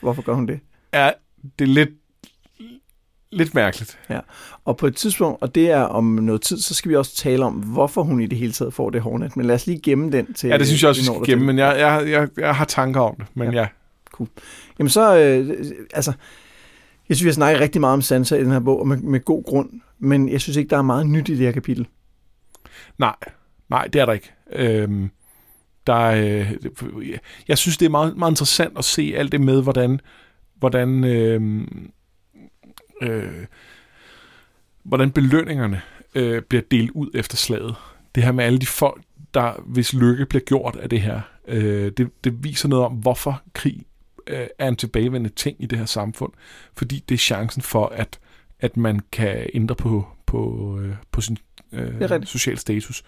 Hvorfor 0.00 0.22
gør 0.22 0.34
hun 0.34 0.46
det? 0.46 0.60
Ja, 0.94 1.10
det 1.58 1.64
er 1.64 1.68
lidt, 1.68 1.90
lidt 3.32 3.54
mærkeligt. 3.54 3.98
Ja, 4.10 4.20
og 4.64 4.76
på 4.76 4.86
et 4.86 4.96
tidspunkt, 4.96 5.42
og 5.42 5.54
det 5.54 5.70
er 5.70 5.80
om 5.80 6.04
noget 6.04 6.42
tid, 6.42 6.58
så 6.58 6.74
skal 6.74 6.90
vi 6.90 6.96
også 6.96 7.16
tale 7.16 7.44
om, 7.44 7.52
hvorfor 7.52 8.02
hun 8.02 8.20
i 8.20 8.26
det 8.26 8.38
hele 8.38 8.52
taget 8.52 8.74
får 8.74 8.90
det 8.90 9.02
Hornet. 9.02 9.36
Men 9.36 9.46
lad 9.46 9.54
os 9.54 9.66
lige 9.66 9.80
gemme 9.80 10.12
den 10.12 10.34
til... 10.34 10.48
Ja, 10.48 10.58
det 10.58 10.66
synes 10.66 10.82
jeg 10.82 10.88
også, 10.88 11.00
vi 11.00 11.04
skal 11.04 11.26
gemme, 11.26 11.46
men 11.46 11.58
jeg, 11.58 11.76
jeg, 11.78 12.10
jeg, 12.10 12.28
jeg 12.36 12.56
har 12.56 12.64
tanker 12.64 13.00
om 13.00 13.14
det, 13.16 13.26
men 13.34 13.52
ja. 13.52 13.60
ja. 13.60 13.66
Cool. 14.12 14.28
Jamen 14.78 14.90
så, 14.90 15.18
øh, 15.18 15.64
altså, 15.94 16.12
jeg 17.12 17.16
synes, 17.16 17.24
vi 17.24 17.28
har 17.28 17.34
snakket 17.34 17.60
rigtig 17.60 17.80
meget 17.80 17.94
om 17.94 18.02
Sansa 18.02 18.36
i 18.36 18.44
den 18.44 18.50
her 18.50 18.60
bog, 18.60 18.80
og 18.80 18.88
med, 18.88 18.96
med 18.96 19.20
god 19.20 19.44
grund, 19.44 19.70
men 19.98 20.28
jeg 20.28 20.40
synes 20.40 20.56
ikke, 20.56 20.70
der 20.70 20.78
er 20.78 20.82
meget 20.82 21.06
nyt 21.06 21.28
i 21.28 21.32
det 21.32 21.46
her 21.46 21.52
kapitel. 21.52 21.86
Nej, 22.98 23.14
nej, 23.70 23.86
det 23.92 24.00
er 24.00 24.06
der 24.06 24.12
ikke. 24.12 24.32
Øhm, 24.52 25.10
der 25.86 25.94
er, 25.94 26.42
øh, 26.92 27.18
jeg 27.48 27.58
synes, 27.58 27.76
det 27.76 27.86
er 27.86 27.90
meget, 27.90 28.16
meget 28.16 28.32
interessant 28.32 28.78
at 28.78 28.84
se 28.84 29.14
alt 29.16 29.32
det 29.32 29.40
med, 29.40 29.62
hvordan, 29.62 30.00
hvordan, 30.54 31.04
øh, 31.04 31.66
øh, 33.02 33.46
hvordan 34.82 35.10
belønningerne 35.10 35.82
øh, 36.14 36.42
bliver 36.42 36.62
delt 36.70 36.90
ud 36.90 37.10
efter 37.14 37.36
slaget. 37.36 37.74
Det 38.14 38.22
her 38.22 38.32
med 38.32 38.44
alle 38.44 38.58
de 38.58 38.66
folk, 38.66 39.02
der 39.34 39.62
hvis 39.66 39.94
lykke 39.94 40.26
bliver 40.26 40.44
gjort 40.44 40.76
af 40.76 40.90
det 40.90 41.00
her, 41.00 41.20
øh, 41.48 41.92
det, 41.96 42.24
det 42.24 42.44
viser 42.44 42.68
noget 42.68 42.84
om, 42.84 42.92
hvorfor 42.92 43.42
krig 43.52 43.86
øh, 44.26 44.46
er 44.58 44.68
en 44.68 44.76
tilbagevendende 44.76 45.36
ting 45.36 45.56
i 45.60 45.66
det 45.66 45.78
her 45.78 45.86
samfund. 45.86 46.32
Fordi 46.76 47.04
det 47.08 47.14
er 47.14 47.18
chancen 47.18 47.62
for, 47.62 47.86
at, 47.86 48.18
at 48.60 48.76
man 48.76 49.00
kan 49.12 49.50
ændre 49.54 49.74
på, 49.74 50.06
på, 50.26 50.78
øh, 50.82 50.94
på 51.10 51.20
sin 51.20 51.36
øh, 51.72 52.24
social 52.24 52.58
status. 52.58 53.04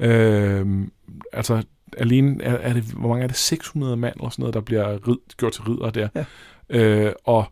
Øh, 0.00 0.86
altså, 1.32 1.62
alene 1.96 2.42
er, 2.42 2.54
er 2.54 2.72
det, 2.72 2.82
hvor 2.82 3.08
mange 3.08 3.22
er 3.22 3.26
det, 3.26 3.36
600 3.36 3.96
mand 3.96 4.14
eller 4.16 4.30
sådan 4.30 4.42
noget, 4.42 4.54
der 4.54 4.60
bliver 4.60 5.08
rid, 5.08 5.36
gjort 5.36 5.52
til 5.52 5.62
ridder 5.62 5.90
der. 5.90 6.08
Ja. 6.14 6.24
Øh, 6.70 7.12
og, 7.24 7.44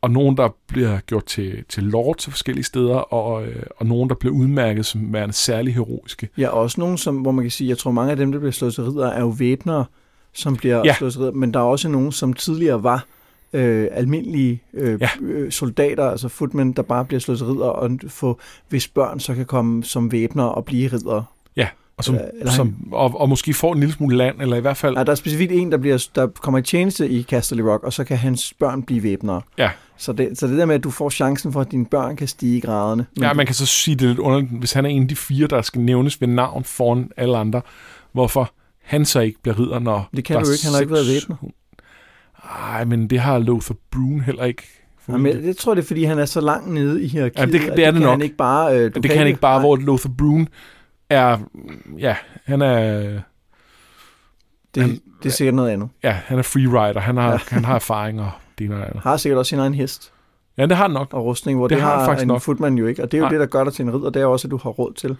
og 0.00 0.10
nogen, 0.10 0.36
der 0.36 0.48
bliver 0.66 0.98
gjort 1.00 1.24
til, 1.24 1.64
til 1.68 1.82
lord 1.82 2.16
til 2.16 2.32
forskellige 2.32 2.64
steder, 2.64 2.96
og, 2.96 3.46
øh, 3.46 3.62
og 3.76 3.86
nogen, 3.86 4.08
der 4.08 4.14
bliver 4.14 4.34
udmærket 4.34 4.86
som 4.86 5.12
værende 5.12 5.34
særlig 5.34 5.74
heroiske. 5.74 6.28
Ja, 6.38 6.48
også 6.48 6.80
nogen, 6.80 6.98
som, 6.98 7.16
hvor 7.16 7.32
man 7.32 7.44
kan 7.44 7.50
sige, 7.50 7.68
jeg 7.68 7.78
tror 7.78 7.90
mange 7.90 8.10
af 8.10 8.16
dem, 8.16 8.32
der 8.32 8.38
bliver 8.38 8.52
slået 8.52 8.74
til 8.74 8.84
ridder, 8.84 9.08
er 9.08 9.20
jo 9.20 9.28
væbnere, 9.28 9.84
som 10.32 10.56
bliver 10.56 10.82
ja. 10.84 10.94
slået 10.94 11.34
men 11.34 11.54
der 11.54 11.60
er 11.60 11.64
også 11.64 11.88
nogen, 11.88 12.12
som 12.12 12.32
tidligere 12.32 12.82
var 12.82 13.06
øh, 13.52 13.88
almindelige 13.92 14.62
øh, 14.74 15.00
ja. 15.00 15.08
Øh, 15.22 15.52
soldater, 15.52 16.10
altså 16.10 16.28
footmen, 16.28 16.72
der 16.72 16.82
bare 16.82 17.04
bliver 17.04 17.20
slået 17.20 17.42
ridder, 17.42 17.66
og 17.66 17.90
få, 18.08 18.40
hvis 18.68 18.88
børn 18.88 19.20
så 19.20 19.34
kan 19.34 19.46
komme 19.46 19.84
som 19.84 20.12
væbner 20.12 20.44
og 20.44 20.64
blive 20.64 20.88
ridder. 20.92 21.22
Ja, 21.56 21.68
og, 21.96 22.04
som, 22.04 22.18
eller 22.38 22.52
som, 22.52 22.76
og, 22.92 23.20
og 23.20 23.28
måske 23.28 23.54
får 23.54 23.72
en 23.72 23.80
lille 23.80 23.94
smule 23.94 24.16
land, 24.16 24.42
eller 24.42 24.56
i 24.56 24.60
hvert 24.60 24.76
fald... 24.76 24.96
Ja, 24.96 25.04
der 25.04 25.10
er 25.10 25.16
specifikt 25.16 25.52
en, 25.52 25.72
der, 25.72 25.78
bliver, 25.78 26.08
der 26.14 26.26
kommer 26.26 26.58
i 26.58 26.62
tjeneste 26.62 27.08
i 27.08 27.22
Castle 27.22 27.72
Rock, 27.72 27.84
og 27.84 27.92
så 27.92 28.04
kan 28.04 28.16
hans 28.16 28.54
børn 28.58 28.82
blive 28.82 29.02
væbnere. 29.02 29.42
Ja. 29.58 29.70
Så 29.96 30.12
det, 30.12 30.38
så 30.38 30.46
det 30.46 30.58
der 30.58 30.66
med, 30.66 30.74
at 30.74 30.84
du 30.84 30.90
får 30.90 31.10
chancen 31.10 31.52
for, 31.52 31.60
at 31.60 31.70
dine 31.70 31.86
børn 31.86 32.16
kan 32.16 32.28
stige 32.28 32.56
i 32.56 32.60
graderne. 32.60 33.06
Ja, 33.20 33.32
man 33.32 33.46
kan 33.46 33.54
så 33.54 33.66
sige 33.66 33.94
det 33.94 34.08
lidt 34.08 34.18
underligt, 34.18 34.52
hvis 34.58 34.72
han 34.72 34.84
er 34.84 34.88
en 34.88 35.02
af 35.02 35.08
de 35.08 35.16
fire, 35.16 35.46
der 35.46 35.62
skal 35.62 35.80
nævnes 35.80 36.20
ved 36.20 36.28
navn 36.28 36.64
foran 36.64 37.10
alle 37.16 37.38
andre, 37.38 37.60
hvorfor 38.12 38.52
han 38.90 39.04
så 39.04 39.20
ikke 39.20 39.42
bliver 39.42 39.60
ridder, 39.60 39.78
når... 39.78 40.08
Det 40.16 40.24
kan 40.24 40.44
du 40.44 40.50
ikke, 40.50 40.64
han 40.64 40.72
har 40.72 40.80
ikke 40.80 40.92
været 40.92 41.06
væbner. 41.06 41.36
Nej, 42.44 42.84
men 42.84 43.10
det 43.10 43.20
har 43.20 43.38
Lothar 43.38 43.74
Brune 43.90 44.22
heller 44.22 44.44
ikke. 44.44 44.62
Jamen, 45.08 45.36
det 45.36 45.56
tror 45.56 45.72
jeg, 45.72 45.76
det 45.76 45.82
er, 45.82 45.86
fordi 45.86 46.04
han 46.04 46.18
er 46.18 46.24
så 46.24 46.40
langt 46.40 46.68
nede 46.68 47.02
i 47.02 47.06
hierarkiet. 47.06 47.38
Ja, 47.38 47.46
det, 47.46 47.60
det, 47.60 47.76
det 47.76 47.84
er 47.84 47.90
det, 47.90 48.00
nok. 48.00 48.10
Han 48.10 48.22
ikke 48.22 48.36
bare, 48.36 48.78
øh, 48.78 48.94
det 48.94 49.04
kan 49.04 49.18
han 49.18 49.26
ikke 49.26 49.40
bare, 49.40 49.58
nej. 49.58 49.62
hvor 49.62 49.76
Lothar 49.76 50.10
Brune 50.18 50.46
er, 51.10 51.38
ja, 51.98 52.16
han 52.44 52.62
er... 52.62 53.00
Det, 54.74 54.82
han, 54.82 55.00
det 55.22 55.28
er 55.28 55.32
sikkert 55.32 55.54
noget 55.54 55.70
andet. 55.70 55.88
Ja, 56.02 56.12
han 56.12 56.38
er 56.38 56.42
freerider, 56.42 57.00
han 57.00 57.16
har, 57.16 57.30
ja. 57.30 57.38
han 57.48 57.64
har 57.64 57.74
erfaringer. 57.74 58.40
Det 58.58 58.70
er 58.70 59.00
Har 59.02 59.16
sikkert 59.16 59.38
også 59.38 59.50
sin 59.50 59.58
egen 59.58 59.74
hest. 59.74 60.12
Ja, 60.58 60.66
det 60.66 60.76
har 60.76 60.84
han 60.84 60.90
nok. 60.90 61.14
Og 61.14 61.24
rustning, 61.24 61.58
hvor 61.58 61.68
det, 61.68 61.74
det 61.74 61.82
har, 61.82 62.04
faktisk 62.04 62.22
en 62.22 62.28
nok. 62.28 62.42
footman 62.42 62.78
jo 62.78 62.86
ikke. 62.86 63.02
Og 63.02 63.12
det 63.12 63.18
er 63.18 63.20
jo 63.20 63.24
Nej. 63.24 63.30
det, 63.30 63.40
der 63.40 63.46
gør 63.46 63.64
dig 63.64 63.72
til 63.72 63.84
en 63.84 63.94
ridder, 63.94 64.10
det 64.10 64.22
er 64.22 64.26
også, 64.26 64.46
at 64.46 64.50
du 64.50 64.56
har 64.56 64.70
råd 64.70 64.92
til 64.92 65.16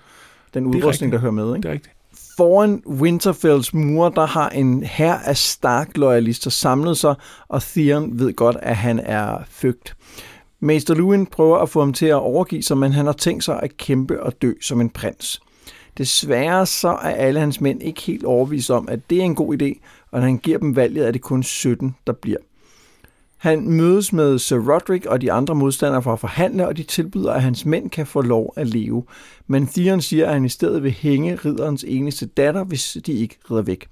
den 0.54 0.66
udrustning, 0.66 1.12
der 1.12 1.18
hører 1.18 1.32
med. 1.32 1.46
Ikke? 1.56 1.56
Det 1.56 1.68
er 1.68 1.72
rigtigt. 1.72 1.94
Foran 2.40 2.82
Winterfells 2.86 3.74
mure, 3.74 4.12
der 4.16 4.26
har 4.26 4.48
en 4.48 4.82
her 4.82 5.14
af 5.14 5.36
stark 5.36 5.96
loyalister 5.96 6.50
samlet 6.50 6.98
sig, 6.98 7.14
og 7.48 7.62
Theon 7.62 8.18
ved 8.18 8.32
godt, 8.32 8.56
at 8.62 8.76
han 8.76 8.98
er 8.98 9.38
fygt. 9.48 9.96
Mester 10.60 10.94
Luin 10.94 11.26
prøver 11.26 11.58
at 11.58 11.68
få 11.68 11.80
ham 11.80 11.92
til 11.92 12.06
at 12.06 12.14
overgive 12.14 12.62
sig, 12.62 12.78
men 12.78 12.92
han 12.92 13.06
har 13.06 13.12
tænkt 13.12 13.44
sig 13.44 13.60
at 13.62 13.76
kæmpe 13.76 14.22
og 14.22 14.42
dø 14.42 14.52
som 14.60 14.80
en 14.80 14.90
prins. 14.90 15.40
Desværre 15.98 16.66
så 16.66 16.88
er 16.88 17.10
alle 17.10 17.40
hans 17.40 17.60
mænd 17.60 17.82
ikke 17.82 18.02
helt 18.02 18.24
overbevist 18.24 18.70
om, 18.70 18.88
at 18.88 19.00
det 19.10 19.18
er 19.18 19.22
en 19.22 19.34
god 19.34 19.62
idé, 19.62 19.80
og 20.10 20.20
når 20.20 20.26
han 20.26 20.38
giver 20.38 20.58
dem 20.58 20.76
valget, 20.76 21.06
er 21.06 21.10
det 21.10 21.20
kun 21.20 21.42
17, 21.42 21.96
der 22.06 22.12
bliver. 22.12 22.38
Han 23.40 23.70
mødes 23.70 24.12
med 24.12 24.38
Sir 24.38 24.58
Roderick 24.58 25.06
og 25.06 25.20
de 25.20 25.32
andre 25.32 25.54
modstandere 25.54 26.02
for 26.02 26.12
at 26.12 26.20
forhandle, 26.20 26.68
og 26.68 26.76
de 26.76 26.82
tilbyder, 26.82 27.32
at 27.32 27.42
hans 27.42 27.64
mænd 27.64 27.90
kan 27.90 28.06
få 28.06 28.20
lov 28.20 28.52
at 28.56 28.66
leve. 28.66 29.04
Men 29.46 29.66
Theon 29.66 30.00
siger, 30.00 30.26
at 30.26 30.32
han 30.32 30.44
i 30.44 30.48
stedet 30.48 30.82
vil 30.82 30.90
hænge 30.90 31.34
ridderens 31.44 31.84
eneste 31.88 32.26
datter, 32.26 32.64
hvis 32.64 32.96
de 33.06 33.12
ikke 33.12 33.38
rider 33.50 33.62
væk. 33.62 33.86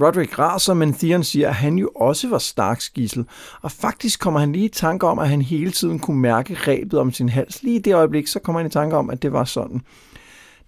Roderick 0.00 0.38
raser, 0.38 0.74
men 0.74 0.94
Theon 0.94 1.24
siger, 1.24 1.48
at 1.48 1.54
han 1.54 1.78
jo 1.78 1.90
også 1.96 2.28
var 2.28 2.38
Starks 2.38 2.90
gissel, 2.90 3.24
og 3.62 3.72
faktisk 3.72 4.20
kommer 4.20 4.40
han 4.40 4.52
lige 4.52 4.64
i 4.64 4.68
tanke 4.68 5.06
om, 5.06 5.18
at 5.18 5.28
han 5.28 5.42
hele 5.42 5.70
tiden 5.70 5.98
kunne 5.98 6.20
mærke 6.20 6.54
rebet 6.54 7.00
om 7.00 7.12
sin 7.12 7.28
hals. 7.28 7.62
Lige 7.62 7.76
i 7.76 7.82
det 7.82 7.94
øjeblik, 7.94 8.26
så 8.26 8.38
kommer 8.38 8.60
han 8.60 8.66
i 8.66 8.70
tanke 8.70 8.96
om, 8.96 9.10
at 9.10 9.22
det 9.22 9.32
var 9.32 9.44
sådan. 9.44 9.80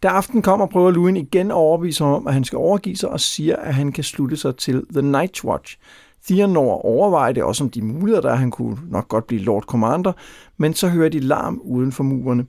Da 0.03 0.09
aften 0.09 0.43
kommer, 0.43 0.67
prøver 0.67 0.91
Luin 0.91 1.17
igen 1.17 1.51
at 1.51 1.55
overbevise 1.55 2.05
ham 2.05 2.13
om, 2.13 2.27
at 2.27 2.35
han 2.35 2.45
skal 2.45 2.57
overgive 2.57 2.97
sig 2.97 3.09
og 3.09 3.21
siger, 3.21 3.57
at 3.57 3.75
han 3.75 3.93
kan 3.93 4.05
slutte 4.05 4.37
sig 4.37 4.57
til 4.57 4.83
The 4.93 5.03
Night 5.03 5.45
Watch. 5.45 5.79
Theon 6.29 6.51
når 6.51 6.85
overvejer 6.85 7.33
det 7.33 7.43
også 7.43 7.65
om 7.65 7.71
de 7.71 7.83
muligheder, 7.83 8.21
der 8.21 8.31
er. 8.31 8.37
Han 8.37 8.51
kunne 8.51 8.79
nok 8.91 9.09
godt 9.09 9.27
blive 9.27 9.43
Lord 9.43 9.63
Commander, 9.63 10.13
men 10.57 10.75
så 10.75 10.89
hører 10.89 11.09
de 11.09 11.21
larm 11.21 11.61
uden 11.65 11.93
for 11.93 12.05
murene. 12.05 12.47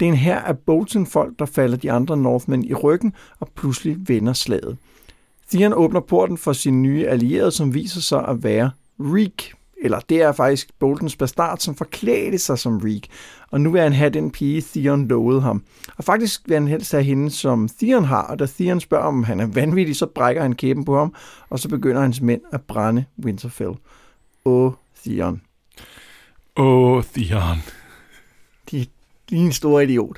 Det 0.00 0.06
er 0.06 0.12
en 0.12 0.18
her 0.18 0.38
af 0.38 0.58
Bolton-folk, 0.58 1.38
der 1.38 1.46
falder 1.46 1.76
de 1.76 1.92
andre 1.92 2.16
Northmen 2.16 2.64
i 2.64 2.74
ryggen 2.74 3.12
og 3.40 3.48
pludselig 3.54 3.96
vender 4.08 4.32
slaget. 4.32 4.76
Theon 5.50 5.72
åbner 5.72 6.00
porten 6.00 6.38
for 6.38 6.52
sin 6.52 6.82
nye 6.82 7.06
allierede, 7.06 7.50
som 7.50 7.74
viser 7.74 8.00
sig 8.00 8.28
at 8.28 8.44
være 8.44 8.70
Reek 9.00 9.52
eller 9.82 10.00
det 10.00 10.22
er 10.22 10.32
faktisk 10.32 10.78
Boltons 10.78 11.16
bastard, 11.16 11.58
som 11.58 11.74
forklædte 11.74 12.38
sig 12.38 12.58
som 12.58 12.78
Reek, 12.78 13.08
og 13.50 13.60
nu 13.60 13.70
vil 13.70 13.80
han 13.80 13.92
have 13.92 14.10
den 14.10 14.30
pige, 14.30 14.62
Theon 14.62 15.08
lovede 15.08 15.40
ham. 15.40 15.64
Og 15.96 16.04
faktisk 16.04 16.42
vil 16.46 16.54
han 16.54 16.68
helst 16.68 16.92
have 16.92 17.04
hende, 17.04 17.30
som 17.30 17.68
Theon 17.78 18.04
har, 18.04 18.22
og 18.22 18.38
da 18.38 18.46
Theon 18.46 18.80
spørger, 18.80 19.04
om 19.04 19.24
han 19.24 19.40
er 19.40 19.46
vanvittig, 19.46 19.96
så 19.96 20.06
brækker 20.06 20.42
han 20.42 20.54
kæben 20.54 20.84
på 20.84 20.98
ham, 20.98 21.14
og 21.48 21.58
så 21.58 21.68
begynder 21.68 22.00
hans 22.00 22.20
mænd 22.20 22.40
at 22.52 22.62
brænde 22.62 23.04
Winterfell. 23.24 23.72
Åh, 24.44 24.72
Theon. 25.04 25.42
Åh, 26.56 27.02
Theon. 27.14 27.58
De, 28.70 28.80
er 28.80 28.86
en 29.30 29.52
stor 29.52 29.80
idiot. 29.80 30.16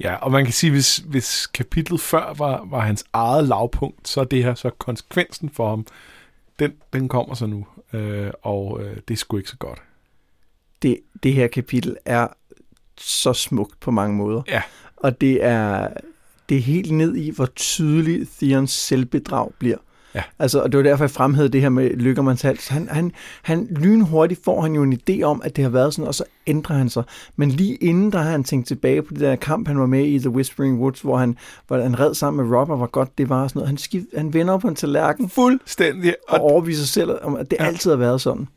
Ja, 0.00 0.14
og 0.14 0.32
man 0.32 0.44
kan 0.44 0.52
sige, 0.52 0.70
hvis, 0.70 0.96
hvis 0.96 1.46
kapitlet 1.46 2.00
før 2.00 2.34
var, 2.38 2.66
var 2.70 2.80
hans 2.80 3.04
eget 3.12 3.48
lavpunkt, 3.48 4.08
så 4.08 4.20
er 4.20 4.24
det 4.24 4.44
her 4.44 4.54
så 4.54 4.70
konsekvensen 4.70 5.50
for 5.50 5.70
ham. 5.70 5.86
Den, 6.58 6.72
den 6.92 7.08
kommer 7.08 7.34
så 7.34 7.46
nu 7.46 7.66
øh, 7.92 8.30
og 8.42 8.82
øh, 8.82 8.96
det 9.08 9.14
er 9.14 9.18
sgu 9.18 9.36
ikke 9.36 9.50
så 9.50 9.56
godt. 9.56 9.82
Det, 10.82 11.00
det 11.22 11.32
her 11.32 11.46
kapitel 11.46 11.96
er 12.04 12.28
så 12.96 13.32
smukt 13.32 13.80
på 13.80 13.90
mange 13.90 14.16
måder. 14.16 14.42
Ja. 14.48 14.62
Og 14.96 15.20
det 15.20 15.44
er, 15.44 15.88
det 16.48 16.56
er 16.56 16.60
helt 16.60 16.92
ned 16.92 17.16
i, 17.16 17.30
hvor 17.30 17.46
tydelig 17.56 18.28
Theons 18.28 18.70
selvbedrag 18.70 19.52
bliver. 19.58 19.78
Ja. 20.14 20.22
Altså, 20.38 20.60
og 20.60 20.72
det 20.72 20.78
var 20.78 20.84
derfor, 20.84 21.04
jeg 21.04 21.10
fremhævede 21.10 21.52
det 21.52 21.60
her 21.60 21.68
med 21.68 21.90
Lykkermanns 21.90 22.42
hals. 22.42 22.68
Han, 22.68 22.88
han, 22.88 23.12
han 23.42 23.68
lynhurtigt 23.70 24.44
får 24.44 24.62
han 24.62 24.74
jo 24.74 24.82
en 24.82 24.92
idé 24.92 25.22
om, 25.22 25.42
at 25.44 25.56
det 25.56 25.64
har 25.64 25.70
været 25.70 25.94
sådan, 25.94 26.08
og 26.08 26.14
så 26.14 26.24
ændrer 26.46 26.76
han 26.76 26.88
sig. 26.88 27.02
Men 27.36 27.50
lige 27.50 27.74
inden, 27.74 28.12
der 28.12 28.18
har 28.18 28.30
han 28.30 28.44
tænkt 28.44 28.66
tilbage 28.66 29.02
på 29.02 29.14
det 29.14 29.20
der 29.20 29.36
kamp, 29.36 29.68
han 29.68 29.78
var 29.78 29.86
med 29.86 30.06
i 30.06 30.18
The 30.18 30.30
Whispering 30.30 30.80
Woods, 30.80 31.00
hvor 31.00 31.16
han, 31.16 31.38
hvor 31.66 31.82
han 31.82 32.00
red 32.00 32.14
sammen 32.14 32.46
med 32.46 32.58
Robert, 32.58 32.78
hvor 32.78 32.86
godt 32.86 33.18
det 33.18 33.28
var. 33.28 33.48
Sådan 33.48 33.58
noget. 33.58 33.68
Han, 33.68 33.78
skift, 33.78 34.06
han 34.16 34.34
vender 34.34 34.58
på 34.58 34.68
en 34.68 34.74
tallerken. 34.74 35.30
Fuldstændig. 35.30 36.14
Og 36.28 36.40
overviser 36.40 36.80
sig 36.80 36.88
selv, 36.88 37.10
om, 37.22 37.36
at 37.36 37.50
det 37.50 37.56
ja. 37.60 37.64
altid 37.64 37.90
har 37.90 37.98
været 37.98 38.20
sådan. 38.20 38.48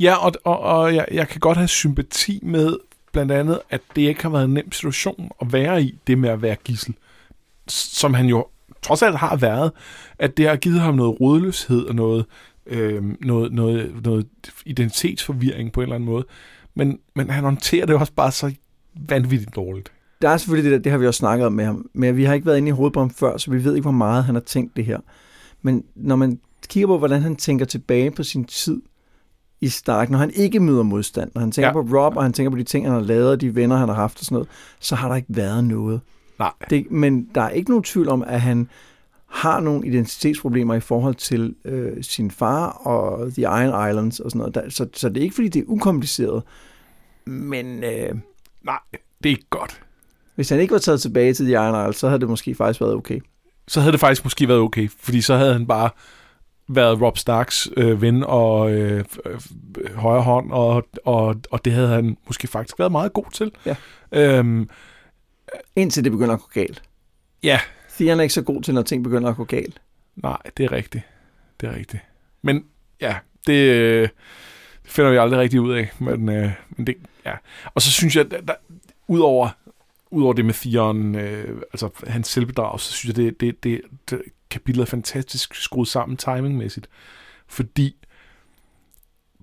Ja, 0.00 0.14
og, 0.14 0.32
og, 0.44 0.60
og 0.60 0.94
jeg, 0.94 1.06
jeg 1.12 1.28
kan 1.28 1.40
godt 1.40 1.58
have 1.58 1.68
sympati 1.68 2.40
med 2.42 2.76
blandt 3.12 3.32
andet, 3.32 3.60
at 3.70 3.80
det 3.96 4.02
ikke 4.02 4.22
har 4.22 4.30
været 4.30 4.44
en 4.44 4.54
nem 4.54 4.72
situation 4.72 5.30
at 5.40 5.52
være 5.52 5.82
i, 5.82 5.98
det 6.06 6.18
med 6.18 6.28
at 6.28 6.42
være 6.42 6.56
gissel. 6.64 6.94
Som 7.68 8.14
han 8.14 8.26
jo 8.26 8.46
trods 8.82 9.02
alt 9.02 9.16
har 9.16 9.36
været, 9.36 9.72
at 10.18 10.36
det 10.36 10.48
har 10.48 10.56
givet 10.56 10.80
ham 10.80 10.94
noget 10.94 11.20
rådløshed 11.20 11.84
og 11.84 11.94
noget, 11.94 12.24
øh, 12.66 13.02
noget, 13.20 13.52
noget, 13.52 14.04
noget 14.04 14.26
identitetsforvirring 14.66 15.72
på 15.72 15.80
en 15.80 15.82
eller 15.82 15.94
anden 15.94 16.08
måde. 16.08 16.24
Men, 16.74 16.98
men 17.14 17.30
han 17.30 17.44
håndterer 17.44 17.86
det 17.86 17.96
også 17.96 18.12
bare 18.12 18.32
så 18.32 18.54
vanvittigt 19.08 19.56
dårligt. 19.56 19.92
Der 20.22 20.28
er 20.28 20.36
selvfølgelig 20.36 20.70
det 20.70 20.78
der, 20.78 20.82
det 20.82 20.92
har 20.92 20.98
vi 20.98 21.06
også 21.06 21.18
snakket 21.18 21.46
om 21.46 21.52
med 21.52 21.64
ham, 21.64 21.86
men 21.94 22.16
vi 22.16 22.24
har 22.24 22.34
ikke 22.34 22.46
været 22.46 22.58
inde 22.58 22.68
i 22.68 22.72
hovedet 22.72 22.92
på 22.92 23.00
ham 23.00 23.10
før, 23.10 23.36
så 23.36 23.50
vi 23.50 23.64
ved 23.64 23.74
ikke, 23.74 23.82
hvor 23.82 23.90
meget 23.90 24.24
han 24.24 24.34
har 24.34 24.42
tænkt 24.42 24.76
det 24.76 24.84
her. 24.84 24.98
Men 25.62 25.84
når 25.94 26.16
man 26.16 26.40
kigger 26.68 26.86
på, 26.86 26.98
hvordan 26.98 27.22
han 27.22 27.36
tænker 27.36 27.64
tilbage 27.64 28.10
på 28.10 28.22
sin 28.22 28.44
tid 28.44 28.82
i 29.60 29.68
Stark, 29.68 30.10
når 30.10 30.18
han 30.18 30.30
ikke 30.34 30.60
møder 30.60 30.82
modstand, 30.82 31.30
når 31.34 31.40
han 31.40 31.52
tænker 31.52 31.68
ja. 31.68 31.72
på 31.72 31.80
Rob, 31.80 32.16
og 32.16 32.22
han 32.22 32.32
tænker 32.32 32.50
på 32.50 32.56
de 32.56 32.62
ting, 32.62 32.86
han 32.86 32.94
har 32.94 33.00
lavet, 33.00 33.30
og 33.30 33.40
de 33.40 33.54
venner, 33.54 33.76
han 33.76 33.88
har 33.88 33.94
haft 33.94 34.18
og 34.18 34.24
sådan 34.24 34.34
noget, 34.34 34.48
så 34.80 34.94
har 34.94 35.08
der 35.08 35.16
ikke 35.16 35.28
været 35.30 35.64
noget. 35.64 36.00
Nej. 36.42 36.52
Det, 36.70 36.90
men 36.90 37.28
der 37.34 37.40
er 37.40 37.50
ikke 37.50 37.70
nogen 37.70 37.84
tvivl 37.84 38.08
om, 38.08 38.22
at 38.26 38.40
han 38.40 38.68
har 39.26 39.60
nogle 39.60 39.86
identitetsproblemer 39.86 40.74
i 40.74 40.80
forhold 40.80 41.14
til 41.14 41.54
øh, 41.64 42.02
sin 42.02 42.30
far 42.30 42.66
og 42.68 43.32
The 43.32 43.42
Iron 43.42 43.90
Islands 43.90 44.20
og 44.20 44.30
sådan 44.30 44.38
noget. 44.38 44.54
Der, 44.54 44.70
så, 44.70 44.88
så 44.94 45.08
det 45.08 45.16
er 45.16 45.22
ikke, 45.22 45.34
fordi 45.34 45.48
det 45.48 45.60
er 45.60 45.64
ukompliceret, 45.66 46.42
men... 47.26 47.84
Øh, 47.84 48.14
Nej, 48.64 48.78
det 48.92 49.28
er 49.28 49.30
ikke 49.30 49.50
godt. 49.50 49.80
Hvis 50.34 50.48
han 50.48 50.60
ikke 50.60 50.72
var 50.72 50.78
taget 50.78 51.00
tilbage 51.00 51.34
til 51.34 51.46
The 51.46 51.54
Iron 51.54 51.74
Islands, 51.74 51.96
så 51.96 52.08
havde 52.08 52.20
det 52.20 52.28
måske 52.28 52.54
faktisk 52.54 52.80
været 52.80 52.94
okay. 52.94 53.20
Så 53.68 53.80
havde 53.80 53.92
det 53.92 54.00
faktisk 54.00 54.24
måske 54.24 54.48
været 54.48 54.60
okay, 54.60 54.88
fordi 54.98 55.20
så 55.20 55.36
havde 55.36 55.52
han 55.52 55.66
bare 55.66 55.90
været 56.68 57.00
Rob 57.02 57.18
Starks 57.18 57.68
øh, 57.76 58.02
ven 58.02 58.24
og 58.24 58.72
øh, 58.72 59.04
øh, 59.26 59.96
højre 59.96 60.22
hånd, 60.22 60.52
og, 60.52 60.84
og, 61.04 61.36
og 61.50 61.64
det 61.64 61.72
havde 61.72 61.88
han 61.88 62.16
måske 62.26 62.46
faktisk 62.46 62.78
været 62.78 62.92
meget 62.92 63.12
god 63.12 63.24
til. 63.32 63.52
Ja. 63.66 63.76
Øhm, 64.12 64.68
Indtil 65.76 66.04
det 66.04 66.12
begynder 66.12 66.34
at 66.34 66.40
gå 66.40 66.48
galt. 66.54 66.82
ja, 67.42 67.60
Theon 67.90 68.18
er 68.18 68.22
ikke 68.22 68.34
så 68.34 68.42
god 68.42 68.62
til, 68.62 68.74
når 68.74 68.82
ting 68.82 69.04
begynder 69.04 69.30
at 69.30 69.36
gå 69.36 69.44
galt. 69.44 69.80
nej, 70.16 70.38
det 70.56 70.64
er 70.64 70.72
rigtigt. 70.72 71.04
Det 71.60 71.68
er 71.68 71.74
rigtigt. 71.74 72.02
Men 72.42 72.64
ja, 73.00 73.16
det, 73.46 73.52
øh, 73.52 74.08
det 74.82 74.90
finder 74.90 75.10
vi 75.10 75.16
aldrig 75.16 75.40
rigtig 75.40 75.60
ud 75.60 75.72
af. 75.74 75.90
Men, 75.98 76.28
øh, 76.28 76.50
men 76.70 76.86
det, 76.86 76.96
ja. 77.26 77.34
Og 77.64 77.82
så 77.82 77.90
synes 77.90 78.16
jeg, 78.16 78.30
der, 78.30 78.40
der, 78.40 78.54
udover, 79.08 79.48
udover 80.10 80.32
det 80.32 80.44
med 80.44 80.54
Theon, 80.54 81.14
øh, 81.14 81.62
altså 81.72 81.90
hans 82.06 82.28
selvbedrag, 82.28 82.80
så 82.80 82.92
synes 82.92 83.18
jeg, 83.18 83.24
det, 83.24 83.40
det, 83.40 83.64
det, 83.64 83.80
det 84.10 84.22
kapitlet 84.50 84.82
er 84.82 84.86
fantastisk 84.86 85.54
skruet 85.54 85.88
sammen 85.88 86.16
timingmæssigt. 86.16 86.88
Fordi 87.46 87.96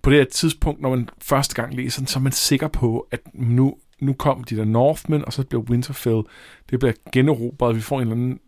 på 0.02 0.10
det 0.10 0.18
her 0.18 0.26
tidspunkt, 0.26 0.82
når 0.82 0.90
man 0.90 1.10
første 1.22 1.56
gang 1.56 1.76
læser 1.76 2.02
den, 2.02 2.08
så 2.08 2.20
er 2.20 2.24
man 2.24 2.32
sikker 2.32 2.68
på, 2.68 3.08
at 3.12 3.20
nu, 3.34 3.78
nu 4.00 4.14
kom 4.14 4.44
de 4.44 4.58
der 4.58 4.66
Northmen, 4.66 5.26
og 5.26 5.34
så 5.34 5.44
bliver 5.44 5.64
Winterfell, 5.64 6.22
det 6.70 6.80
bliver 6.80 6.94
generobret, 7.14 7.76
vi 7.76 7.82
får 7.82 7.96
en 7.96 8.02
eller 8.02 8.16
anden 8.16 8.40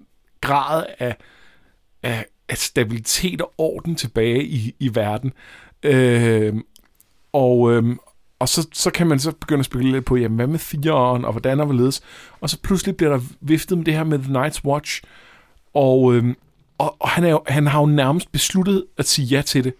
grad 0.42 0.86
af, 1.00 1.18
af, 2.04 2.26
af 2.50 2.58
stabilitet 2.58 3.42
og 3.42 3.54
orden 3.58 3.96
tilbage 3.96 4.46
i, 4.46 4.76
i 4.80 4.96
verden. 4.96 5.34
Øh, 5.84 6.54
og, 7.34 7.74
øh, 7.74 7.96
og 8.40 8.50
så, 8.50 8.68
så 8.74 8.92
kan 8.92 9.08
man 9.08 9.20
så 9.20 9.32
begynde 9.32 9.60
at 9.60 9.66
spekulere 9.66 9.94
lidt 9.94 10.06
på, 10.06 10.16
jamen, 10.16 10.36
hvad 10.36 10.48
med 10.48 10.60
Theon, 10.60 11.26
og 11.26 11.32
hvordan 11.32 11.60
og 11.60 11.66
hvorledes. 11.66 12.02
Og 12.40 12.50
så 12.50 12.62
pludselig 12.62 12.98
bliver 12.98 13.12
der 13.12 13.22
viftet 13.42 13.78
med 13.78 13.86
det 13.86 13.94
her 13.94 14.04
med 14.04 14.20
The 14.20 14.34
Night's 14.34 14.66
Watch, 14.66 15.04
og, 15.74 16.14
øh, 16.14 16.36
og, 16.78 16.96
og 17.00 17.10
han, 17.10 17.24
er 17.24 17.30
jo, 17.30 17.44
han 17.48 17.68
har 17.68 17.80
jo 17.80 17.86
nærmest 17.86 18.32
besluttet 18.32 18.86
at 18.98 19.08
sige 19.08 19.26
ja 19.26 19.42
til 19.42 19.64
det, 19.64 19.74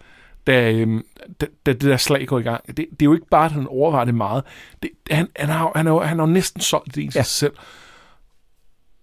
da, 0.48 0.72
øh, 0.72 1.02
da, 1.42 1.46
da 1.66 1.74
det 1.74 1.82
der 1.82 1.98
slag 1.98 2.28
går 2.28 2.40
i 2.40 2.42
gang. 2.42 2.68
Det, 2.68 2.76
det 2.78 3.02
er 3.02 3.06
jo 3.06 3.14
ikke 3.14 3.28
bare, 3.32 3.46
at 3.46 3.52
han 3.52 3.68
overvejer 3.68 4.06
det 4.06 4.16
meget. 4.16 4.44
Det, 4.84 4.90
han, 5.12 5.28
han, 5.36 5.50
har, 5.50 5.72
han, 5.76 5.86
har, 5.86 6.00
han 6.00 6.20
har 6.20 6.26
jo 6.28 6.32
næsten 6.34 6.62
solgt 6.62 6.96
det 6.96 7.02
i 7.02 7.06
Ja. 7.06 7.10
sig 7.12 7.26
selv. 7.26 7.54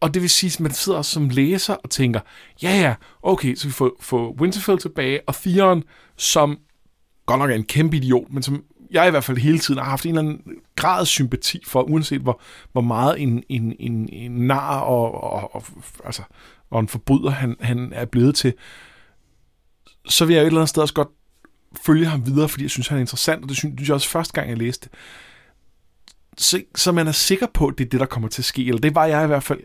Og 0.00 0.14
det 0.14 0.22
vil 0.22 0.30
sige, 0.30 0.50
at 0.56 0.60
man 0.60 0.72
sidder 0.72 1.02
som 1.02 1.28
læser 1.28 1.74
og 1.74 1.90
tænker, 1.90 2.20
ja 2.62 2.70
ja, 2.80 2.94
okay, 3.22 3.54
så 3.54 3.66
vi 3.66 3.72
får, 3.72 3.90
får 4.00 4.36
Winterfell 4.40 4.78
tilbage, 4.78 5.20
og 5.26 5.34
Theon, 5.34 5.84
som 6.16 6.58
godt 7.26 7.38
nok 7.38 7.50
er 7.50 7.54
en 7.54 7.64
kæmpe 7.64 7.96
idiot, 7.96 8.30
men 8.30 8.42
som 8.42 8.64
jeg 8.90 9.06
i 9.08 9.10
hvert 9.10 9.24
fald 9.24 9.38
hele 9.38 9.58
tiden 9.58 9.80
har 9.80 9.90
haft 9.90 10.04
en 10.06 10.18
eller 10.18 10.20
anden 10.32 10.42
grad 10.76 11.00
af 11.00 11.06
sympati 11.06 11.62
for, 11.66 11.82
uanset 11.82 12.20
hvor, 12.20 12.40
hvor 12.72 12.80
meget 12.80 13.22
en, 13.22 13.42
en, 13.48 13.76
en, 13.80 14.08
en 14.12 14.30
nar 14.32 14.80
og, 14.80 15.24
og, 15.24 15.54
og, 15.54 15.64
altså, 16.04 16.22
og 16.70 16.80
en 16.80 16.88
forbryder 16.88 17.30
han, 17.30 17.56
han 17.60 17.92
er 17.92 18.04
blevet 18.04 18.34
til, 18.34 18.54
så 20.08 20.24
vil 20.24 20.34
jeg 20.34 20.40
jo 20.40 20.44
et 20.44 20.46
eller 20.46 20.60
andet 20.60 20.68
sted 20.68 20.82
også 20.82 20.94
godt 20.94 21.08
følge 21.86 22.06
ham 22.06 22.26
videre, 22.26 22.48
fordi 22.48 22.64
jeg 22.64 22.70
synes, 22.70 22.88
han 22.88 22.98
er 22.98 23.00
interessant, 23.00 23.42
og 23.42 23.48
det 23.48 23.56
synes 23.56 23.88
jeg 23.88 23.94
også 23.94 24.08
første 24.08 24.32
gang, 24.32 24.48
jeg 24.48 24.58
læste 24.58 24.88
det. 24.88 24.98
Så, 26.38 26.62
så 26.74 26.92
man 26.92 27.08
er 27.08 27.12
sikker 27.12 27.46
på, 27.54 27.66
at 27.66 27.78
det 27.78 27.84
er 27.84 27.88
det, 27.88 28.00
der 28.00 28.06
kommer 28.06 28.28
til 28.28 28.40
at 28.42 28.46
ske, 28.46 28.66
eller 28.66 28.80
det 28.80 28.94
var 28.94 29.04
jeg 29.06 29.24
i 29.24 29.26
hvert 29.26 29.42
fald. 29.42 29.60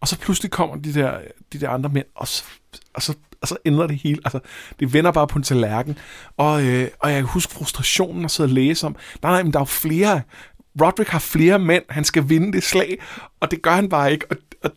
Og 0.00 0.08
så 0.08 0.18
pludselig 0.18 0.50
kommer 0.50 0.76
de 0.76 0.94
der, 0.94 1.20
de 1.52 1.60
der 1.60 1.70
andre 1.70 1.90
mænd, 1.90 2.06
og 2.14 2.28
så, 2.28 2.44
og 2.94 3.02
så, 3.02 3.14
og 3.40 3.48
så 3.48 3.56
ændrer 3.64 3.86
det 3.86 3.96
hele. 3.96 4.20
Altså, 4.24 4.40
det 4.80 4.92
vender 4.92 5.12
bare 5.12 5.26
på 5.26 5.38
en 5.38 5.42
tallerken. 5.42 5.98
Og, 6.36 6.64
øh, 6.64 6.88
og 6.98 7.10
jeg 7.10 7.18
kan 7.18 7.28
huske 7.28 7.52
frustrationen 7.52 8.24
at 8.24 8.30
sidde 8.30 8.46
og 8.46 8.52
læse 8.52 8.86
om, 8.86 8.96
nej, 9.22 9.32
nej, 9.32 9.42
men 9.42 9.52
der 9.52 9.58
er 9.58 9.60
jo 9.60 9.64
flere, 9.64 10.22
Roderick 10.80 11.10
har 11.10 11.18
flere 11.18 11.58
mænd, 11.58 11.84
han 11.88 12.04
skal 12.04 12.28
vinde 12.28 12.52
det 12.52 12.62
slag, 12.62 13.02
og 13.40 13.50
det 13.50 13.62
gør 13.62 13.70
han 13.70 13.88
bare 13.88 14.12
ikke. 14.12 14.26
Og, 14.30 14.36
og, 14.62 14.70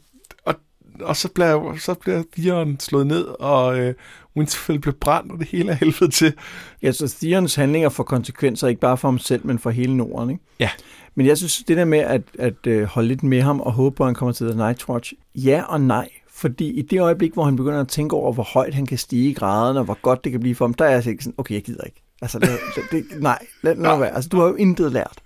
og, 0.45 0.56
og 1.02 1.17
så 1.17 1.28
bliver, 1.30 1.78
så 1.78 1.93
bliver 1.93 2.24
Dion 2.36 2.80
slået 2.80 3.08
ned, 3.08 3.24
og 3.24 3.80
øh, 3.80 3.95
Winterfell 4.38 4.80
bliver 4.80 4.96
brændt, 5.00 5.32
og 5.32 5.39
det 5.39 5.48
hele 5.48 5.72
er 5.72 5.76
helvede 5.76 6.12
til. 6.12 6.34
Ja, 6.82 6.91
så 6.91 7.15
Theons 7.22 7.56
handlinger 7.56 7.89
får 7.89 8.04
konsekvenser, 8.04 8.67
ikke 8.67 8.82
bare 8.82 8.98
for 8.98 9.08
ham 9.08 9.20
selv, 9.20 9.46
men 9.46 9.60
for 9.60 9.70
hele 9.70 9.98
Norden. 9.98 10.30
Ikke? 10.30 10.44
Ja. 10.60 10.70
Men 11.15 11.26
jeg 11.26 11.38
synes, 11.38 11.63
det 11.67 11.78
der 11.78 11.86
med 11.86 12.00
at, 12.00 12.22
at 12.39 12.67
øh, 12.67 12.84
holde 12.84 13.08
lidt 13.08 13.24
med 13.24 13.41
ham 13.41 13.60
og 13.60 13.72
håbe 13.72 13.96
på, 13.96 14.04
at 14.04 14.08
han 14.08 14.15
kommer 14.15 14.34
til 14.34 14.48
The 14.48 14.56
Night 14.56 14.89
Watch, 14.89 15.13
ja 15.36 15.63
og 15.67 15.82
nej. 15.82 16.10
Fordi 16.34 16.70
i 16.70 16.82
det 16.82 17.00
øjeblik, 17.00 17.34
hvor 17.34 17.44
han 17.44 17.56
begynder 17.56 17.82
at 17.82 17.88
tænke 17.88 18.15
over, 18.15 18.34
hvor 18.34 18.44
højt 18.44 18.74
han 18.74 18.86
kan 18.86 18.98
stige 18.98 19.30
i 19.30 19.34
graderne, 19.34 19.80
og 19.80 19.86
hvor 19.86 19.98
godt 20.02 20.24
det 20.24 20.32
kan 20.32 20.41
blive 20.41 20.56
for 20.56 20.65
ham, 20.65 20.74
der 20.74 20.86
er 20.86 20.89
jeg 20.89 21.04
sådan, 21.04 21.34
okay, 21.38 21.56
jeg 21.56 21.63
gider 21.63 21.84
ikke. 21.84 22.04
Altså, 22.22 22.39
det, 22.39 22.50
det, 22.91 23.06
nej, 23.22 23.46
lad 23.62 23.76
nu 23.76 23.96
være. 23.96 24.15
Altså, 24.15 24.30
du 24.30 24.39
har 24.39 24.48
jo 24.48 24.56
intet 24.56 24.91
lært. 24.91 25.17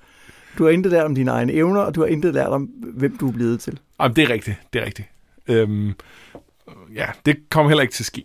Du 0.58 0.64
har 0.64 0.72
intet 0.72 0.92
lært 0.92 1.06
om 1.06 1.16
dine 1.16 1.32
egne 1.32 1.54
evner, 1.54 1.82
og 1.82 1.96
du 1.96 2.00
har 2.02 2.08
intet 2.08 2.34
lært 2.34 2.48
om, 2.48 2.64
hvem 2.94 3.18
du 3.18 3.28
er 3.28 3.32
blevet 3.32 3.60
til. 3.60 3.80
Jamen, 4.02 4.16
det 4.16 4.24
er 4.24 4.30
rigtigt, 4.30 4.58
det 4.74 4.82
er 4.82 4.86
rigtigt. 4.86 5.08
Øhm, 5.48 5.94
ja, 6.96 7.06
det 7.26 7.38
kommer 7.50 7.70
heller 7.70 7.82
ikke 7.82 7.94
til 7.94 8.04
at 8.04 8.08
ske. 8.08 8.24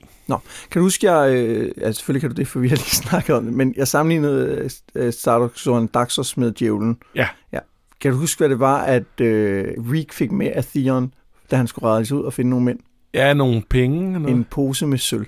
Kan 0.70 0.80
du 0.80 0.80
huske, 0.80 1.12
jeg, 1.12 1.34
øh, 1.34 1.72
ja, 1.78 1.92
selvfølgelig 1.92 2.20
kan 2.20 2.30
du 2.30 2.36
det, 2.36 2.48
for 2.48 2.60
vi 2.60 2.68
har 2.68 2.76
lige 2.76 2.96
snakket 3.06 3.36
om 3.36 3.44
det, 3.44 3.52
men 3.52 3.74
jeg 3.76 3.88
sammenlignede 3.88 4.68
øh, 4.94 5.12
Stardock 5.12 5.94
Daxos 5.94 6.36
med 6.36 6.52
djævlen. 6.52 6.96
Ja. 7.14 7.28
ja. 7.52 7.58
Kan 8.00 8.12
du 8.12 8.18
huske, 8.18 8.38
hvad 8.38 8.48
det 8.48 8.60
var, 8.60 8.78
at 8.78 9.20
øh, 9.20 9.64
Reek 9.78 10.12
fik 10.12 10.32
med 10.32 10.52
af 10.54 10.64
Theon, 10.64 11.14
da 11.50 11.56
han 11.56 11.66
skulle 11.66 11.88
rejse 11.88 12.16
ud 12.16 12.22
og 12.22 12.32
finde 12.32 12.50
nogle 12.50 12.64
mænd? 12.64 12.78
Ja, 13.14 13.34
nogle 13.34 13.62
penge. 13.70 14.12
Noget. 14.12 14.36
En 14.36 14.44
pose 14.44 14.86
med 14.86 14.98
sølv. 14.98 15.26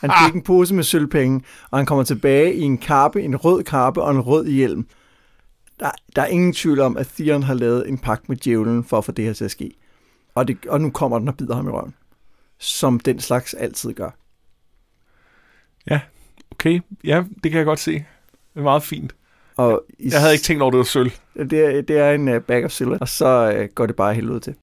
Han 0.00 0.10
fik 0.26 0.34
en 0.34 0.42
pose 0.42 0.74
med 0.74 0.84
sølvpenge, 0.84 1.40
og 1.70 1.78
han 1.78 1.86
kommer 1.86 2.04
tilbage 2.04 2.54
i 2.54 2.60
en 2.60 2.78
kappe, 2.78 3.22
en 3.22 3.36
rød 3.36 3.62
kappe 3.62 4.02
og 4.02 4.10
en 4.10 4.20
rød 4.20 4.46
hjelm. 4.46 4.86
Der, 5.80 5.90
der 6.16 6.22
er 6.22 6.26
ingen 6.26 6.52
tvivl 6.52 6.80
om, 6.80 6.96
at 6.96 7.08
Theon 7.16 7.42
har 7.42 7.54
lavet 7.54 7.88
en 7.88 7.98
pagt 7.98 8.28
med 8.28 8.36
djævlen 8.36 8.84
for 8.84 8.98
at 8.98 9.04
få 9.04 9.12
det 9.12 9.24
her 9.24 9.32
til 9.32 9.44
at 9.44 9.50
ske. 9.50 9.70
Og, 10.34 10.48
det, 10.48 10.66
og 10.68 10.80
nu 10.80 10.90
kommer 10.90 11.18
den 11.18 11.28
og 11.28 11.36
bider 11.36 11.54
ham 11.54 11.66
i 11.66 11.70
røven. 11.70 11.94
Som 12.60 13.00
den 13.00 13.20
slags 13.20 13.54
altid 13.54 13.92
gør. 13.92 14.10
Okay, 16.60 16.80
ja, 17.04 17.24
det 17.42 17.50
kan 17.50 17.58
jeg 17.58 17.64
godt 17.64 17.78
se. 17.78 17.92
Det 17.92 18.04
er 18.56 18.62
meget 18.62 18.82
fint. 18.82 19.14
Og 19.56 19.84
i, 19.98 20.08
Jeg 20.10 20.20
havde 20.20 20.32
ikke 20.32 20.42
tænkt 20.42 20.62
over, 20.62 20.70
det 20.70 20.78
var 20.78 20.84
sølv. 20.84 21.10
Det 21.36 21.52
er, 21.76 21.82
det 21.82 21.98
er 21.98 22.10
en 22.10 22.28
uh, 22.28 22.42
bag 22.42 22.64
of 22.64 22.70
silver, 22.70 22.98
og 22.98 23.08
så 23.08 23.58
uh, 23.58 23.74
går 23.74 23.86
det 23.86 23.96
bare 23.96 24.14
helvede 24.14 24.40
til. 24.40 24.54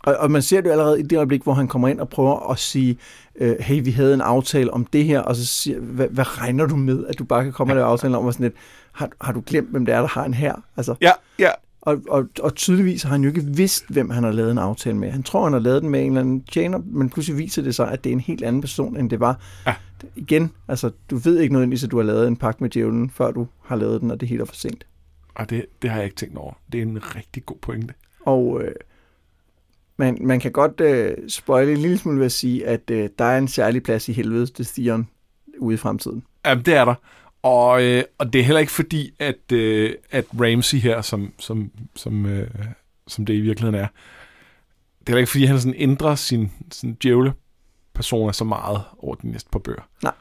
Og, 0.00 0.16
og 0.16 0.30
man 0.30 0.42
ser 0.42 0.60
det 0.60 0.66
jo 0.66 0.72
allerede 0.72 1.00
i 1.00 1.02
det 1.02 1.16
øjeblik, 1.16 1.42
hvor 1.42 1.52
han 1.54 1.68
kommer 1.68 1.88
ind 1.88 2.00
og 2.00 2.08
prøver 2.08 2.50
at 2.50 2.58
sige, 2.58 2.98
uh, 3.40 3.56
hey, 3.60 3.84
vi 3.84 3.90
havde 3.90 4.14
en 4.14 4.20
aftale 4.20 4.72
om 4.72 4.84
det 4.84 5.04
her, 5.04 5.20
og 5.20 5.36
så 5.36 5.46
siger, 5.46 5.80
hvad, 5.80 6.08
hvad 6.08 6.38
regner 6.38 6.66
du 6.66 6.76
med, 6.76 7.06
at 7.06 7.18
du 7.18 7.24
bare 7.24 7.44
kan 7.44 7.52
komme 7.52 7.72
og 7.72 7.76
lave 7.76 7.86
aftalen 7.88 8.14
om, 8.14 8.26
og 8.26 8.32
sådan 8.32 8.44
lidt, 8.44 8.54
har, 8.92 9.10
har 9.20 9.32
du 9.32 9.42
glemt, 9.46 9.70
hvem 9.70 9.86
det 9.86 9.94
er, 9.94 10.00
der 10.00 10.08
har 10.08 10.24
en 10.24 10.34
her? 10.34 10.54
Altså, 10.76 10.94
Ja, 11.00 11.12
ja. 11.38 11.50
Og, 11.86 12.02
og, 12.08 12.28
og 12.42 12.54
tydeligvis 12.54 13.02
har 13.02 13.10
han 13.10 13.22
jo 13.22 13.28
ikke 13.28 13.44
vidst, 13.44 13.84
hvem 13.88 14.10
han 14.10 14.24
har 14.24 14.32
lavet 14.32 14.50
en 14.50 14.58
aftale 14.58 14.96
med. 14.96 15.10
Han 15.10 15.22
tror, 15.22 15.44
han 15.44 15.52
har 15.52 15.60
lavet 15.60 15.82
den 15.82 15.90
med 15.90 16.00
en 16.00 16.06
eller 16.06 16.20
anden 16.20 16.42
tjener, 16.42 16.78
men 16.86 17.10
pludselig 17.10 17.38
viser 17.38 17.62
det 17.62 17.74
sig, 17.74 17.90
at 17.92 18.04
det 18.04 18.10
er 18.10 18.14
en 18.14 18.20
helt 18.20 18.42
anden 18.42 18.60
person, 18.60 18.96
end 18.96 19.10
det 19.10 19.20
var. 19.20 19.40
Ja. 19.66 19.74
Igen, 20.16 20.52
altså, 20.68 20.90
du 21.10 21.16
ved 21.16 21.38
ikke 21.38 21.52
nødvendigvis, 21.52 21.84
at 21.84 21.90
du 21.90 21.96
har 21.96 22.04
lavet 22.04 22.28
en 22.28 22.36
pagt 22.36 22.60
med 22.60 22.70
djævlen, 22.70 23.10
før 23.10 23.30
du 23.30 23.46
har 23.64 23.76
lavet 23.76 24.00
den, 24.00 24.10
og 24.10 24.20
det 24.20 24.32
er 24.32 24.44
for 24.44 24.54
sent. 24.54 24.86
Og 25.34 25.50
det, 25.50 25.66
det 25.82 25.90
har 25.90 25.96
jeg 25.96 26.04
ikke 26.04 26.16
tænkt 26.16 26.36
over. 26.36 26.52
Det 26.72 26.78
er 26.78 26.82
en 26.82 27.16
rigtig 27.16 27.46
god 27.46 27.56
pointe. 27.62 27.94
Og 28.20 28.62
øh, 28.62 28.74
man, 29.96 30.18
man 30.20 30.40
kan 30.40 30.52
godt 30.52 30.80
øh, 30.80 31.16
spoile 31.28 31.72
en 31.72 31.78
lille 31.78 31.98
smule 31.98 32.18
ved 32.18 32.26
at 32.26 32.32
sige, 32.32 32.66
at 32.66 32.90
øh, 32.90 33.08
der 33.18 33.24
er 33.24 33.38
en 33.38 33.48
særlig 33.48 33.82
plads 33.82 34.08
i 34.08 34.12
helvede 34.12 34.46
til 34.46 34.66
Theon 34.66 35.08
ude 35.58 35.74
i 35.74 35.76
fremtiden. 35.76 36.22
Jamen, 36.46 36.64
det 36.64 36.74
er 36.74 36.84
der. 36.84 36.94
Og, 37.46 37.82
øh, 37.82 38.04
og 38.18 38.32
det 38.32 38.40
er 38.40 38.44
heller 38.44 38.60
ikke 38.60 38.72
fordi, 38.72 39.10
at, 39.18 39.52
øh, 39.52 39.94
at 40.10 40.24
Ramsey 40.40 40.78
her, 40.78 41.02
som, 41.02 41.32
som, 41.38 41.70
som, 41.94 42.26
øh, 42.26 42.50
som 43.06 43.26
det 43.26 43.34
i 43.34 43.40
virkeligheden 43.40 43.80
er, 43.80 43.86
det 45.00 45.06
er 45.06 45.10
heller 45.10 45.18
ikke 45.18 45.30
fordi, 45.30 45.44
han 45.44 45.60
sådan 45.60 45.74
ændrer 45.78 46.14
sin, 46.14 46.50
sin 46.72 46.94
djævle 46.94 47.32
persona 47.94 48.32
så 48.32 48.44
meget 48.44 48.82
over 48.98 49.14
de 49.14 49.28
næste 49.28 49.50
par 49.50 49.58
bøger. 49.58 49.88
Nej. 50.02 50.12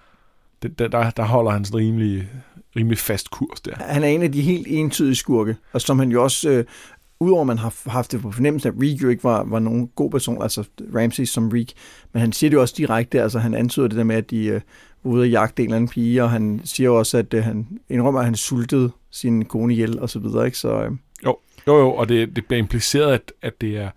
det, 0.61 0.79
der, 0.79 0.87
der, 0.87 1.09
der 1.09 1.23
holder 1.23 1.51
han 1.51 1.65
sådan 1.65 1.79
rimelig, 1.79 2.29
rimelig 2.75 2.97
fast 2.97 3.31
kurs 3.31 3.61
der. 3.61 3.75
Han 3.75 4.03
er 4.03 4.07
en 4.07 4.21
af 4.21 4.31
de 4.31 4.41
helt 4.41 4.67
entydige 4.69 5.15
skurke, 5.15 5.55
og 5.73 5.81
som 5.81 5.99
han 5.99 6.11
jo 6.11 6.23
også, 6.23 6.49
øh, 6.49 6.65
udover 7.19 7.41
at 7.41 7.47
man 7.47 7.57
har 7.57 7.89
haft 7.89 8.11
det 8.11 8.21
på 8.21 8.31
fornemmelsen, 8.31 8.71
at 8.71 8.75
Reek 8.81 9.01
jo 9.01 9.09
ikke 9.09 9.23
var, 9.23 9.43
var 9.43 9.59
nogen 9.59 9.87
god 9.87 10.11
person, 10.11 10.41
altså 10.41 10.63
Ramsey 10.95 11.25
som 11.25 11.49
Reek, 11.49 11.73
men 12.13 12.21
han 12.21 12.31
siger 12.31 12.49
det 12.49 12.55
jo 12.55 12.61
også 12.61 12.73
direkte, 12.77 13.21
altså 13.21 13.39
han 13.39 13.53
antyder 13.53 13.87
det 13.87 13.97
der 13.97 14.03
med, 14.03 14.15
at 14.15 14.29
de 14.29 14.45
øh, 14.45 14.61
ude 15.05 15.25
at 15.25 15.31
jagte 15.31 15.63
en 15.63 15.69
eller 15.69 15.75
anden 15.75 15.89
pige, 15.89 16.23
og 16.23 16.29
han 16.29 16.61
siger 16.63 16.87
jo 16.87 16.97
også, 16.97 17.17
at 17.17 17.33
øh, 17.33 17.43
han 17.43 17.79
indrømmer, 17.89 18.19
at 18.19 18.25
han 18.25 18.35
sultede 18.35 18.91
sin 19.11 19.45
kone 19.45 19.73
ihjel, 19.73 19.99
og 19.99 20.09
så 20.09 20.19
videre, 20.19 20.45
ikke? 20.45 20.57
Så, 20.57 20.83
øh, 20.83 20.91
Jo, 21.25 21.37
jo, 21.67 21.77
jo 21.77 21.93
og 21.93 22.09
det, 22.09 22.35
det 22.35 22.45
bliver 22.45 22.59
impliceret, 22.59 23.13
at, 23.13 23.31
at 23.41 23.61
det 23.61 23.77
er, 23.77 23.89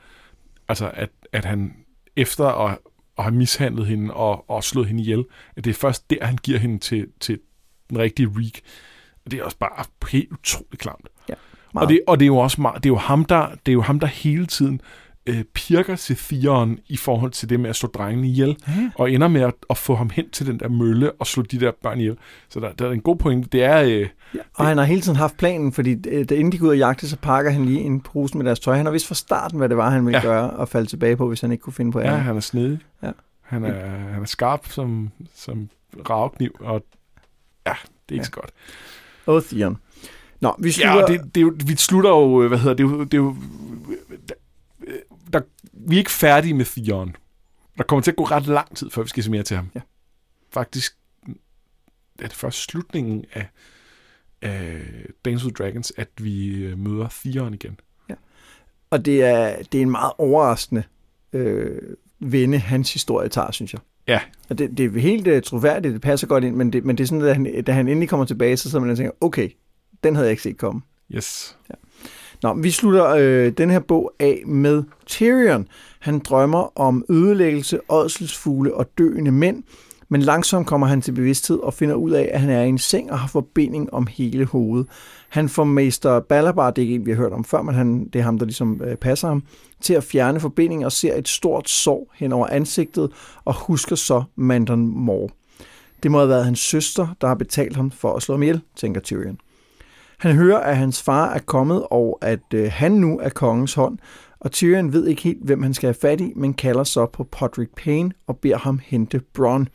altså 0.69 0.91
at, 0.95 1.11
at 1.33 1.45
han 1.45 1.75
efter 2.17 2.47
at, 2.47 2.79
at 3.19 3.25
have 3.25 3.35
mishandlet 3.35 3.87
hende 3.87 4.15
og, 4.15 4.51
og 4.51 4.65
slået 4.65 4.87
hende 4.87 5.03
ihjel, 5.03 5.25
at 5.57 5.65
det 5.65 5.71
er 5.71 5.75
først 5.75 6.11
der, 6.11 6.27
han 6.27 6.39
giver 6.43 6.59
hende 6.59 6.79
til, 6.79 7.07
til 7.21 7.41
den 7.91 7.99
rigtige 7.99 8.29
Reek. 8.37 8.61
Og 9.25 9.31
det 9.31 9.41
er 9.41 9.45
også 9.45 9.59
bare 9.59 9.85
helt 10.11 10.33
utroligt 10.33 10.81
klamt. 10.81 11.09
Ja, 11.29 11.35
og, 11.75 11.89
det, 11.89 12.01
og 12.07 12.19
det 12.19 12.25
er 12.25 12.27
jo 12.27 12.37
også 12.37 12.61
meget, 12.61 12.85
det 12.85 12.89
er 12.89 12.93
jo 12.93 12.99
ham, 12.99 13.25
der, 13.25 13.49
det 13.67 13.73
er 13.73 13.75
jo 13.75 13.83
ham, 13.83 14.01
der 14.01 14.07
hele 14.07 14.47
tiden 14.47 14.81
øh, 15.29 15.45
pirker 15.55 15.97
til 15.97 16.17
Theon 16.17 16.79
i 16.89 16.97
forhold 16.97 17.31
til 17.31 17.49
det 17.49 17.61
med 17.61 17.71
at 17.71 17.77
slå 17.77 17.89
drengene 17.89 18.29
ihjel, 18.29 18.57
Ja. 18.69 18.91
og 18.95 19.13
ender 19.13 19.29
med 19.29 19.41
at, 19.41 19.55
at 19.71 19.77
få 19.77 19.95
ham 19.95 20.11
hen 20.11 20.31
til 20.31 20.47
den 20.47 20.61
der 20.61 20.69
mølle 20.69 21.13
og 21.13 21.27
slå 21.27 21.43
de 21.43 21.61
der 21.61 21.73
børn 21.83 22.01
ihjel. 22.01 22.17
Så 22.49 22.61
der, 22.61 22.73
der 22.73 22.87
er 22.89 22.93
en 22.93 23.01
god 23.01 23.17
pointe. 23.17 23.49
Det 23.53 23.63
er... 23.65 23.83
Øh, 23.83 24.09
Ja, 24.35 24.39
og 24.55 24.67
han 24.67 24.79
har 24.79 24.85
hele 24.85 25.01
tiden 25.01 25.17
haft 25.17 25.37
planen, 25.37 25.73
fordi 25.73 25.97
øh, 26.09 26.25
da 26.29 26.35
inden 26.35 26.53
de 26.53 26.59
går 26.59 26.67
ud 26.67 26.71
og 26.71 26.79
jagte, 26.79 27.09
så 27.09 27.17
pakker 27.17 27.51
han 27.51 27.65
lige 27.65 27.81
en 27.81 28.01
pose 28.01 28.37
med 28.37 28.47
deres 28.47 28.61
tøj. 28.61 28.77
Han 28.77 28.87
har 28.87 28.91
vidst 28.93 29.07
fra 29.07 29.15
starten, 29.15 29.59
hvad 29.59 29.69
det 29.69 29.77
var, 29.77 29.91
han 29.91 30.07
ville 30.07 30.19
ja. 30.19 30.27
Ja. 30.29 30.33
gøre 30.33 30.51
og 30.51 30.69
falde 30.69 30.89
tilbage 30.89 31.17
på, 31.17 31.29
hvis 31.29 31.41
han 31.41 31.53
ikke 31.53 31.63
kunne 31.63 31.73
finde 31.73 31.93
på 31.93 32.01
ja, 32.01 32.07
andet. 32.07 32.21
han 32.21 32.37
er 32.37 32.41
snedig. 32.41 32.79
Ja. 33.03 33.11
Han, 33.43 33.65
er, 33.65 33.89
han 34.13 34.23
er 34.23 34.27
skarp 34.27 34.69
som, 34.71 35.11
som 35.35 35.69
ravkniv, 36.11 36.51
og 36.61 36.83
ja, 37.67 37.73
det 38.09 38.09
er 38.09 38.13
ikke 38.13 38.15
Ja. 38.15 38.17
ja. 38.17 38.23
så 38.23 38.31
godt. 38.31 38.51
Og 39.27 39.45
Theon. 39.45 39.77
Nå, 40.41 40.55
vi 40.59 40.69
Ja, 40.69 40.73
slutter... 40.73 41.03
og 41.03 41.09
det, 41.09 41.35
det 41.35 41.41
er 41.41 41.43
jo, 41.45 41.55
vi 41.67 41.77
slutter 41.77 42.11
jo, 42.11 42.49
hvad 42.49 42.59
hedder 42.59 42.75
det, 42.75 42.79
det 42.79 42.95
er 42.95 42.99
jo, 42.99 43.05
det 43.05 43.15
er 43.15 43.19
jo 43.19 43.37
der, 44.29 44.35
der, 45.33 45.41
vi 45.89 45.95
er 45.95 45.99
ikke 45.99 46.11
færdige 46.11 46.55
med 46.55 46.65
Theon. 46.65 47.17
Der 47.79 47.85
kommer 47.85 48.03
til 48.03 48.11
at 48.11 48.17
gå 48.17 48.25
ret 48.25 48.47
lang 48.47 48.77
tid, 48.77 48.91
før 48.91 49.03
vi 49.03 49.09
skal 49.09 49.23
se 49.23 49.31
mere 49.31 49.43
til 49.43 49.57
ham. 49.57 49.71
Ja. 49.75 49.81
Faktisk 50.51 50.97
er 52.19 52.27
det 52.27 52.33
først 52.33 52.59
slutningen 52.71 53.25
af, 53.33 53.47
af 54.43 54.81
Dance 55.25 55.45
with 55.45 55.55
Dragons, 55.55 55.93
at 55.97 56.09
vi 56.17 56.55
øh, 56.55 56.79
møder 56.79 57.09
Theon 57.11 57.55
igen. 57.55 57.81
Og 58.91 59.05
det 59.05 59.25
er, 59.25 59.63
det 59.73 59.79
er 59.79 59.83
en 59.83 59.91
meget 59.91 60.13
overraskende 60.19 60.83
øh, 61.33 61.97
vende, 62.19 62.59
hans 62.59 62.93
historie 62.93 63.29
tager, 63.29 63.51
synes 63.51 63.73
jeg. 63.73 63.81
Ja. 64.07 64.21
Og 64.51 64.59
det, 64.59 64.79
det 64.79 64.97
er 64.97 65.01
helt 65.01 65.29
uh, 65.29 65.43
troværdigt, 65.43 65.95
det 65.95 66.03
passer 66.03 66.27
godt 66.27 66.45
ind, 66.45 66.57
men 66.57 66.73
det, 66.73 66.85
men 66.85 66.99
det 66.99 67.05
er 67.05 67.09
sådan, 67.09 67.23
at 67.23 67.35
han, 67.35 67.65
da 67.65 67.73
han 67.73 67.89
endelig 67.89 68.09
kommer 68.09 68.27
tilbage, 68.27 68.57
så 68.57 68.71
sidder 68.71 68.81
man 68.81 68.91
og 68.91 68.97
tænker, 68.97 69.13
okay, 69.21 69.51
den 70.05 70.15
havde 70.15 70.27
jeg 70.27 70.31
ikke 70.31 70.43
set 70.43 70.57
komme. 70.57 70.83
Yes. 71.15 71.59
Nå, 72.43 72.55
vi 72.55 72.71
slutter 72.71 73.09
øh, 73.09 73.53
den 73.53 73.71
her 73.71 73.79
bog 73.79 74.13
af 74.19 74.43
med 74.47 74.83
Tyrion. 75.07 75.69
Han 76.01 76.19
drømmer 76.19 76.79
om 76.79 77.05
ødelæggelse, 77.09 77.81
ådselsfugle 77.89 78.75
og 78.75 78.87
døende 78.99 79.31
mænd, 79.31 79.63
men 80.09 80.23
langsomt 80.23 80.67
kommer 80.67 80.87
han 80.87 81.01
til 81.01 81.13
bevidsthed 81.13 81.59
og 81.59 81.75
finder 81.75 81.95
ud 81.95 82.11
af, 82.11 82.31
at 82.33 82.41
han 82.41 82.51
er 82.51 82.63
i 82.63 82.69
en 82.69 82.79
seng 82.79 83.13
og 83.13 83.19
har 83.19 83.29
forbinding 83.29 83.95
om 83.95 84.07
hele 84.07 84.45
hovedet. 84.45 84.87
Han 85.29 85.49
får 85.49 85.65
mester 85.65 86.21
Balabar, 86.21 86.71
det 86.71 86.83
er 86.83 86.87
ikke 86.87 86.95
en, 86.95 87.07
vi 87.07 87.11
har 87.11 87.17
hørt 87.17 87.33
om 87.33 87.45
før, 87.45 87.63
men 87.63 87.75
han, 87.75 88.05
det 88.13 88.19
er 88.19 88.23
ham, 88.23 88.39
der 88.39 88.47
ligesom 88.47 88.81
øh, 88.85 88.97
passer 88.97 89.29
ham, 89.29 89.43
til 89.81 89.95
at 89.95 90.05
fjerne 90.05 90.41
forbindingen 90.41 90.85
og 90.85 90.93
ser 90.93 91.15
et 91.15 91.29
stort 91.29 91.69
sår 91.69 92.13
hen 92.15 92.33
over 92.33 92.47
ansigtet 92.47 93.11
og 93.45 93.55
husker 93.55 93.97
så 93.97 94.23
Mandon 94.37 94.87
Moore. 94.87 95.29
Det 96.03 96.11
må 96.11 96.19
have 96.19 96.29
været 96.29 96.45
hans 96.45 96.59
søster, 96.59 97.07
der 97.21 97.27
har 97.27 97.35
betalt 97.35 97.77
ham 97.77 97.91
for 97.91 98.15
at 98.15 98.23
slå 98.23 98.35
ham 98.35 98.43
ihjel, 98.43 98.61
tænker 98.77 99.01
Tyrion. 99.01 99.39
Han 100.19 100.37
hører, 100.37 100.59
at 100.59 100.77
hans 100.77 101.03
far 101.03 101.35
er 101.35 101.39
kommet, 101.39 101.87
og 101.91 102.19
at 102.23 102.55
øh, 102.55 102.71
han 102.73 102.93
nu 102.93 103.19
er 103.19 103.29
kongens 103.29 103.75
hånd, 103.75 103.99
og 104.41 104.53
Tyrion 104.53 104.93
ved 104.93 105.07
ikke 105.07 105.23
helt, 105.23 105.45
hvem 105.45 105.63
han 105.63 105.75
skal 105.75 105.87
have 105.87 105.95
fat 106.01 106.21
i, 106.21 106.33
men 106.37 106.55
kalder 106.55 106.85
så 106.85 107.07
på 107.07 107.25
Podrick 107.25 107.71
Payne 107.77 108.13
og 108.27 108.39
beder 108.39 108.59
ham 108.59 108.81
hente 108.85 109.21
Bronn. 109.35 109.69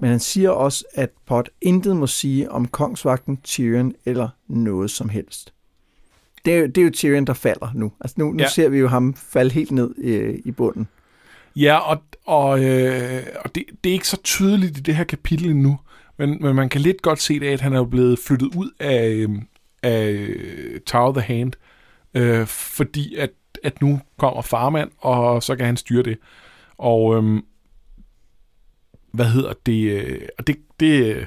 Men 0.00 0.10
han 0.10 0.20
siger 0.20 0.50
også, 0.50 0.84
at 0.94 1.10
Pod 1.26 1.44
intet 1.60 1.96
må 1.96 2.06
sige 2.06 2.50
om 2.50 2.68
kongsvagten, 2.68 3.36
Tyrion 3.36 3.92
eller 4.04 4.28
noget 4.48 4.90
som 4.90 5.08
helst. 5.08 5.52
Det 6.44 6.54
er, 6.54 6.58
jo, 6.58 6.66
det 6.66 6.78
er 6.78 6.84
jo 6.84 6.90
Tyrion, 6.90 7.24
der 7.24 7.32
falder 7.32 7.70
nu. 7.74 7.92
Altså 8.00 8.14
nu, 8.18 8.32
nu 8.32 8.42
ja. 8.42 8.48
Ser 8.48 8.68
vi 8.68 8.78
jo 8.78 8.88
ham 8.88 9.14
falde 9.14 9.50
helt 9.50 9.70
ned 9.70 9.94
øh, 9.98 10.38
i 10.44 10.50
bunden. 10.50 10.88
Ja, 11.56 11.76
og, 11.76 12.02
og, 12.26 12.64
øh, 12.64 13.22
og 13.44 13.54
det, 13.54 13.64
det 13.84 13.90
er 13.90 13.94
ikke 13.94 14.08
så 14.08 14.22
tydeligt 14.22 14.78
i 14.78 14.80
det 14.80 14.96
her 14.96 15.04
kapitel 15.04 15.50
endnu, 15.50 15.78
men, 16.18 16.38
men 16.40 16.56
man 16.56 16.68
kan 16.68 16.80
lidt 16.80 17.02
godt 17.02 17.20
se 17.20 17.40
det 17.40 17.46
at 17.46 17.60
han 17.60 17.72
er 17.72 17.84
blevet 17.84 18.18
flyttet 18.18 18.54
ud 18.56 18.70
af, 18.80 19.08
øh, 19.08 19.30
af 19.82 20.10
øh, 20.10 20.80
Tower 20.80 21.12
the 21.12 21.20
Hand, 21.20 21.52
øh, 22.14 22.46
fordi 22.46 23.16
at, 23.16 23.30
at 23.62 23.82
nu 23.82 24.00
kommer 24.18 24.42
farmand, 24.42 24.90
og 24.98 25.42
så 25.42 25.56
kan 25.56 25.66
han 25.66 25.76
styre 25.76 26.02
det. 26.02 26.18
Og 26.78 27.16
øh, 27.16 27.42
hvad 29.12 29.26
hedder 29.26 29.52
det? 29.66 29.90
Øh, 29.90 30.20
og 30.38 30.46
det, 30.46 30.56
det, 30.80 31.16
øh, 31.16 31.26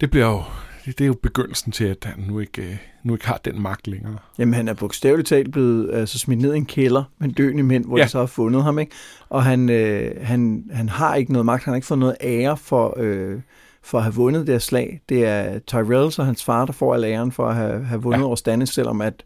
det 0.00 0.10
bliver 0.10 0.26
jo 0.26 0.42
det, 0.86 0.98
det 0.98 1.04
er 1.04 1.08
jo 1.08 1.16
begyndelsen 1.22 1.72
til, 1.72 1.84
at 1.84 2.04
han 2.04 2.24
nu 2.28 2.38
ikke, 2.38 2.80
nu 3.02 3.12
ikke 3.12 3.26
har 3.26 3.40
den 3.44 3.62
magt 3.62 3.86
længere. 3.86 4.18
Jamen, 4.38 4.54
han 4.54 4.68
er 4.68 4.74
bogstaveligt 4.74 5.28
talt 5.28 5.52
blevet 5.52 5.94
altså, 5.94 6.18
smidt 6.18 6.40
ned 6.40 6.54
i 6.54 6.56
en 6.56 6.66
kælder 6.66 7.04
med 7.18 7.28
døende 7.28 7.62
mænd, 7.62 7.84
hvor. 7.84 7.98
Ja. 7.98 8.04
de 8.04 8.08
så 8.08 8.18
har 8.18 8.26
fundet 8.26 8.62
ham. 8.62 8.78
Ikke? 8.78 8.92
Og 9.28 9.44
han, 9.44 9.70
øh, 9.70 10.26
han, 10.26 10.64
han 10.72 10.88
har 10.88 11.14
ikke 11.14 11.32
noget 11.32 11.46
magt, 11.46 11.64
han 11.64 11.72
har 11.72 11.76
ikke 11.76 11.86
fået 11.86 11.98
noget 11.98 12.16
ære 12.20 12.56
for, 12.56 12.94
øh, 13.00 13.40
for 13.86 13.98
at 13.98 14.04
have 14.04 14.14
vundet 14.14 14.46
det 14.46 14.54
her 14.54 14.58
slag. 14.58 15.00
Det 15.08 15.24
er 15.24 15.58
Tyrell 15.58 16.12
og 16.18 16.26
hans 16.26 16.44
far, 16.44 16.64
der 16.66 16.72
får 16.72 16.94
al 16.94 17.04
æren 17.04 17.32
for 17.32 17.48
at 17.48 17.54
have, 17.54 17.84
have 17.84 18.02
vundet 18.02 18.18
ja. 18.18 18.22
Ja. 18.22 18.26
over 18.26 18.36
Stannis, 18.36 18.68
selvom 18.68 19.00
at, 19.00 19.24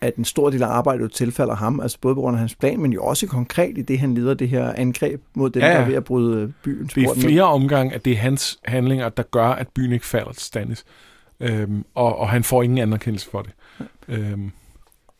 at 0.00 0.16
en 0.16 0.24
stor 0.24 0.50
del 0.50 0.62
af 0.62 0.66
arbejdet 0.68 1.12
tilfalder 1.12 1.54
ham, 1.54 1.80
altså 1.80 1.98
både 2.00 2.14
på 2.14 2.20
grund 2.20 2.36
af 2.36 2.40
hans 2.40 2.54
plan, 2.54 2.80
men 2.80 2.92
jo 2.92 3.04
også 3.04 3.26
konkret 3.26 3.78
i 3.78 3.82
det, 3.82 3.98
han 3.98 4.14
leder 4.14 4.34
det 4.34 4.48
her 4.48 4.72
angreb 4.76 5.22
mod 5.34 5.50
dem, 5.50 5.62
ja, 5.62 5.68
Ja, 5.68 5.72
ja. 5.72 5.78
ja. 5.78 5.80
der 5.80 5.84
er 5.84 5.88
ved 5.88 5.96
at 5.96 6.04
bryde 6.04 6.52
byens 6.62 6.92
Det 6.94 7.02
er 7.04 7.14
ned. 7.14 7.22
flere 7.22 7.42
omgange, 7.42 7.94
at 7.94 8.04
det 8.04 8.12
er 8.12 8.16
hans 8.16 8.58
handlinger, 8.64 9.08
der 9.08 9.22
gør, 9.22 9.46
at 9.48 9.68
byen 9.68 9.92
ikke 9.92 10.06
falder 10.06 10.32
til 10.32 10.42
Stannis. 10.42 10.84
Øhm, 11.40 11.84
og, 11.94 12.18
og 12.18 12.28
han 12.28 12.44
får 12.44 12.62
ingen 12.62 12.78
anerkendelse 12.78 13.30
for 13.30 13.42
det. 13.42 13.52
Øhm, 14.08 14.50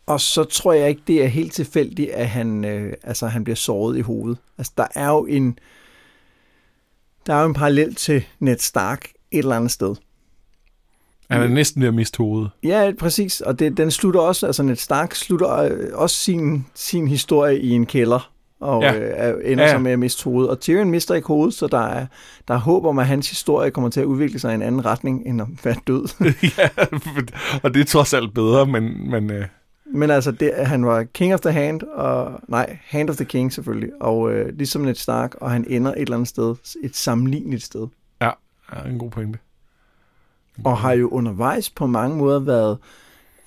Og 0.07 0.21
så 0.21 0.45
tror 0.45 0.73
jeg 0.73 0.89
ikke, 0.89 1.03
det 1.07 1.25
er 1.25 1.29
helt 1.29 1.53
tilfældigt, 1.53 2.11
at 2.11 2.29
han, 2.29 2.65
øh, 2.65 2.93
altså, 3.03 3.27
han 3.27 3.45
bliver 3.45 3.57
såret 3.57 3.97
i 3.97 4.01
hovedet. 4.01 4.39
Altså, 4.59 4.73
der 4.77 4.87
er 4.95 5.09
jo 5.09 5.27
en, 5.27 5.59
der 7.27 7.35
er 7.35 7.41
jo 7.41 7.47
en 7.47 7.55
parallel 7.55 7.95
til 7.95 8.25
Ned 8.41 8.59
Stark 8.59 9.09
et 9.31 9.39
eller 9.39 9.57
andet 9.57 9.71
sted. 9.71 9.95
han 11.31 11.43
er 11.43 11.49
næsten 11.49 11.81
ved 11.83 11.89
at 11.89 11.95
miste 11.95 12.19
hovedet. 12.19 12.51
Ja, 12.63 12.93
præcis. 12.99 13.41
Og 13.41 13.59
det, 13.59 13.77
den 13.77 13.91
slutter 13.91 14.21
også, 14.21 14.47
altså 14.47 14.63
Ned 14.63 14.77
Stark 14.77 15.15
slutter 15.15 15.55
øh, 15.57 15.71
også 15.93 16.17
sin, 16.17 16.67
sin 16.75 17.09
historie 17.09 17.61
i 17.61 17.71
en 17.71 17.87
kælder, 17.87 18.31
og 18.61 18.83
ja. 18.83 18.95
Øh, 18.95 19.13
er- 19.17 19.35
ender 19.45 19.65
ja. 19.65 19.73
Så 19.73 19.79
med 19.79 19.93
at 19.93 19.99
miste 19.99 20.25
hovedet. 20.25 20.51
Og 20.51 20.61
Tyrion 20.61 20.91
mister 20.91 21.15
ikke 21.15 21.27
hovedet, 21.29 21.55
så 21.55 21.67
der 21.67 21.79
er, 21.87 22.07
der 22.49 22.55
er 22.55 22.59
håb 22.59 22.85
om, 22.85 22.99
at 22.99 23.07
hans 23.07 23.29
historie 23.31 23.71
kommer 23.71 23.91
til 23.91 24.01
at 24.01 24.07
udvikle 24.07 24.39
sig 24.39 24.53
i 24.53 24.55
en 24.55 24.63
anden 24.63 24.85
retning, 24.85 25.27
end 25.27 25.43
at 25.43 25.47
være 25.65 25.77
død. 25.87 26.09
ja, 26.59 26.69
og 27.63 27.75
det 27.75 27.81
er 27.81 27.85
trods 27.85 28.15
alt 28.15 28.35
bedre, 28.35 28.67
men, 28.67 29.11
men 29.11 29.31
øh, 29.31 29.45
Men 29.93 30.11
altså, 30.11 30.31
det, 30.31 30.53
han 30.55 30.87
var 30.87 31.03
King 31.03 31.35
of 31.35 31.41
the 31.41 31.53
Hand, 31.53 31.83
og 31.83 32.41
nej, 32.49 32.79
Hand 32.85 33.11
of 33.11 33.17
the 33.17 33.25
King 33.25 33.53
selvfølgelig, 33.53 33.91
og 34.01 34.33
øh, 34.33 34.57
ligesom 34.57 34.83
Ned 34.83 34.95
Stark, 34.95 35.35
og 35.35 35.51
han 35.51 35.65
ender 35.69 35.93
et 35.93 36.01
eller 36.01 36.15
andet 36.15 36.29
sted, 36.29 36.55
et 36.83 36.97
sammenligneligt 36.97 37.63
sted. 37.63 37.87
ja, 38.21 38.31
ja, 38.75 38.89
en 38.89 38.99
god 38.99 39.11
pointe. 39.11 39.39
Og 40.65 40.79
har 40.79 40.93
jo 40.93 41.09
undervejs 41.09 41.71
på 41.71 41.87
mange 41.87 42.17
måder 42.17 42.41
været, 42.41 42.79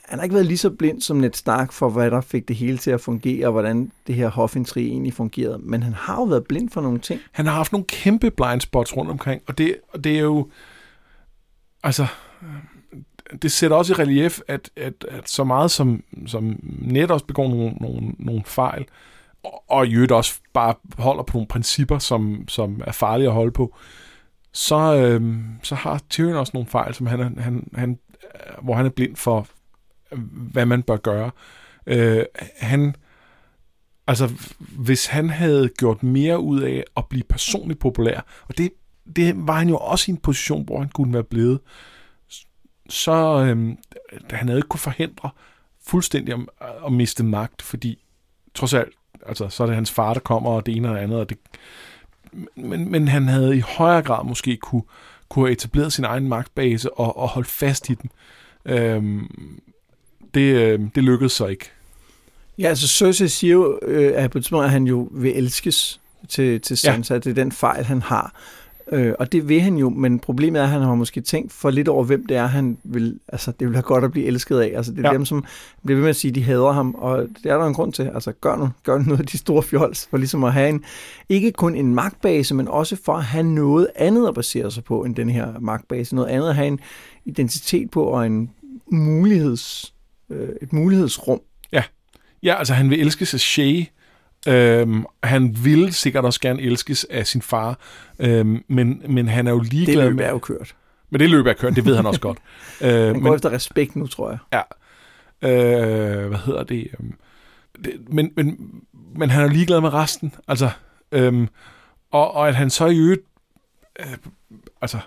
han 0.05 0.19
har 0.19 0.23
ikke 0.23 0.33
været 0.33 0.45
lige 0.45 0.57
så 0.57 0.69
blind 0.69 1.01
som 1.01 1.17
Ned 1.17 1.33
Stark 1.33 1.71
for, 1.71 1.89
hvad 1.89 2.11
der 2.11 2.21
fik 2.21 2.47
det 2.47 2.55
hele 2.55 2.77
til 2.77 2.91
at 2.91 3.01
fungere, 3.01 3.47
og 3.47 3.51
hvordan 3.51 3.91
det 4.07 4.15
her 4.15 4.29
hofintri 4.29 4.87
egentlig 4.87 5.13
fungerede, 5.13 5.57
men 5.57 5.83
han 5.83 5.93
har 5.93 6.15
jo 6.15 6.23
været 6.23 6.47
blind 6.47 6.69
for 6.69 6.81
nogle 6.81 6.99
ting. 6.99 7.21
Han 7.31 7.45
har 7.45 7.53
haft 7.53 7.71
nogle 7.71 7.85
kæmpe 7.85 8.31
blind 8.31 8.61
spots 8.61 8.97
rundt 8.97 9.11
omkring, 9.11 9.41
og 9.47 9.57
det, 9.57 9.75
og 9.93 10.03
det 10.03 10.15
er 10.15 10.21
jo... 10.21 10.49
Altså, 11.83 12.07
det 13.41 13.51
sætter 13.51 13.77
også 13.77 13.93
i 13.93 13.95
relief, 13.95 14.39
at, 14.47 14.69
at, 14.75 15.05
at 15.09 15.29
så 15.29 15.43
meget 15.43 15.71
som, 15.71 16.03
som 16.27 16.59
net 16.63 17.11
også 17.11 17.25
begår 17.25 17.47
nogle, 17.47 17.69
nogle, 17.69 18.11
nogle 18.19 18.43
fejl, 18.45 18.85
og, 19.43 19.63
og 19.69 19.87
i 19.87 19.93
øvrigt 19.93 20.11
også 20.11 20.39
bare 20.53 20.73
holder 20.97 21.23
på 21.23 21.37
nogle 21.37 21.47
principper, 21.47 21.99
som, 21.99 22.47
som 22.47 22.81
er 22.87 22.91
farlige 22.91 23.27
at 23.27 23.33
holde 23.33 23.51
på, 23.51 23.75
så, 24.53 24.95
øh, 24.95 25.37
så 25.63 25.75
har 25.75 26.01
Tyrion 26.09 26.35
også 26.37 26.51
nogle 26.53 26.69
fejl, 26.69 26.93
som 26.93 27.07
han, 27.07 27.19
er- 27.19 27.41
han, 27.41 27.69
han, 27.75 27.99
hvor 28.61 28.73
han 28.75 28.85
er 28.85 28.89
blind 28.89 29.15
for, 29.15 29.47
hvad 30.31 30.65
man 30.65 30.83
bør 30.83 30.97
gøre. 30.97 31.31
Øh, 31.87 32.23
han, 32.59 32.95
altså, 34.07 34.31
hvis 34.59 35.05
han 35.05 35.29
havde 35.29 35.69
gjort 35.77 36.03
mere 36.03 36.39
ud 36.39 36.61
af 36.61 36.83
at 36.97 37.05
blive 37.09 37.23
personligt 37.29 37.79
populær, 37.79 38.25
og 38.47 38.57
det, 38.57 38.69
det 39.15 39.33
var 39.47 39.53
han 39.53 39.69
jo 39.69 39.77
også 39.77 40.11
i 40.11 40.13
en 40.13 40.17
position, 40.17 40.65
hvor 40.65 40.79
han 40.79 40.89
kunne 40.89 41.13
være 41.13 41.23
blevet, 41.23 41.59
så 42.89 43.45
øhm, 43.47 43.77
han 44.31 44.47
havde 44.47 44.59
ikke 44.59 44.67
kunne 44.67 44.79
forhindre 44.79 45.29
fuldstændig 45.85 46.33
om, 46.33 46.49
at 46.85 46.91
miste 46.91 47.23
magt, 47.23 47.61
fordi 47.61 47.99
trods 48.53 48.73
alt, 48.73 48.93
altså, 49.25 49.49
så 49.49 49.63
er 49.63 49.67
det 49.67 49.75
hans 49.75 49.91
far, 49.91 50.13
der 50.13 50.19
kommer, 50.19 50.49
og 50.49 50.65
det 50.65 50.75
ene 50.75 50.89
og 50.89 50.95
det 50.95 51.01
andet, 51.01 51.19
og 51.19 51.29
det, 51.29 51.37
men, 52.55 52.91
men 52.91 53.07
han 53.07 53.27
havde 53.27 53.57
i 53.57 53.59
højere 53.59 54.01
grad 54.01 54.25
måske 54.25 54.57
kunne, 54.57 54.83
kunne 55.29 55.45
have 55.45 55.51
etableret 55.51 55.93
sin 55.93 56.05
egen 56.05 56.27
magtbase 56.27 56.93
og, 56.93 57.17
og 57.17 57.27
holdt 57.27 57.47
fast 57.47 57.89
i 57.89 57.93
den. 57.93 58.11
Øhm, 58.65 59.61
det, 60.33 60.55
øh, 60.55 60.79
det 60.95 61.03
lykkedes 61.03 61.31
så 61.31 61.47
ikke. 61.47 61.71
Ja, 62.57 62.67
altså 62.67 62.87
Cersei 62.87 63.27
siger 63.27 63.53
jo, 63.53 63.79
øh, 63.81 64.11
at 64.15 64.31
på 64.31 64.37
et 64.37 64.43
tidspunkt, 64.43 64.65
at 64.65 64.71
han 64.71 64.87
jo 64.87 65.09
vil 65.11 65.37
elskes 65.37 66.01
til, 66.27 66.61
til 66.61 66.77
Sansa. 66.77 67.13
Ja. 67.13 67.19
Det 67.19 67.29
er 67.29 67.33
den 67.33 67.51
fejl, 67.51 67.85
han 67.85 68.01
har. 68.01 68.33
Øh, 68.91 69.13
og 69.19 69.31
det 69.31 69.49
vil 69.49 69.61
han 69.61 69.77
jo, 69.77 69.89
men 69.89 70.19
problemet 70.19 70.59
er, 70.59 70.63
at 70.63 70.69
han 70.69 70.81
har 70.81 70.95
måske 70.95 71.21
tænkt 71.21 71.51
for 71.53 71.69
lidt 71.69 71.87
over, 71.87 72.03
hvem 72.03 72.25
det 72.25 72.37
er, 72.37 72.45
han 72.45 72.77
vil, 72.83 73.19
altså 73.27 73.51
det 73.59 73.67
vil 73.67 73.75
have 73.75 73.83
godt 73.83 74.03
at 74.03 74.11
blive 74.11 74.25
elsket 74.25 74.59
af. 74.59 74.71
Altså 74.75 74.91
det 74.91 75.05
er 75.05 75.09
ja. 75.09 75.13
dem, 75.13 75.25
som 75.25 75.45
bliver 75.85 75.95
ved 75.95 76.03
med 76.03 76.09
at 76.09 76.15
sige, 76.15 76.31
de 76.31 76.43
hader 76.43 76.71
ham, 76.71 76.95
og 76.97 77.27
det 77.43 77.51
er 77.51 77.57
der 77.57 77.65
en 77.65 77.73
grund 77.73 77.93
til. 77.93 78.03
Altså 78.03 78.31
gør 78.31 78.55
nu, 78.55 78.69
gør 78.83 78.97
noget 78.97 79.19
af 79.19 79.25
de 79.25 79.37
store 79.37 79.63
fjols, 79.63 80.07
for 80.09 80.17
ligesom 80.17 80.43
at 80.43 80.53
have 80.53 80.69
en, 80.69 80.83
ikke 81.29 81.51
kun 81.51 81.75
en 81.75 81.95
magtbase, 81.95 82.55
men 82.55 82.67
også 82.67 82.97
for 83.05 83.13
at 83.13 83.23
have 83.23 83.43
noget 83.43 83.87
andet 83.95 84.27
at 84.27 84.33
basere 84.33 84.71
sig 84.71 84.83
på, 84.83 85.03
end 85.03 85.15
den 85.15 85.29
her 85.29 85.59
magtbase. 85.59 86.15
Noget 86.15 86.29
andet 86.29 86.49
at 86.49 86.55
have 86.55 86.67
en 86.67 86.79
identitet 87.25 87.91
på, 87.91 88.03
og 88.03 88.25
en 88.25 88.49
muligheds, 88.91 89.93
øh, 90.29 90.49
et 90.61 90.73
mulighedsrum. 90.73 91.41
Ja. 91.71 91.83
ja, 92.43 92.55
altså 92.55 92.73
han 92.73 92.89
vil 92.89 93.01
elske 93.01 93.25
sig 93.25 93.39
Shay, 93.39 93.85
Øhm, 94.47 95.05
han 95.23 95.57
ville 95.63 95.93
sikkert 95.93 96.25
også 96.25 96.41
gerne 96.41 96.61
elskes 96.61 97.03
af 97.09 97.27
sin 97.27 97.41
far, 97.41 97.79
øhm, 98.19 98.63
men, 98.67 99.01
men 99.09 99.27
han 99.27 99.47
er 99.47 99.51
jo 99.51 99.59
ligeglad 99.59 100.05
Det 100.05 100.11
løb 100.11 100.19
er 100.19 100.29
jo 100.29 100.39
kørt. 100.39 100.75
Men 101.09 101.19
det 101.19 101.29
løb 101.29 101.45
er 101.45 101.53
kørt, 101.53 101.75
det 101.75 101.85
ved 101.85 101.95
han 101.95 102.05
også 102.05 102.21
godt. 102.21 102.37
øh, 102.81 102.89
han 102.89 103.13
går 103.13 103.29
men, 103.29 103.35
efter 103.35 103.51
respekt 103.51 103.95
nu, 103.95 104.07
tror 104.07 104.29
jeg. 104.29 104.39
Ja. 104.53 104.61
Øh, 105.49 106.27
hvad 106.27 106.39
hedder 106.39 106.63
det? 106.63 106.87
Øhm, 106.99 107.13
det 107.83 107.93
men, 108.09 108.31
men, 108.35 108.71
men 109.15 109.29
han 109.29 109.43
er 109.43 109.47
ligeglad 109.53 109.81
med 109.81 109.93
resten. 109.93 110.35
Altså, 110.47 110.69
øhm, 111.11 111.47
og, 112.11 112.31
og 112.33 112.47
at 112.47 112.55
han 112.55 112.69
så 112.69 112.85
i 112.85 112.97
øvrigt 112.97 113.21
øh, 113.99 114.17
altså, 114.81 114.97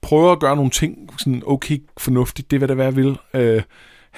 prøver 0.00 0.32
at 0.32 0.40
gøre 0.40 0.56
nogle 0.56 0.70
ting 0.70 1.10
sådan 1.18 1.42
okay 1.46 1.78
fornuftigt, 1.98 2.50
det 2.50 2.60
vil 2.60 2.68
det 2.68 2.76
være, 2.76 2.94
vil. 2.94 3.18
Øh, 3.34 3.62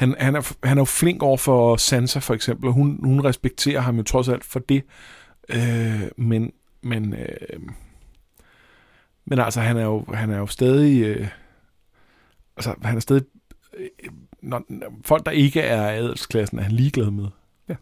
han, 0.00 0.14
han, 0.18 0.36
er, 0.36 0.52
han 0.64 0.78
er 0.78 0.80
jo 0.80 0.84
flink 0.84 1.22
over 1.22 1.36
for 1.36 1.76
Sansa 1.76 2.18
for 2.18 2.34
eksempel, 2.34 2.70
hun, 2.70 3.00
hun 3.02 3.24
respekterer 3.24 3.80
ham 3.80 3.96
jo 3.96 4.02
trods 4.02 4.28
alt 4.28 4.44
for 4.44 4.58
det. 4.58 4.82
Øh, 5.48 6.02
men 6.16 6.52
men, 6.82 7.14
øh, 7.14 7.60
men 9.24 9.38
altså, 9.38 9.60
han 9.60 9.76
er 9.76 9.84
jo, 9.84 10.04
han 10.14 10.30
er 10.30 10.38
jo 10.38 10.46
stadig... 10.46 11.02
Øh, 11.02 11.28
altså, 12.56 12.74
han 12.82 12.96
er 12.96 13.00
stadig... 13.00 13.22
Øh, 13.76 13.88
når, 14.42 14.64
folk, 15.04 15.26
der 15.26 15.32
ikke 15.32 15.60
er 15.60 15.88
adelsklassen, 15.88 16.58
er 16.58 16.62
han 16.62 16.72
ligeglad 16.72 17.10
med. 17.10 17.26
Ja. 17.68 17.74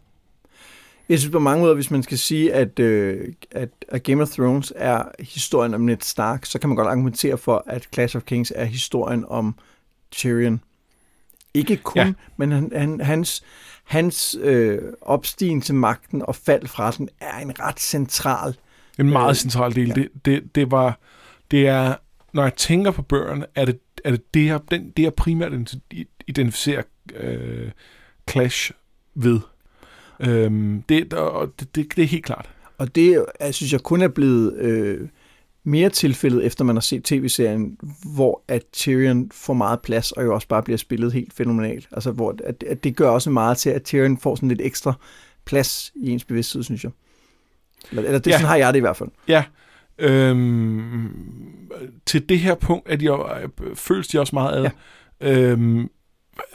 Jeg 1.09 1.19
synes 1.19 1.31
på 1.31 1.39
mange 1.39 1.61
måder, 1.61 1.75
hvis 1.75 1.91
man 1.91 2.03
skal 2.03 2.17
sige, 2.17 2.53
at, 2.53 2.79
øh, 2.79 3.33
at, 3.51 3.69
at 3.87 4.03
Game 4.03 4.21
of 4.21 4.29
Thrones 4.29 4.73
er 4.75 5.03
historien 5.19 5.73
om 5.73 5.81
Ned 5.81 5.97
Stark, 6.01 6.45
så 6.45 6.59
kan 6.59 6.69
man 6.69 6.75
godt 6.75 6.87
argumentere 6.87 7.37
for, 7.37 7.63
at 7.67 7.87
Clash 7.93 8.17
of 8.17 8.23
Kings 8.23 8.53
er 8.55 8.65
historien 8.65 9.25
om 9.27 9.55
Tyrion. 10.11 10.61
Ikke 11.53 11.77
kun, 11.77 11.99
ja. 11.99 12.13
men 12.37 12.51
han, 12.51 12.71
han, 12.75 13.01
hans, 13.01 13.43
hans 13.83 14.37
øh, 14.41 14.79
opstigen 15.01 15.61
til 15.61 15.75
magten 15.75 16.21
og 16.21 16.35
fald 16.35 16.67
fra 16.67 16.91
den 16.91 17.09
er 17.19 17.37
en 17.37 17.59
ret 17.59 17.79
central 17.79 18.55
En 18.99 19.09
meget 19.09 19.29
øh, 19.29 19.35
central 19.35 19.75
del. 19.75 19.87
Ja. 19.87 19.93
Det, 19.93 20.09
det, 20.25 20.55
det, 20.55 20.71
var, 20.71 20.99
det 21.51 21.67
er, 21.67 21.95
når 22.33 22.43
jeg 22.43 22.55
tænker 22.55 22.91
på 22.91 23.01
bøgerne, 23.01 23.45
er 23.55 23.65
det, 23.65 23.79
er 24.03 24.11
det 24.11 24.33
det, 24.33 24.43
her, 24.43 24.57
den, 24.57 24.89
det 24.89 25.03
jeg 25.03 25.13
primært 25.13 25.51
identificerer 26.27 26.83
øh, 27.15 27.71
Clash 28.29 28.71
ved. 29.15 29.39
Øhm, 30.19 30.83
det, 30.89 31.11
det, 31.11 31.75
det, 31.75 31.95
det 31.95 32.03
er 32.03 32.07
helt 32.07 32.25
klart. 32.25 32.49
Og 32.77 32.95
det, 32.95 33.25
jeg 33.39 33.53
synes 33.53 33.73
jeg, 33.73 33.81
kun 33.81 34.01
er 34.01 34.07
blevet 34.07 34.53
øh, 34.53 35.07
mere 35.69 35.89
tilfældet, 35.89 36.45
efter 36.45 36.63
man 36.63 36.75
har 36.75 36.81
set 36.81 37.03
tv-serien, 37.03 37.77
hvor 38.15 38.43
at 38.47 38.63
Tyrion 38.73 39.31
får 39.33 39.53
meget 39.53 39.81
plads, 39.81 40.11
og 40.11 40.23
jo 40.23 40.33
også 40.33 40.47
bare 40.47 40.63
bliver 40.63 40.77
spillet 40.77 41.13
helt 41.13 41.33
fænomenalt. 41.33 41.87
Altså, 41.91 42.11
hvor 42.11 42.35
at, 42.43 42.63
at 42.63 42.83
det 42.83 42.95
gør 42.95 43.09
også 43.09 43.29
meget 43.29 43.57
til, 43.57 43.69
at 43.69 43.83
Tyrion 43.83 44.17
får 44.17 44.35
sådan 44.35 44.49
lidt 44.49 44.61
ekstra 44.61 44.93
plads 45.45 45.91
i 45.95 46.09
ens 46.09 46.23
bevidsthed, 46.25 46.63
synes 46.63 46.83
jeg. 46.83 46.91
Eller, 47.89 48.03
eller 48.03 48.19
det, 48.19 48.31
ja. 48.31 48.35
sådan 48.35 48.47
har 48.47 48.55
jeg 48.55 48.73
det 48.73 48.77
i 48.77 48.81
hvert 48.81 48.97
fald. 48.97 49.09
Ja. 49.27 49.43
Øhm, 49.97 51.09
til 52.05 52.29
det 52.29 52.39
her 52.39 52.55
punkt 52.55 52.89
er 52.91 52.95
de, 52.95 53.09
føles 53.75 54.07
de 54.07 54.19
også 54.19 54.35
meget 54.35 54.57
ad. 54.57 54.69
Ja. 55.21 55.31
Øhm, 55.31 55.89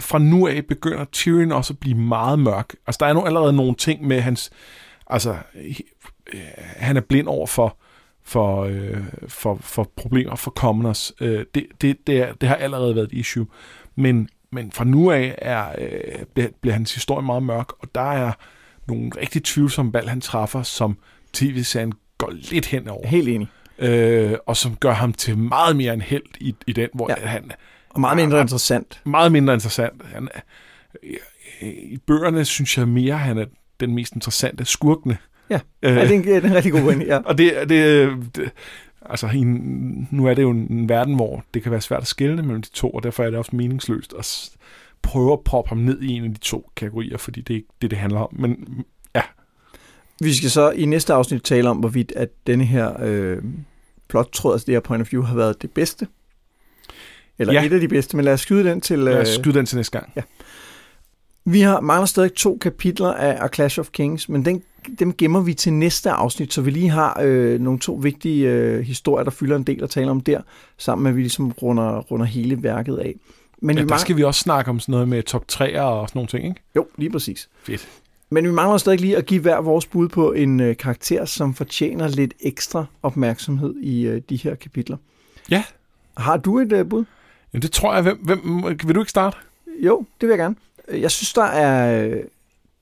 fra 0.00 0.18
nu 0.18 0.46
af 0.46 0.64
begynder 0.68 1.04
Tyrion 1.04 1.52
også 1.52 1.72
at 1.72 1.78
blive 1.78 1.96
meget 1.96 2.38
mørk. 2.38 2.74
Altså, 2.86 2.98
der 3.00 3.06
er 3.06 3.12
nu 3.12 3.24
allerede 3.24 3.52
nogle 3.52 3.74
ting 3.74 4.06
med 4.06 4.20
hans... 4.20 4.50
Altså, 5.06 5.36
han 6.56 6.96
er 6.96 7.00
blind 7.00 7.28
over 7.28 7.46
for 7.46 7.78
for, 8.24 8.62
øh, 8.62 9.04
for, 9.28 9.58
for 9.60 9.90
problemer 9.96 10.36
for 10.36 10.50
commoners. 10.50 11.12
Øh, 11.20 11.44
det, 11.54 11.66
det, 11.80 11.96
det, 12.06 12.18
er, 12.18 12.32
det 12.32 12.48
har 12.48 12.56
allerede 12.56 12.94
været 12.94 13.12
et 13.12 13.18
issue. 13.18 13.46
Men, 13.96 14.28
men 14.52 14.72
fra 14.72 14.84
nu 14.84 15.10
af 15.10 15.34
er, 15.38 15.68
øh, 15.78 16.24
bliver, 16.34 16.48
bliver 16.60 16.74
hans 16.74 16.94
historie 16.94 17.26
meget 17.26 17.42
mørk, 17.42 17.72
og 17.78 17.88
der 17.94 18.12
er 18.12 18.32
nogle 18.88 19.10
rigtig 19.20 19.44
tvivlsomme 19.44 19.92
valg, 19.92 20.08
han 20.10 20.20
træffer, 20.20 20.62
som 20.62 20.98
tv-serien 21.32 21.92
går 22.18 22.30
lidt 22.30 22.66
hen 22.66 22.88
over. 22.88 23.08
Helt 23.08 23.28
enig. 23.28 23.48
Øh, 23.78 24.32
og 24.46 24.56
som 24.56 24.76
gør 24.76 24.92
ham 24.92 25.12
til 25.12 25.38
meget 25.38 25.76
mere 25.76 25.94
en 25.94 26.00
held 26.00 26.22
i, 26.40 26.54
i 26.66 26.72
den, 26.72 26.88
hvor 26.94 27.10
ja. 27.18 27.26
han... 27.26 27.50
Og 27.90 28.00
meget 28.00 28.16
mindre 28.16 28.38
er, 28.38 28.42
interessant. 28.42 29.00
Meget 29.04 29.32
mindre 29.32 29.54
interessant. 29.54 30.02
Han, 30.04 30.28
I 31.62 31.98
bøgerne 32.06 32.44
synes 32.44 32.78
jeg 32.78 32.88
mere, 32.88 33.18
han 33.18 33.38
er 33.38 33.44
den 33.80 33.94
mest 33.94 34.14
interessante 34.14 34.64
skurkene. 34.64 35.18
Ja, 35.50 35.60
øh, 35.82 35.96
ja 35.96 36.02
det, 36.02 36.10
er 36.10 36.14
en, 36.14 36.24
det 36.24 36.36
er 36.36 36.40
en 36.40 36.54
rigtig 36.54 36.72
god 36.72 36.80
pointe, 36.80 37.06
ja. 37.06 37.18
og 37.28 37.38
det, 37.38 37.68
det, 37.68 38.10
det 38.36 38.50
altså 39.06 39.26
i, 39.26 39.44
nu 40.10 40.26
er 40.26 40.34
det 40.34 40.42
jo 40.42 40.50
en 40.50 40.88
verden, 40.88 41.14
hvor 41.14 41.44
det 41.54 41.62
kan 41.62 41.72
være 41.72 41.80
svært 41.80 42.00
at 42.00 42.06
skelne 42.06 42.42
mellem 42.42 42.62
de 42.62 42.70
to, 42.70 42.90
og 42.90 43.02
derfor 43.02 43.24
er 43.24 43.30
det 43.30 43.38
også 43.38 43.56
meningsløst 43.56 44.14
at 44.18 44.50
prøve 45.02 45.32
at 45.32 45.40
proppe 45.40 45.68
ham 45.68 45.78
ned 45.78 46.00
i 46.00 46.12
en 46.12 46.24
af 46.24 46.30
de 46.30 46.40
to 46.40 46.70
kategorier, 46.76 47.16
fordi 47.16 47.40
det 47.40 47.54
er 47.54 47.56
ikke 47.56 47.68
det, 47.82 47.90
det 47.90 47.98
handler 47.98 48.20
om. 48.20 48.28
Men 48.32 48.84
ja. 49.14 49.22
Vi 50.20 50.34
skal 50.34 50.50
så 50.50 50.70
i 50.70 50.84
næste 50.84 51.12
afsnit 51.12 51.42
tale 51.42 51.68
om, 51.68 51.76
hvorvidt 51.76 52.12
at 52.16 52.28
denne 52.46 52.64
her 52.64 53.02
øh, 53.02 53.42
plot-tråd, 54.08 54.52
altså 54.54 54.66
det 54.66 54.74
her 54.74 54.80
point 54.80 55.00
of 55.00 55.12
view, 55.12 55.22
har 55.22 55.36
været 55.36 55.62
det 55.62 55.70
bedste. 55.70 56.06
Eller 57.38 57.52
ja. 57.52 57.64
et 57.64 57.72
af 57.72 57.80
de 57.80 57.88
bedste, 57.88 58.16
men 58.16 58.24
lad 58.24 58.32
os 58.32 58.40
skyde 58.40 58.64
den 58.64 58.80
til... 58.80 58.98
Øh, 58.98 59.04
lad 59.04 59.20
os 59.20 59.28
skyde 59.28 59.54
den 59.54 59.66
til 59.66 59.76
næste 59.76 59.98
gang. 59.98 60.12
Ja. 60.16 60.22
Vi 61.44 61.60
har 61.60 61.80
mangler 61.80 62.06
stadig 62.06 62.34
to 62.34 62.58
kapitler 62.60 63.12
af 63.12 63.44
A 63.44 63.48
Clash 63.54 63.80
of 63.80 63.88
Kings, 63.90 64.28
men 64.28 64.44
den 64.44 64.62
dem 64.98 65.12
gemmer 65.12 65.40
vi 65.40 65.54
til 65.54 65.72
næste 65.72 66.10
afsnit, 66.10 66.52
så 66.52 66.62
vi 66.62 66.70
lige 66.70 66.90
har 66.90 67.20
øh, 67.22 67.60
nogle 67.60 67.78
to 67.78 67.94
vigtige 67.94 68.48
øh, 68.50 68.80
historier, 68.80 69.24
der 69.24 69.30
fylder 69.30 69.56
en 69.56 69.62
del 69.62 69.82
at 69.82 69.90
tale 69.90 70.10
om 70.10 70.20
der, 70.20 70.40
sammen 70.78 71.02
med 71.02 71.10
at 71.10 71.16
vi 71.16 71.20
ligesom 71.20 71.50
runder, 71.50 72.00
runder 72.00 72.26
hele 72.26 72.62
værket 72.62 72.96
af. 72.96 73.14
Men 73.58 73.76
ja, 73.76 73.82
vi 73.82 73.88
der 73.88 73.96
skal 73.96 74.16
vi 74.16 74.24
også 74.24 74.40
snakke 74.40 74.70
om 74.70 74.80
sådan 74.80 74.92
noget 74.92 75.08
med 75.08 75.22
top 75.22 75.44
3'er 75.52 75.80
og 75.80 76.08
sådan 76.08 76.18
nogle 76.18 76.28
ting, 76.28 76.44
ikke? 76.44 76.60
Jo, 76.76 76.86
lige 76.96 77.10
præcis. 77.10 77.48
Fedt. 77.62 77.88
Men 78.30 78.44
vi 78.44 78.50
mangler 78.50 78.78
stadig 78.78 79.00
lige 79.00 79.16
at 79.16 79.26
give 79.26 79.40
hver 79.40 79.60
vores 79.60 79.86
bud 79.86 80.08
på 80.08 80.32
en 80.32 80.60
øh, 80.60 80.76
karakter, 80.76 81.24
som 81.24 81.54
fortjener 81.54 82.08
lidt 82.08 82.34
ekstra 82.40 82.84
opmærksomhed 83.02 83.74
i 83.76 84.06
øh, 84.06 84.22
de 84.28 84.36
her 84.36 84.54
kapitler. 84.54 84.96
Ja. 85.50 85.64
Har 86.16 86.36
du 86.36 86.58
et 86.58 86.72
øh, 86.72 86.88
bud? 86.88 87.04
Jamen 87.52 87.62
det 87.62 87.72
tror 87.72 87.94
jeg. 87.94 88.02
Hvem, 88.02 88.16
hvem, 88.16 88.64
vil 88.84 88.94
du 88.94 89.00
ikke 89.00 89.10
starte? 89.10 89.36
Jo, 89.80 90.04
det 90.20 90.28
vil 90.28 90.28
jeg 90.28 90.38
gerne. 90.38 90.56
Jeg 90.88 91.10
synes, 91.10 91.32
der 91.32 91.44
er 91.44 92.08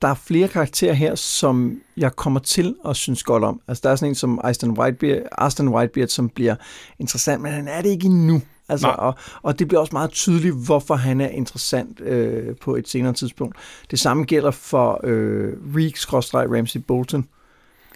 der 0.03 0.09
er 0.09 0.13
flere 0.13 0.47
karakterer 0.47 0.93
her, 0.93 1.15
som 1.15 1.81
jeg 1.97 2.15
kommer 2.15 2.39
til 2.39 2.75
at 2.85 2.95
synes 2.95 3.23
godt 3.23 3.43
om. 3.43 3.61
Altså, 3.67 3.81
der 3.83 3.89
er 3.89 3.95
sådan 3.95 4.11
en 4.11 4.15
som 4.15 4.41
Aston 4.43 4.79
Whitebeard, 4.79 5.21
Aston 5.31 5.67
Whitebeard 5.67 6.07
som 6.07 6.29
bliver 6.29 6.55
interessant, 6.99 7.41
men 7.41 7.51
han 7.51 7.67
er 7.67 7.81
det 7.81 7.89
ikke 7.89 8.05
endnu. 8.05 8.41
Altså, 8.69 8.87
og, 8.87 9.15
og 9.41 9.59
det 9.59 9.67
bliver 9.67 9.81
også 9.81 9.93
meget 9.93 10.11
tydeligt, 10.11 10.55
hvorfor 10.65 10.95
han 10.95 11.21
er 11.21 11.27
interessant 11.27 11.99
øh, 11.99 12.55
på 12.61 12.75
et 12.75 12.89
senere 12.89 13.13
tidspunkt. 13.13 13.55
Det 13.91 13.99
samme 13.99 14.23
gælder 14.23 14.51
for 14.51 14.99
øh, 15.03 15.53
Reek-Ramsey 15.53 16.79
Bolton. 16.87 17.27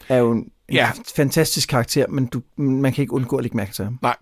Er 0.09 0.17
jo 0.17 0.31
en, 0.31 0.51
ja. 0.71 0.91
en 0.97 1.03
fantastisk 1.15 1.69
karakter, 1.69 2.07
men 2.07 2.25
du, 2.25 2.41
man 2.57 2.93
kan 2.93 3.01
ikke 3.01 3.13
undgå 3.13 3.37
at 3.37 3.43
lægge 3.43 3.57
mærke 3.57 3.73
til 3.73 3.83
ham. 3.83 3.99
Nej, 4.01 4.15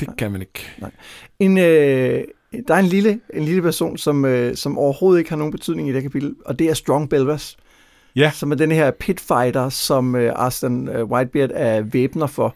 det 0.00 0.16
kan 0.18 0.32
man 0.32 0.40
ikke. 0.40 0.72
Nej. 0.78 0.90
En, 1.38 1.58
øh, 1.58 2.24
der 2.68 2.74
er 2.74 2.78
en 2.78 2.86
lille, 2.86 3.20
en 3.34 3.42
lille 3.42 3.62
person, 3.62 3.98
som, 3.98 4.24
øh, 4.24 4.56
som 4.56 4.78
overhovedet 4.78 5.18
ikke 5.18 5.30
har 5.30 5.36
nogen 5.36 5.52
betydning 5.52 5.88
i 5.88 5.92
det 5.92 6.02
kapitel, 6.02 6.34
og 6.44 6.58
det 6.58 6.70
er 6.70 6.74
Strong 6.74 7.10
Belvas. 7.10 7.56
Ja. 8.16 8.30
Som 8.34 8.52
er 8.52 8.56
den 8.56 8.72
her 8.72 8.90
pitfighter, 8.90 9.68
som 9.68 10.16
øh, 10.16 10.32
Arstan 10.36 10.88
øh, 10.88 11.04
Whitebeard 11.04 11.50
er 11.54 11.80
væbner 11.80 12.26
for. 12.26 12.54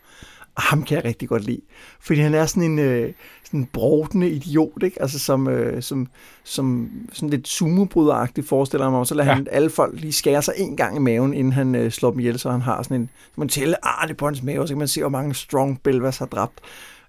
Og 0.55 0.63
ham 0.63 0.83
kan 0.83 0.97
jeg 0.97 1.05
rigtig 1.05 1.29
godt 1.29 1.45
lide. 1.45 1.61
Fordi 2.01 2.21
han 2.21 2.35
er 2.35 2.47
sådan 2.47 2.63
en 2.63 2.79
øh, 2.79 3.13
sådan 3.49 3.61
en 3.61 3.69
brodende 3.73 4.31
idiot, 4.31 4.83
ikke? 4.83 5.03
Altså 5.03 5.19
som, 5.19 5.49
øh, 5.49 5.83
som, 5.83 6.09
som 6.45 6.91
sådan 7.13 7.31
lidt 7.31 7.49
sumobryderagtigt 7.49 8.49
forestiller 8.49 8.91
mig, 8.91 8.99
og 9.01 9.07
så 9.07 9.15
lader 9.15 9.29
ja. 9.29 9.35
han 9.35 9.47
alle 9.51 9.71
folk 9.71 10.01
lige 10.01 10.13
skære 10.13 10.43
sig 10.43 10.55
en 10.57 10.77
gang 10.77 10.97
i 10.97 10.99
maven, 10.99 11.35
inden 11.35 11.53
han 11.53 11.75
øh, 11.75 11.91
slår 11.91 12.11
dem 12.11 12.21
ihjel, 12.21 12.39
så 12.39 12.51
han 12.51 12.61
har 12.61 12.83
sådan 12.83 13.01
en, 13.01 13.11
man 13.37 13.49
tælle 13.49 13.87
arne 13.87 14.15
på 14.15 14.27
hans 14.27 14.43
mave, 14.43 14.67
så 14.69 14.75
kan 14.75 14.79
man 14.79 14.89
se, 14.89 15.01
hvor 15.01 15.11
mange 15.11 15.35
Strong 15.35 15.81
Belvas 15.83 16.19
har 16.19 16.27
dræbt. 16.27 16.61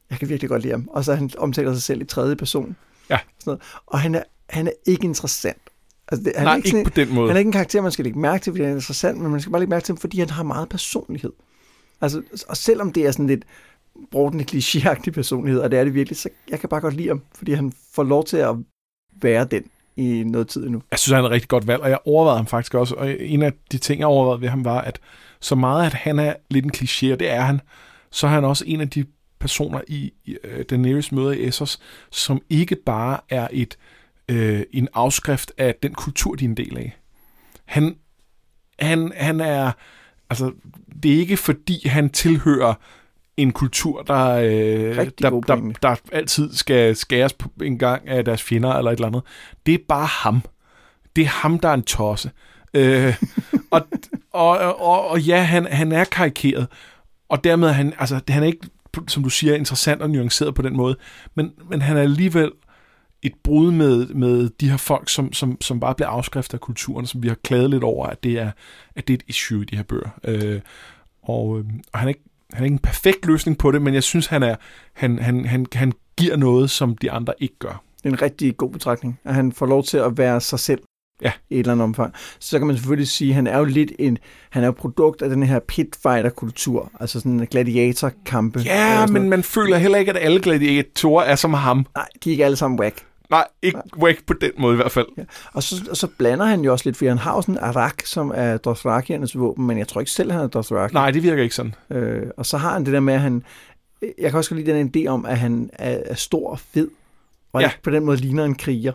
Jeg 0.10 0.20
kan 0.20 0.30
virkelig 0.30 0.50
godt 0.50 0.62
lide 0.62 0.74
ham. 0.74 0.90
Og 0.92 1.06
så 1.06 1.16
han 1.16 1.30
omtaler 1.38 1.74
sig 1.74 1.84
selv 1.84 2.02
i 2.02 2.06
tredje 2.06 2.36
person. 2.36 2.76
Ja. 3.10 3.18
Sådan 3.40 3.52
noget. 3.52 3.62
Og 3.86 4.00
han 4.00 4.16
er, 4.16 4.24
han 4.50 4.68
er 4.68 4.72
ikke 4.86 5.04
interessant. 5.04 5.62
Altså, 6.12 6.24
det, 6.24 6.34
han 6.36 6.46
Nej, 6.46 6.54
er 6.54 6.58
ikke, 6.58 6.78
ikke 6.78 6.84
på 6.84 6.96
den 6.96 7.14
måde. 7.14 7.28
Han 7.28 7.36
er 7.36 7.40
ikke 7.40 7.50
en 7.50 7.54
karakter, 7.54 7.82
man 7.82 7.92
skal 7.92 8.06
lægge 8.06 8.20
mærke 8.20 8.44
til, 8.44 8.54
fordi 8.54 8.64
han 8.64 8.72
er 8.72 8.76
interessant, 8.76 9.18
men 9.22 9.32
man 9.32 9.42
skal 9.42 9.52
bare 9.52 9.62
lægge 9.62 9.70
mærke 9.70 9.84
til 9.84 9.94
ham, 9.94 9.98
fordi 9.98 10.20
han 10.20 10.30
har 10.30 10.44
meget 10.44 10.70
personlighed. 10.70 11.32
Altså, 12.02 12.22
og 12.48 12.58
selvom 12.58 12.94
det 12.94 13.08
er 13.08 13.12
sådan 13.12 13.28
lidt 13.28 13.44
brodende 14.12 14.46
klichéagtig 14.52 15.12
personlighed, 15.12 15.62
og 15.62 15.72
det 15.72 15.80
er 15.80 15.84
det 15.84 15.94
virkelig, 15.94 16.18
så 16.18 16.30
jeg 16.50 16.60
kan 16.60 16.70
bare 16.70 16.82
godt 16.82 16.94
lide 16.94 17.08
ham, 17.08 17.22
fordi 17.36 17.54
han 17.54 17.74
får 17.94 18.04
lov 18.04 18.26
til 18.26 18.38
at 18.38 18.56
være 19.22 19.46
den 19.46 19.64
i 19.98 20.24
noget 20.24 20.48
tid 20.48 20.70
nu. 20.70 20.82
Jeg 20.92 21.00
synes, 21.00 21.16
han 21.16 21.24
er 21.24 21.28
et 21.28 21.32
rigtig 21.32 21.50
godt 21.50 21.68
valg, 21.68 21.82
og 21.82 21.90
jeg 21.90 22.00
overvejede 22.06 22.38
ham 22.38 22.48
faktisk 22.48 22.74
også. 22.74 22.96
Og 22.96 23.12
en 23.20 23.42
af 23.42 23.54
de 23.72 23.78
ting, 23.78 24.00
jeg 24.00 24.08
overvejede 24.08 24.42
ved 24.42 24.50
ham, 24.50 24.66
var, 24.66 24.82
at 24.82 25.00
så 25.40 25.56
meget, 25.56 25.86
at 25.86 25.94
han 25.94 26.20
er 26.20 26.34
lidt 26.50 26.66
en 26.66 26.72
kliché, 26.76 27.14
og 27.14 27.20
det 27.20 27.30
er 27.30 27.42
han, 27.42 27.62
så 28.12 28.28
er 28.28 28.32
han 28.32 28.46
også 28.46 28.64
en 28.68 28.82
af 28.82 28.90
de 28.90 29.06
personer 29.40 29.82
i, 29.88 30.14
i 30.26 30.38
uh, 30.44 30.62
Daenerys 30.70 31.12
møder 31.12 31.32
i 31.32 31.48
Essos, 31.48 31.80
som 32.12 32.42
ikke 32.50 32.76
bare 32.76 33.20
er 33.30 33.48
et 33.52 33.78
uh, 34.32 34.62
en 34.72 34.88
afskrift 34.94 35.52
af 35.58 35.76
den 35.84 35.94
kultur, 35.94 36.36
de 36.36 36.46
er 36.46 36.50
en 36.50 36.58
del 36.58 36.78
af. 36.78 36.98
Han, 37.66 37.96
han, 38.80 39.12
han 39.16 39.42
er, 39.42 39.72
altså, 40.30 40.52
det 41.04 41.14
er 41.14 41.18
ikke 41.18 41.38
fordi, 41.38 41.88
han 41.88 42.10
tilhører 42.10 42.74
en 43.42 43.52
kultur, 43.52 44.02
der, 44.02 44.30
øh, 44.30 44.96
der, 44.96 45.30
der, 45.30 45.74
der, 45.82 45.96
altid 46.12 46.54
skal 46.54 46.96
skæres 46.96 47.34
på 47.34 47.52
en 47.62 47.78
gang 47.78 48.08
af 48.08 48.26
deres 48.26 48.44
fjender 48.44 48.74
eller 48.74 48.92
et 48.92 48.96
eller 48.96 49.08
andet. 49.08 49.22
Det 49.66 49.74
er 49.74 49.78
bare 49.88 50.06
ham. 50.06 50.42
Det 51.16 51.22
er 51.22 51.28
ham, 51.28 51.60
der 51.60 51.70
er 51.70 51.74
en 51.74 51.84
tosse. 51.84 52.32
Øh, 52.74 53.16
og, 53.72 53.88
og, 54.32 54.80
og, 54.82 55.08
og 55.08 55.22
ja, 55.22 55.42
han, 55.42 55.66
han 55.66 55.92
er 55.92 56.04
karikeret, 56.04 56.68
og 57.30 57.44
dermed 57.44 57.68
er 57.68 57.72
han, 57.72 57.94
altså, 58.00 58.20
han 58.30 58.44
er 58.44 58.48
ikke, 58.48 58.68
som 59.08 59.24
du 59.24 59.30
siger, 59.30 59.56
interessant 59.56 60.02
og 60.02 60.10
nuanceret 60.10 60.56
på 60.56 60.62
den 60.62 60.78
måde, 60.78 60.96
men, 61.36 61.52
men 61.70 61.82
han 61.82 61.98
er 61.98 62.02
alligevel 62.02 62.52
et 63.22 63.34
brud 63.44 63.72
med, 63.72 64.08
med 64.08 64.50
de 64.50 64.70
her 64.70 64.78
folk, 64.78 65.10
som, 65.10 65.34
som, 65.34 65.62
som 65.62 65.80
bare 65.80 65.96
bliver 65.96 66.10
afskrifter 66.10 66.56
af 66.56 66.62
kulturen, 66.62 67.06
som 67.06 67.24
vi 67.24 67.28
har 67.28 67.36
klaget 67.44 67.70
lidt 67.70 67.84
over, 67.84 68.08
at 68.08 68.24
det 68.24 68.40
er, 68.40 68.52
at 68.96 69.08
det 69.08 69.14
er 69.14 69.18
et 69.18 69.24
issue 69.28 69.62
i 69.62 69.66
de 69.66 69.76
her 69.76 69.84
bøger. 69.84 70.10
Øh, 70.24 70.62
og, 71.24 71.60
øh, 71.60 71.66
og 71.94 72.00
han 72.00 72.08
er 72.08 72.10
ikke 72.10 72.24
han 72.54 72.62
er 72.62 72.66
ikke 72.66 72.74
en 72.74 72.80
perfekt 72.80 73.26
løsning 73.26 73.58
på 73.58 73.72
det, 73.72 73.82
men 73.82 73.94
jeg 73.94 74.04
synes, 74.04 74.28
han, 74.28 74.44
er, 74.44 74.56
han, 74.94 75.20
han, 75.20 75.46
han, 75.46 75.66
han 75.74 75.94
giver 76.18 76.36
noget, 76.36 76.70
som 76.70 76.98
de 76.98 77.12
andre 77.12 77.34
ikke 77.40 77.56
gør. 77.60 77.84
Det 77.98 78.06
er 78.06 78.10
en 78.10 78.22
rigtig 78.22 78.58
god 78.58 78.72
betragtning, 78.72 79.20
at 79.24 79.36
han 79.36 79.52
får 79.52 79.66
lov 79.66 79.84
til 79.84 79.98
at 79.98 80.18
være 80.18 80.42
sig 80.42 80.60
selv 80.60 80.82
ja. 81.22 81.32
i 81.50 81.54
et 81.54 81.60
eller 81.60 81.72
andet 81.72 81.84
omfang. 81.84 82.14
Så 82.40 82.58
kan 82.58 82.68
man 82.68 82.76
selvfølgelig 82.76 83.08
sige, 83.08 83.30
at 83.30 83.36
han 83.36 83.48
er 83.48 83.58
jo 83.58 83.64
lidt 83.64 83.92
en, 84.00 84.18
han 84.50 84.64
er 84.64 84.68
jo 84.68 84.72
produkt 84.72 85.22
af 85.22 85.30
den 85.30 85.44
her 85.44 85.60
pitfighter-kultur, 85.60 86.92
altså 87.00 87.20
sådan 87.20 87.40
en 87.40 87.48
gladiatorkampe. 87.48 88.60
Ja, 88.60 89.08
men 89.08 89.30
man 89.30 89.44
føler 89.44 89.78
heller 89.78 89.98
ikke, 89.98 90.12
at 90.12 90.18
alle 90.22 90.42
gladiatorer 90.42 91.24
er 91.24 91.36
som 91.36 91.54
ham. 91.54 91.86
Nej, 91.96 92.06
de 92.24 92.30
er 92.30 92.32
ikke 92.32 92.46
alle 92.46 92.58
sammen 92.58 92.80
whack. 92.80 93.06
Nej, 93.30 93.48
ikke 93.62 93.78
Nej. 93.78 94.04
whack 94.04 94.26
på 94.26 94.34
den 94.34 94.52
måde 94.58 94.74
i 94.74 94.76
hvert 94.76 94.92
fald. 94.92 95.06
Ja. 95.18 95.24
Og, 95.54 95.64
så, 95.64 95.76
og 95.90 95.98
så 95.98 96.08
blander 96.18 96.46
han 96.46 96.62
jo 96.62 96.72
også 96.72 96.86
lidt, 96.86 96.98
fordi 96.98 97.08
han 97.08 97.18
har 97.18 97.36
jo 97.36 97.42
sådan 97.42 97.56
en 97.56 97.60
arak, 97.60 98.02
som 98.06 98.32
er 98.36 98.58
Dothrakiernes 98.58 99.40
våben, 99.40 99.68
men 99.68 99.78
jeg 99.78 99.88
tror 99.88 100.02
ikke 100.02 100.12
selv, 100.12 100.32
han 100.32 100.42
er 100.42 100.48
Dothraki. 100.48 100.94
Nej, 100.94 101.12
det 101.12 101.24
virker 101.24 101.44
ikke 101.44 101.56
sådan. 101.56 101.76
Øh, 101.90 102.28
og 102.38 102.46
så 102.46 102.58
har 102.58 102.74
han 102.74 102.86
det 102.86 102.94
der 102.94 103.00
med, 103.00 103.14
at 103.14 103.22
han... 103.22 103.44
Jeg 104.02 104.30
kan 104.30 104.38
også 104.38 104.56
lide 104.56 104.74
den 104.74 104.92
idé 104.96 105.08
om, 105.08 105.26
at 105.26 105.38
han 105.38 105.70
er, 105.74 105.98
er 106.06 106.16
stor 106.16 106.50
og 106.50 106.60
fed, 106.60 106.90
og 107.54 107.62
ja. 107.62 107.72
på 107.84 107.90
den 107.90 108.06
måde 108.06 108.18
ligner 108.18 108.46
en 108.46 108.56
kriger. 108.56 108.92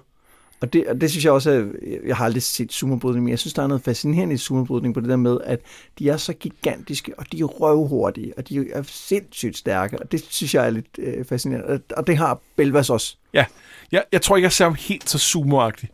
Og 0.60 0.72
det, 0.72 0.86
og 0.86 1.00
det 1.00 1.10
synes 1.10 1.24
jeg 1.24 1.32
også, 1.32 1.50
at 1.50 1.66
jeg 2.06 2.16
har 2.16 2.24
aldrig 2.24 2.42
set 2.42 2.72
sumobrydning, 2.72 3.24
men 3.24 3.30
jeg 3.30 3.38
synes, 3.38 3.54
der 3.54 3.62
er 3.62 3.66
noget 3.66 3.82
fascinerende 3.82 4.34
i 4.34 4.38
sumobrydning 4.38 4.94
på 4.94 5.00
det 5.00 5.08
der 5.08 5.16
med, 5.16 5.38
at 5.44 5.60
de 5.98 6.08
er 6.08 6.16
så 6.16 6.32
gigantiske, 6.32 7.12
og 7.18 7.26
de 7.32 7.40
er 7.40 7.44
røvhurtige, 7.44 8.32
og 8.36 8.48
de 8.48 8.70
er 8.72 8.82
sindssygt 8.82 9.56
stærke, 9.56 9.98
og 9.98 10.12
det 10.12 10.24
synes 10.28 10.54
jeg 10.54 10.66
er 10.66 10.70
lidt 10.70 10.86
øh, 10.98 11.24
fascinerende. 11.24 11.80
Og 11.96 12.06
det 12.06 12.16
har 12.16 12.40
Belvas 12.56 12.90
også. 12.90 13.16
Ja, 13.34 13.44
jeg, 13.92 14.04
jeg 14.12 14.22
tror 14.22 14.36
ikke, 14.36 14.44
jeg 14.44 14.52
ser 14.52 14.64
ham 14.64 14.76
helt 14.78 15.10
så 15.10 15.18
sumoagtig. 15.18 15.88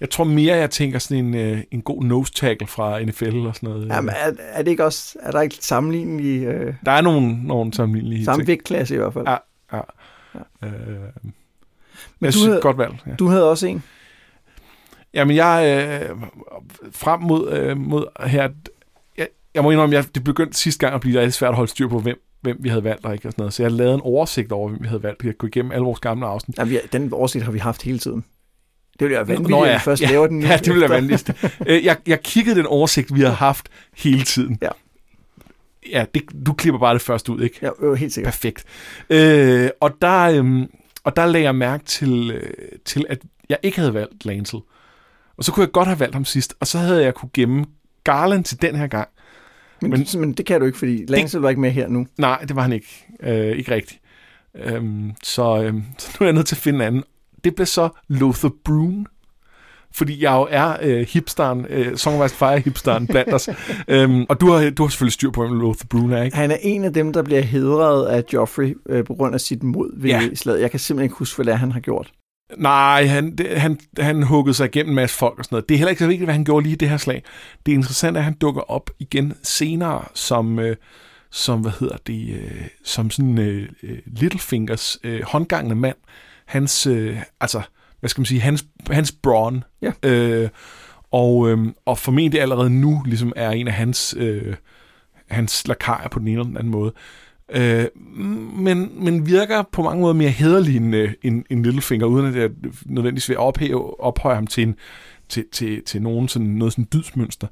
Jeg 0.00 0.10
tror 0.10 0.24
mere, 0.24 0.56
jeg 0.56 0.70
tænker 0.70 0.98
sådan 0.98 1.24
en, 1.24 1.34
øh, 1.34 1.62
en 1.70 1.82
god 1.82 2.04
nose 2.04 2.32
tackle 2.32 2.66
fra 2.66 3.02
NFL 3.02 3.36
og 3.46 3.54
sådan 3.56 3.68
noget. 3.68 3.88
Jamen, 3.88 4.14
er, 4.18 4.32
er 4.38 4.62
det 4.62 4.70
ikke 4.70 4.84
også, 4.84 5.18
er 5.22 5.30
der 5.30 5.40
ikke 5.40 5.56
sammenlignelige... 5.60 6.48
Øh, 6.48 6.74
der 6.86 6.92
er 6.92 7.00
nogle, 7.00 7.46
nogle 7.46 7.74
sammenlignelige 7.74 8.24
Samme 8.24 8.46
vægtklasse 8.46 8.94
i 8.94 8.98
hvert 8.98 9.12
fald. 9.12 9.24
Ja, 9.28 9.36
ja. 9.72 9.80
ja. 10.62 10.66
Øh, 10.68 11.32
men 12.20 12.26
jeg 12.26 12.32
du 12.32 12.38
synes, 12.38 12.46
havde, 12.46 12.60
godt 12.60 12.78
valg. 12.78 12.94
Ja. 13.06 13.14
Du 13.18 13.28
havde 13.28 13.50
også 13.50 13.66
en. 13.66 13.82
Jamen, 15.14 15.36
jeg 15.36 15.86
øh, 16.10 16.16
frem 16.92 17.20
mod, 17.20 17.52
øh, 17.52 17.76
mod 17.76 18.26
her... 18.26 18.48
Jeg, 19.18 19.28
jeg 19.54 19.62
må 19.62 19.70
indrømme, 19.70 19.96
at 19.96 20.14
det 20.14 20.24
begyndte 20.24 20.58
sidste 20.58 20.80
gang 20.80 20.94
at 20.94 21.00
blive 21.00 21.20
rigtig 21.20 21.34
svært 21.34 21.48
at 21.48 21.56
holde 21.56 21.70
styr 21.70 21.88
på, 21.88 21.98
hvem, 21.98 22.22
hvem 22.40 22.56
vi 22.60 22.68
havde 22.68 22.84
valgt 22.84 23.04
og 23.04 23.12
ikke 23.12 23.28
og 23.28 23.32
sådan 23.32 23.42
noget. 23.42 23.54
Så 23.54 23.62
jeg 23.62 23.72
lavede 23.72 23.94
en 23.94 24.00
oversigt 24.00 24.52
over, 24.52 24.68
hvem 24.68 24.82
vi 24.82 24.88
havde 24.88 25.02
valgt. 25.02 25.24
Jeg 25.24 25.36
gå 25.36 25.46
igennem 25.46 25.72
alle 25.72 25.84
vores 25.84 26.00
gamle 26.00 26.26
afsnit. 26.26 26.58
Ja, 26.58 26.64
vi, 26.64 26.78
den 26.92 27.12
oversigt 27.12 27.44
har 27.44 27.52
vi 27.52 27.58
haft 27.58 27.82
hele 27.82 27.98
tiden. 27.98 28.24
Det 28.92 29.00
ville 29.00 29.16
være 29.16 29.28
vanvittigt, 29.28 29.50
Nå, 29.50 29.64
ja. 29.64 29.70
at 29.70 29.74
vi 29.74 29.80
først 29.80 30.02
ja, 30.02 30.10
laver 30.10 30.26
den. 30.26 30.42
Ja, 30.42 30.56
det 30.56 30.66
ville 30.66 30.80
være 30.80 30.90
vanvittigt. 30.90 31.44
Øh, 31.66 31.84
jeg, 31.84 31.96
jeg 32.06 32.22
kiggede 32.22 32.56
den 32.56 32.66
oversigt, 32.66 33.14
vi 33.14 33.20
har 33.20 33.30
haft 33.30 33.68
hele 33.96 34.22
tiden. 34.22 34.58
Ja. 34.62 34.68
Ja, 35.90 36.04
det, 36.14 36.22
du 36.46 36.52
klipper 36.52 36.78
bare 36.78 36.94
det 36.94 37.02
først 37.02 37.28
ud, 37.28 37.40
ikke? 37.40 37.58
Ja, 37.62 37.68
jo, 37.82 37.94
helt 37.94 38.12
sikkert. 38.12 38.32
Perfekt. 38.32 38.64
Øh, 39.10 39.70
og, 39.80 39.90
der, 40.02 40.20
øh, 40.20 40.66
og 41.04 41.16
der 41.16 41.26
lagde 41.26 41.44
jeg 41.44 41.54
mærke 41.54 41.84
til, 41.84 42.30
øh, 42.30 42.78
til, 42.84 43.06
at 43.08 43.22
jeg 43.48 43.58
ikke 43.62 43.78
havde 43.78 43.94
valgt 43.94 44.24
Lancel. 44.24 44.60
Og 45.36 45.44
så 45.44 45.52
kunne 45.52 45.64
jeg 45.64 45.72
godt 45.72 45.88
have 45.88 46.00
valgt 46.00 46.14
ham 46.14 46.24
sidst, 46.24 46.54
og 46.60 46.66
så 46.66 46.78
havde 46.78 47.02
jeg 47.02 47.14
kunne 47.14 47.30
gemme 47.34 47.64
Garland 48.04 48.44
til 48.44 48.62
den 48.62 48.74
her 48.74 48.86
gang. 48.86 49.08
Men, 49.82 49.90
men, 49.90 50.06
men 50.14 50.32
det 50.32 50.46
kan 50.46 50.60
du 50.60 50.66
ikke, 50.66 50.78
fordi 50.78 51.04
Lancel 51.08 51.40
var 51.40 51.48
ikke 51.48 51.60
med 51.60 51.70
her 51.70 51.88
nu. 51.88 52.06
Nej, 52.18 52.44
det 52.48 52.56
var 52.56 52.62
han 52.62 52.72
ikke. 52.72 53.06
Øh, 53.22 53.56
ikke 53.56 53.74
rigtigt. 53.74 54.00
Øhm, 54.54 55.12
så, 55.22 55.62
øhm, 55.62 55.84
så 55.98 56.16
nu 56.20 56.24
er 56.24 56.28
jeg 56.28 56.34
nødt 56.34 56.46
til 56.46 56.54
at 56.54 56.60
finde 56.60 56.76
en 56.76 56.82
anden. 56.82 57.04
Det 57.44 57.54
blev 57.54 57.66
så 57.66 57.88
Lothar 58.08 58.52
Brune, 58.64 59.04
fordi 59.94 60.22
jeg 60.22 60.32
jo 60.32 60.48
er 60.50 60.76
øh, 60.82 61.06
hipsteren, 61.08 61.66
øh, 61.68 61.96
Song 61.96 62.22
of 62.22 62.30
Fire 62.30 62.58
hipsteren 62.58 63.06
blandt 63.06 63.34
os. 63.34 63.48
øhm, 63.88 64.26
og 64.28 64.40
du 64.40 64.50
har, 64.50 64.70
du 64.70 64.82
har 64.82 64.90
selvfølgelig 64.90 65.12
styr 65.12 65.30
på, 65.30 65.46
hvem 65.46 65.60
Lothar 65.60 65.86
Brune 65.90 66.18
er, 66.18 66.22
ikke? 66.22 66.36
Han 66.36 66.50
er 66.50 66.56
en 66.62 66.84
af 66.84 66.92
dem, 66.92 67.12
der 67.12 67.22
bliver 67.22 67.40
hedret 67.40 68.06
af 68.06 68.24
Joffrey 68.32 68.76
øh, 68.88 69.04
på 69.04 69.14
grund 69.14 69.34
af 69.34 69.40
sit 69.40 69.62
mod 69.62 70.00
ved 70.00 70.10
ja. 70.10 70.34
slaget. 70.34 70.60
Jeg 70.60 70.70
kan 70.70 70.80
simpelthen 70.80 71.04
ikke 71.04 71.16
huske, 71.16 71.36
hvad 71.36 71.46
det 71.46 71.52
er, 71.52 71.56
han 71.56 71.72
har 71.72 71.80
gjort. 71.80 72.12
Nej, 72.56 73.06
han, 73.06 73.36
det, 73.36 73.60
han, 73.60 73.78
han 73.98 74.22
huggede 74.22 74.54
sig 74.54 74.66
igennem 74.66 74.90
en 74.90 74.96
masse 74.96 75.16
folk 75.16 75.38
og 75.38 75.44
sådan 75.44 75.54
noget. 75.54 75.68
Det 75.68 75.74
er 75.74 75.78
heller 75.78 75.90
ikke 75.90 76.02
så 76.02 76.06
vigtigt, 76.06 76.26
hvad 76.26 76.34
han 76.34 76.44
gjorde 76.44 76.62
lige 76.62 76.72
i 76.72 76.76
det 76.76 76.88
her 76.88 76.96
slag. 76.96 77.22
Det 77.66 77.72
er 77.72 77.76
interessant, 77.76 78.16
at 78.16 78.24
han 78.24 78.34
dukker 78.34 78.70
op 78.70 78.90
igen 78.98 79.34
senere 79.42 80.04
som, 80.14 80.58
øh, 80.58 80.76
som 81.30 81.60
hvad 81.60 81.72
hedder 81.80 81.96
det, 82.06 82.34
øh, 82.34 82.66
som 82.84 83.10
sådan 83.10 83.38
øh, 83.38 83.68
øh 83.82 83.98
Littlefingers 84.06 84.98
øh, 85.04 85.22
håndgangende 85.22 85.76
mand. 85.76 85.96
Hans, 86.46 86.86
øh, 86.86 87.18
altså, 87.40 87.62
hvad 88.02 88.08
skal 88.10 88.20
man 88.20 88.26
sige, 88.26 88.40
hans, 88.40 88.66
hans 88.90 89.12
brawn. 89.12 89.64
Ja. 89.82 89.92
Øh, 90.02 90.48
og, 91.12 91.50
øh, 91.50 91.58
og 91.84 91.98
formentlig 91.98 92.40
allerede 92.40 92.70
nu 92.70 93.02
ligesom 93.06 93.32
er 93.36 93.50
en 93.50 93.68
af 93.68 93.74
hans, 93.74 94.14
øh, 94.18 94.54
hans 95.30 95.68
lakajer 95.68 96.08
på 96.08 96.18
den 96.18 96.28
ene 96.28 96.34
eller 96.34 96.44
den 96.44 96.56
anden 96.56 96.70
måde. 96.70 96.92
Øh, 97.54 97.86
men, 98.56 99.04
men 99.04 99.26
virker 99.26 99.62
på 99.72 99.82
mange 99.82 100.00
måder 100.00 100.14
mere 100.14 100.30
hederlig 100.30 100.76
end, 100.76 100.94
øh, 100.94 101.12
end, 101.22 101.44
end 101.50 101.64
Littlefinger, 101.64 102.06
uden 102.06 102.26
at 102.26 102.34
jeg 102.34 102.50
nødvendigvis 102.86 103.28
vil 103.28 103.38
ophæve, 103.38 104.00
ophøje 104.00 104.34
ham 104.34 104.46
til, 104.46 104.62
en, 104.62 104.74
til, 105.28 105.44
til, 105.52 105.84
til 105.84 106.02
nogen 106.02 106.28
sådan, 106.28 106.48
noget 106.48 106.72
sådan 106.72 106.88
dydsmønster. 106.92 107.46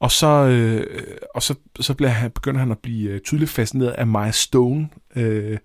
Og 0.00 0.10
så, 0.10 0.26
øh, 0.26 0.86
og 1.34 1.42
så, 1.42 1.54
så 1.80 1.94
bliver 1.94 2.10
han, 2.10 2.30
begynder 2.30 2.60
han 2.60 2.70
at 2.70 2.78
blive 2.78 3.10
øh, 3.10 3.20
tydeligt 3.20 3.50
fascineret 3.50 3.90
af 3.90 4.06
Maya 4.06 4.30
Stone, 4.30 4.88
øh, 5.16 5.58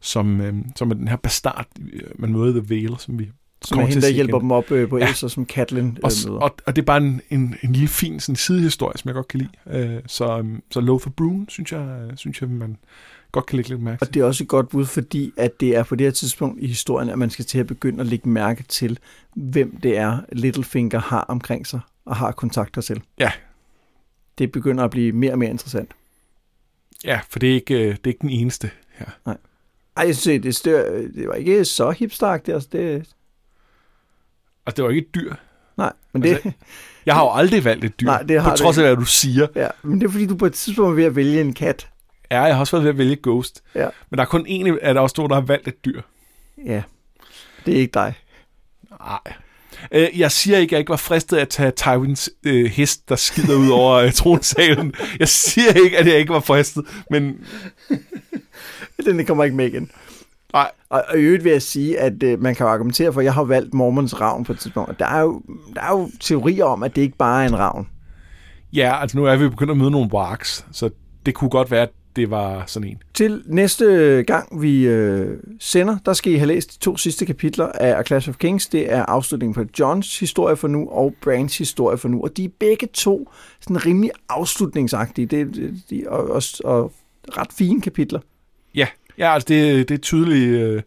som, 0.00 0.40
øh, 0.40 0.54
som 0.76 0.90
er 0.90 0.94
den 0.94 1.08
her 1.08 1.16
bastard, 1.16 1.66
øh, 1.92 2.02
man 2.18 2.32
møder 2.32 2.60
The 2.60 2.74
Vale, 2.74 2.98
som 2.98 3.18
vi 3.18 3.30
som 3.64 3.78
er 3.78 3.86
hende, 3.86 4.02
der 4.02 4.10
hjælper 4.10 4.36
igen. 4.36 4.42
dem 4.42 4.50
op 4.50 4.70
øh, 4.70 4.88
på 4.88 4.98
ja. 4.98 5.08
Elsa, 5.08 5.28
som 5.28 5.46
Catelyn 5.46 5.86
øh, 5.86 5.96
og, 6.02 6.12
møder. 6.26 6.38
Og, 6.40 6.56
og 6.66 6.76
det 6.76 6.82
er 6.82 6.86
bare 6.86 6.98
en, 6.98 7.20
en, 7.30 7.54
en 7.62 7.72
lille 7.72 7.88
fin 7.88 8.20
sådan, 8.20 8.36
sidehistorie, 8.36 8.98
som 8.98 9.08
jeg 9.08 9.14
godt 9.14 9.28
kan 9.28 9.40
lide. 9.40 9.78
Øh, 9.78 10.02
så, 10.06 10.38
um, 10.38 10.62
så 10.70 10.80
Lothar 10.80 11.10
Brune, 11.10 11.46
synes 11.48 11.72
jeg, 11.72 12.10
synes 12.16 12.40
jeg 12.40 12.50
man, 12.50 12.76
godt 13.32 13.46
kan 13.46 13.56
lægge 13.56 13.70
lidt 13.70 13.82
mærke 13.82 13.98
til. 13.98 14.08
Og 14.08 14.14
det 14.14 14.20
er 14.20 14.24
også 14.24 14.44
et 14.44 14.48
godt 14.48 14.68
bud, 14.68 14.86
fordi 14.86 15.32
at 15.36 15.60
det 15.60 15.76
er 15.76 15.82
på 15.82 15.94
det 15.94 16.06
her 16.06 16.10
tidspunkt 16.10 16.62
i 16.62 16.66
historien, 16.66 17.08
at 17.08 17.18
man 17.18 17.30
skal 17.30 17.44
til 17.44 17.58
at 17.58 17.66
begynde 17.66 18.00
at 18.00 18.06
lægge 18.06 18.28
mærke 18.28 18.62
til, 18.62 18.98
hvem 19.34 19.76
det 19.76 19.98
er, 19.98 20.18
Littlefinger 20.32 20.98
har 21.00 21.20
omkring 21.20 21.66
sig 21.66 21.80
og 22.04 22.16
har 22.16 22.32
kontakter 22.32 22.80
til. 22.80 23.02
Ja. 23.18 23.32
Det 24.38 24.52
begynder 24.52 24.84
at 24.84 24.90
blive 24.90 25.12
mere 25.12 25.32
og 25.32 25.38
mere 25.38 25.50
interessant. 25.50 25.90
Ja, 27.04 27.20
for 27.28 27.38
det 27.38 27.50
er 27.50 27.54
ikke, 27.54 27.74
øh, 27.74 27.90
det 27.90 28.00
er 28.04 28.08
ikke 28.08 28.20
den 28.20 28.30
eneste 28.30 28.70
her. 28.92 29.06
Nej. 29.26 29.36
Ej, 29.96 30.06
jeg 30.06 30.16
synes, 30.16 30.42
det, 30.42 30.56
stør, 30.56 31.02
det 31.14 31.28
var 31.28 31.34
ikke 31.34 31.64
så 31.64 31.90
hipstagt. 31.90 32.48
Altså, 32.48 32.68
det... 32.72 33.08
altså, 34.66 34.76
det 34.76 34.84
var 34.84 34.90
ikke 34.90 35.06
et 35.08 35.14
dyr. 35.14 35.34
Nej, 35.76 35.92
men 36.12 36.22
det... 36.22 36.28
Altså, 36.28 36.50
jeg 37.06 37.14
har 37.14 37.22
jo 37.22 37.32
aldrig 37.32 37.64
valgt 37.64 37.84
et 37.84 38.00
dyr, 38.00 38.06
Nej, 38.06 38.22
det 38.22 38.42
har 38.42 38.50
på 38.50 38.56
trods 38.56 38.78
af, 38.78 38.84
hvad 38.84 38.96
du 38.96 39.04
siger. 39.04 39.46
Ja, 39.54 39.68
men 39.82 40.00
det 40.00 40.06
er 40.06 40.10
fordi, 40.10 40.26
du 40.26 40.36
på 40.36 40.46
et 40.46 40.52
tidspunkt 40.52 40.90
er 40.90 40.94
ved 40.94 41.04
at 41.04 41.16
vælge 41.16 41.40
en 41.40 41.54
kat. 41.54 41.88
Ja, 42.30 42.42
jeg 42.42 42.54
har 42.54 42.60
også 42.60 42.76
været 42.76 42.84
ved 42.84 42.90
at 42.90 42.98
vælge 42.98 43.16
Ghost. 43.22 43.62
Ja. 43.74 43.88
Men 44.10 44.18
der 44.18 44.24
er 44.24 44.28
kun 44.28 44.44
en 44.46 44.78
af 44.82 44.94
der 44.94 45.00
også 45.00 45.16
to, 45.16 45.26
der 45.26 45.34
har 45.34 45.40
valgt 45.42 45.68
et 45.68 45.84
dyr. 45.84 46.00
Ja, 46.66 46.82
det 47.66 47.74
er 47.74 47.78
ikke 47.78 47.92
dig. 47.94 48.14
Nej. 49.00 49.34
Øh, 49.92 50.18
jeg 50.18 50.32
siger 50.32 50.58
ikke, 50.58 50.68
at 50.68 50.72
jeg 50.72 50.78
ikke 50.78 50.90
var 50.90 50.96
fristet 50.96 51.36
at 51.36 51.48
tage 51.48 51.70
Tywins 51.70 52.30
øh, 52.42 52.70
hest, 52.70 53.08
der 53.08 53.16
skider 53.16 53.56
ud 53.56 53.70
over 53.70 53.94
øh, 53.94 54.12
tronsalen. 54.12 54.94
Jeg 55.18 55.28
siger 55.28 55.72
ikke, 55.72 55.98
at 55.98 56.06
jeg 56.06 56.18
ikke 56.18 56.32
var 56.32 56.40
fristet, 56.40 56.84
men... 57.10 57.36
Den 59.04 59.26
kommer 59.26 59.44
ikke 59.44 59.56
med 59.56 59.66
igen. 59.66 59.90
Nej. 60.52 60.70
Og, 60.88 61.04
og 61.08 61.18
i 61.18 61.20
øvrigt 61.20 61.44
vil 61.44 61.52
jeg 61.52 61.62
sige, 61.62 62.00
at 62.00 62.22
øh, 62.22 62.42
man 62.42 62.54
kan 62.54 62.66
jo 62.66 62.72
argumentere 62.72 63.12
for, 63.12 63.20
at 63.20 63.24
jeg 63.24 63.34
har 63.34 63.44
valgt 63.44 63.74
Mormons 63.74 64.20
ravn 64.20 64.44
på 64.44 64.52
et 64.52 64.58
tidspunkt. 64.58 64.98
Der 64.98 65.06
er, 65.06 65.20
jo, 65.20 65.42
der 65.74 65.80
er 65.80 65.98
jo 65.98 66.10
teorier 66.20 66.64
om, 66.64 66.82
at 66.82 66.96
det 66.96 67.02
ikke 67.02 67.16
bare 67.16 67.44
er 67.44 67.48
en 67.48 67.58
ravn. 67.58 67.88
Ja, 68.72 69.00
altså 69.00 69.18
nu 69.18 69.24
er 69.24 69.36
vi 69.36 69.48
begyndt 69.48 69.70
at 69.70 69.76
møde 69.76 69.90
nogle 69.90 70.10
wargs, 70.12 70.66
så 70.72 70.90
det 71.26 71.34
kunne 71.34 71.50
godt 71.50 71.70
være, 71.70 71.82
at 71.82 71.90
det 72.16 72.30
var 72.30 72.64
sådan 72.66 72.88
en. 72.88 73.02
Til 73.14 73.42
næste 73.46 74.24
gang, 74.26 74.62
vi 74.62 74.86
øh, 74.86 75.38
sender, 75.60 75.98
der 76.06 76.12
skal 76.12 76.32
I 76.32 76.36
have 76.36 76.46
læst 76.46 76.72
de 76.74 76.78
to 76.78 76.96
sidste 76.96 77.26
kapitler 77.26 77.66
af 77.66 77.98
A 77.98 78.02
Clash 78.02 78.28
of 78.28 78.36
Kings. 78.36 78.66
Det 78.66 78.92
er 78.92 79.06
afslutningen 79.06 79.54
på 79.54 79.70
Johns 79.78 80.18
historie 80.18 80.56
for 80.56 80.68
nu 80.68 80.88
og 80.88 81.14
Brands 81.22 81.58
historie 81.58 81.98
for 81.98 82.08
nu. 82.08 82.22
Og 82.22 82.36
de 82.36 82.44
er 82.44 82.48
begge 82.58 82.86
to 82.86 83.30
sådan 83.60 83.86
rimelig 83.86 84.10
afslutningsagtige. 84.28 85.26
Det, 85.26 85.54
det, 85.54 85.82
de, 85.90 86.04
og, 86.08 86.30
og, 86.30 86.42
og 86.64 86.92
ret 87.28 87.52
fine 87.52 87.80
kapitler. 87.80 88.20
Ja, 88.74 88.86
ja 89.20 89.34
altså 89.34 89.46
det, 89.48 89.88
det 89.88 89.94
er 89.94 89.98
tydeligt... 89.98 90.50
Øh, 90.50 90.82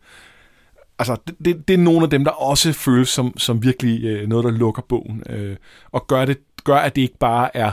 altså 1.00 1.16
det, 1.28 1.36
det, 1.46 1.68
det 1.68 1.74
er 1.74 1.78
nogle 1.78 2.04
af 2.04 2.10
dem, 2.10 2.24
der 2.24 2.32
også 2.32 2.74
føles 2.74 3.10
som, 3.10 3.38
som 3.38 3.64
virkelig 3.64 4.04
øh, 4.04 4.28
noget, 4.30 4.46
der 4.46 4.52
lukker 4.52 4.82
bogen. 4.82 5.24
Øh, 5.30 5.56
og 5.92 6.08
gør, 6.08 6.26
det, 6.26 6.38
gør, 6.64 6.76
at 6.76 6.96
det 6.96 7.02
ikke 7.02 7.18
bare 7.18 7.58
er 7.58 7.72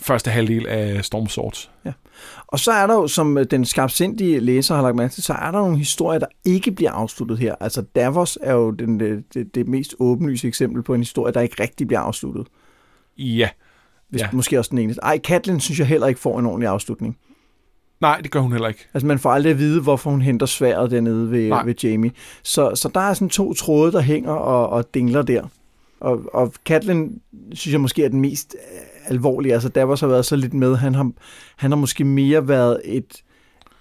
første 0.00 0.30
halvdel 0.30 0.66
af 0.66 1.04
Storm 1.04 1.26
Swords. 1.26 1.70
Ja. 1.84 1.92
Og 2.46 2.58
så 2.58 2.72
er 2.72 2.86
der 2.86 2.94
jo, 2.94 3.08
som 3.08 3.38
den 3.50 3.64
skarpsindige 3.64 4.40
læser 4.40 4.74
har 4.74 4.82
lagt 4.82 4.96
mærke 4.96 5.14
til, 5.14 5.22
så 5.22 5.32
er 5.32 5.50
der 5.50 5.58
nogle 5.58 5.78
historier, 5.78 6.18
der 6.18 6.26
ikke 6.44 6.70
bliver 6.70 6.90
afsluttet 6.90 7.38
her. 7.38 7.54
Altså 7.60 7.82
Davos 7.82 8.38
er 8.42 8.52
jo 8.52 8.70
den, 8.70 9.00
det, 9.00 9.54
det 9.54 9.68
mest 9.68 9.94
åbenlyse 9.98 10.48
eksempel 10.48 10.82
på 10.82 10.94
en 10.94 11.00
historie, 11.00 11.32
der 11.32 11.40
ikke 11.40 11.62
rigtig 11.62 11.86
bliver 11.86 12.00
afsluttet. 12.00 12.46
Ja. 13.18 13.48
Hvis, 14.08 14.22
ja. 14.22 14.28
Måske 14.32 14.58
også 14.58 14.70
den 14.70 14.78
eneste. 14.78 15.02
Ej, 15.02 15.18
Katlin 15.18 15.60
synes 15.60 15.78
jeg 15.78 15.86
heller 15.86 16.06
ikke 16.06 16.20
får 16.20 16.38
en 16.38 16.46
ordentlig 16.46 16.68
afslutning. 16.68 17.16
Nej, 18.00 18.20
det 18.20 18.30
gør 18.30 18.40
hun 18.40 18.52
heller 18.52 18.68
ikke. 18.68 18.86
Altså 18.94 19.06
man 19.06 19.18
får 19.18 19.30
aldrig 19.30 19.50
at 19.50 19.58
vide, 19.58 19.82
hvorfor 19.82 20.10
hun 20.10 20.22
henter 20.22 20.46
sværet 20.46 20.90
dernede 20.90 21.30
ved, 21.30 21.64
ved 21.64 21.74
Jamie. 21.82 22.10
Så, 22.42 22.74
så 22.74 22.90
der 22.94 23.00
er 23.00 23.14
sådan 23.14 23.28
to 23.28 23.54
tråde, 23.54 23.92
der 23.92 24.00
hænger 24.00 24.32
og, 24.32 24.68
og 24.68 24.94
dingler 24.94 25.22
der. 25.22 25.42
Og, 26.00 26.20
og 26.32 26.52
Katlin 26.64 27.20
synes 27.52 27.72
jeg 27.72 27.80
måske 27.80 28.04
er 28.04 28.08
den 28.08 28.20
mest 28.20 28.56
alvorlige. 29.06 29.54
Altså 29.54 29.68
Davos 29.68 30.00
har 30.00 30.06
været 30.06 30.26
så 30.26 30.36
lidt 30.36 30.54
med. 30.54 30.76
Han 30.76 30.94
har, 30.94 31.10
han 31.56 31.70
har 31.70 31.76
måske 31.76 32.04
mere 32.04 32.48
været 32.48 32.80
et, 32.84 33.22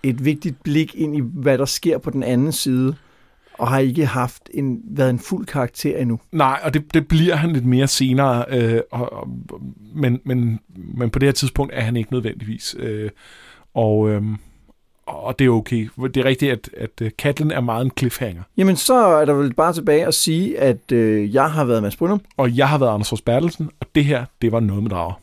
et 0.03 0.25
vigtigt 0.25 0.63
blik 0.63 0.95
ind 0.95 1.17
i, 1.17 1.21
hvad 1.33 1.57
der 1.57 1.65
sker 1.65 1.97
på 1.97 2.09
den 2.09 2.23
anden 2.23 2.51
side 2.51 2.95
og 3.57 3.67
har 3.67 3.79
ikke 3.79 4.05
haft 4.05 4.49
en, 4.53 4.81
været 4.85 5.09
en 5.09 5.19
fuld 5.19 5.45
karakter 5.45 5.97
endnu. 5.97 6.19
Nej, 6.31 6.59
og 6.63 6.73
det, 6.73 6.93
det 6.93 7.07
bliver 7.07 7.35
han 7.35 7.53
lidt 7.53 7.65
mere 7.65 7.87
senere, 7.87 8.45
øh, 8.49 8.81
og, 8.91 9.13
og, 9.13 9.29
men, 9.95 10.19
men, 10.25 10.59
men 10.75 11.09
på 11.09 11.19
det 11.19 11.27
her 11.27 11.33
tidspunkt 11.33 11.73
er 11.75 11.81
han 11.81 11.95
ikke 11.95 12.13
nødvendigvis. 12.13 12.75
Øh, 12.79 13.09
og, 13.75 14.09
øh, 14.09 14.21
og 15.05 15.39
det 15.39 15.45
er 15.45 15.49
okay. 15.49 15.89
Det 16.03 16.17
er 16.17 16.25
rigtigt, 16.25 16.51
at, 16.51 16.69
at 17.01 17.17
Katlin 17.17 17.51
er 17.51 17.61
meget 17.61 17.85
en 17.85 17.91
cliffhanger. 17.97 18.43
Jamen, 18.57 18.75
så 18.75 18.93
er 18.93 19.25
der 19.25 19.33
vel 19.33 19.53
bare 19.53 19.73
tilbage 19.73 20.05
at 20.05 20.13
sige, 20.13 20.59
at 20.59 20.91
øh, 20.91 21.33
jeg 21.35 21.51
har 21.51 21.65
været 21.65 21.83
Mads 21.83 21.95
Brynum. 21.95 22.21
Og 22.37 22.57
jeg 22.57 22.69
har 22.69 22.77
været 22.77 22.93
Anders 22.93 23.09
Fors 23.09 23.21
Bertelsen, 23.21 23.69
og 23.79 23.87
det 23.95 24.05
her, 24.05 24.25
det 24.41 24.51
var 24.51 24.59
noget 24.59 24.83
med 24.83 24.91
drager. 24.91 25.13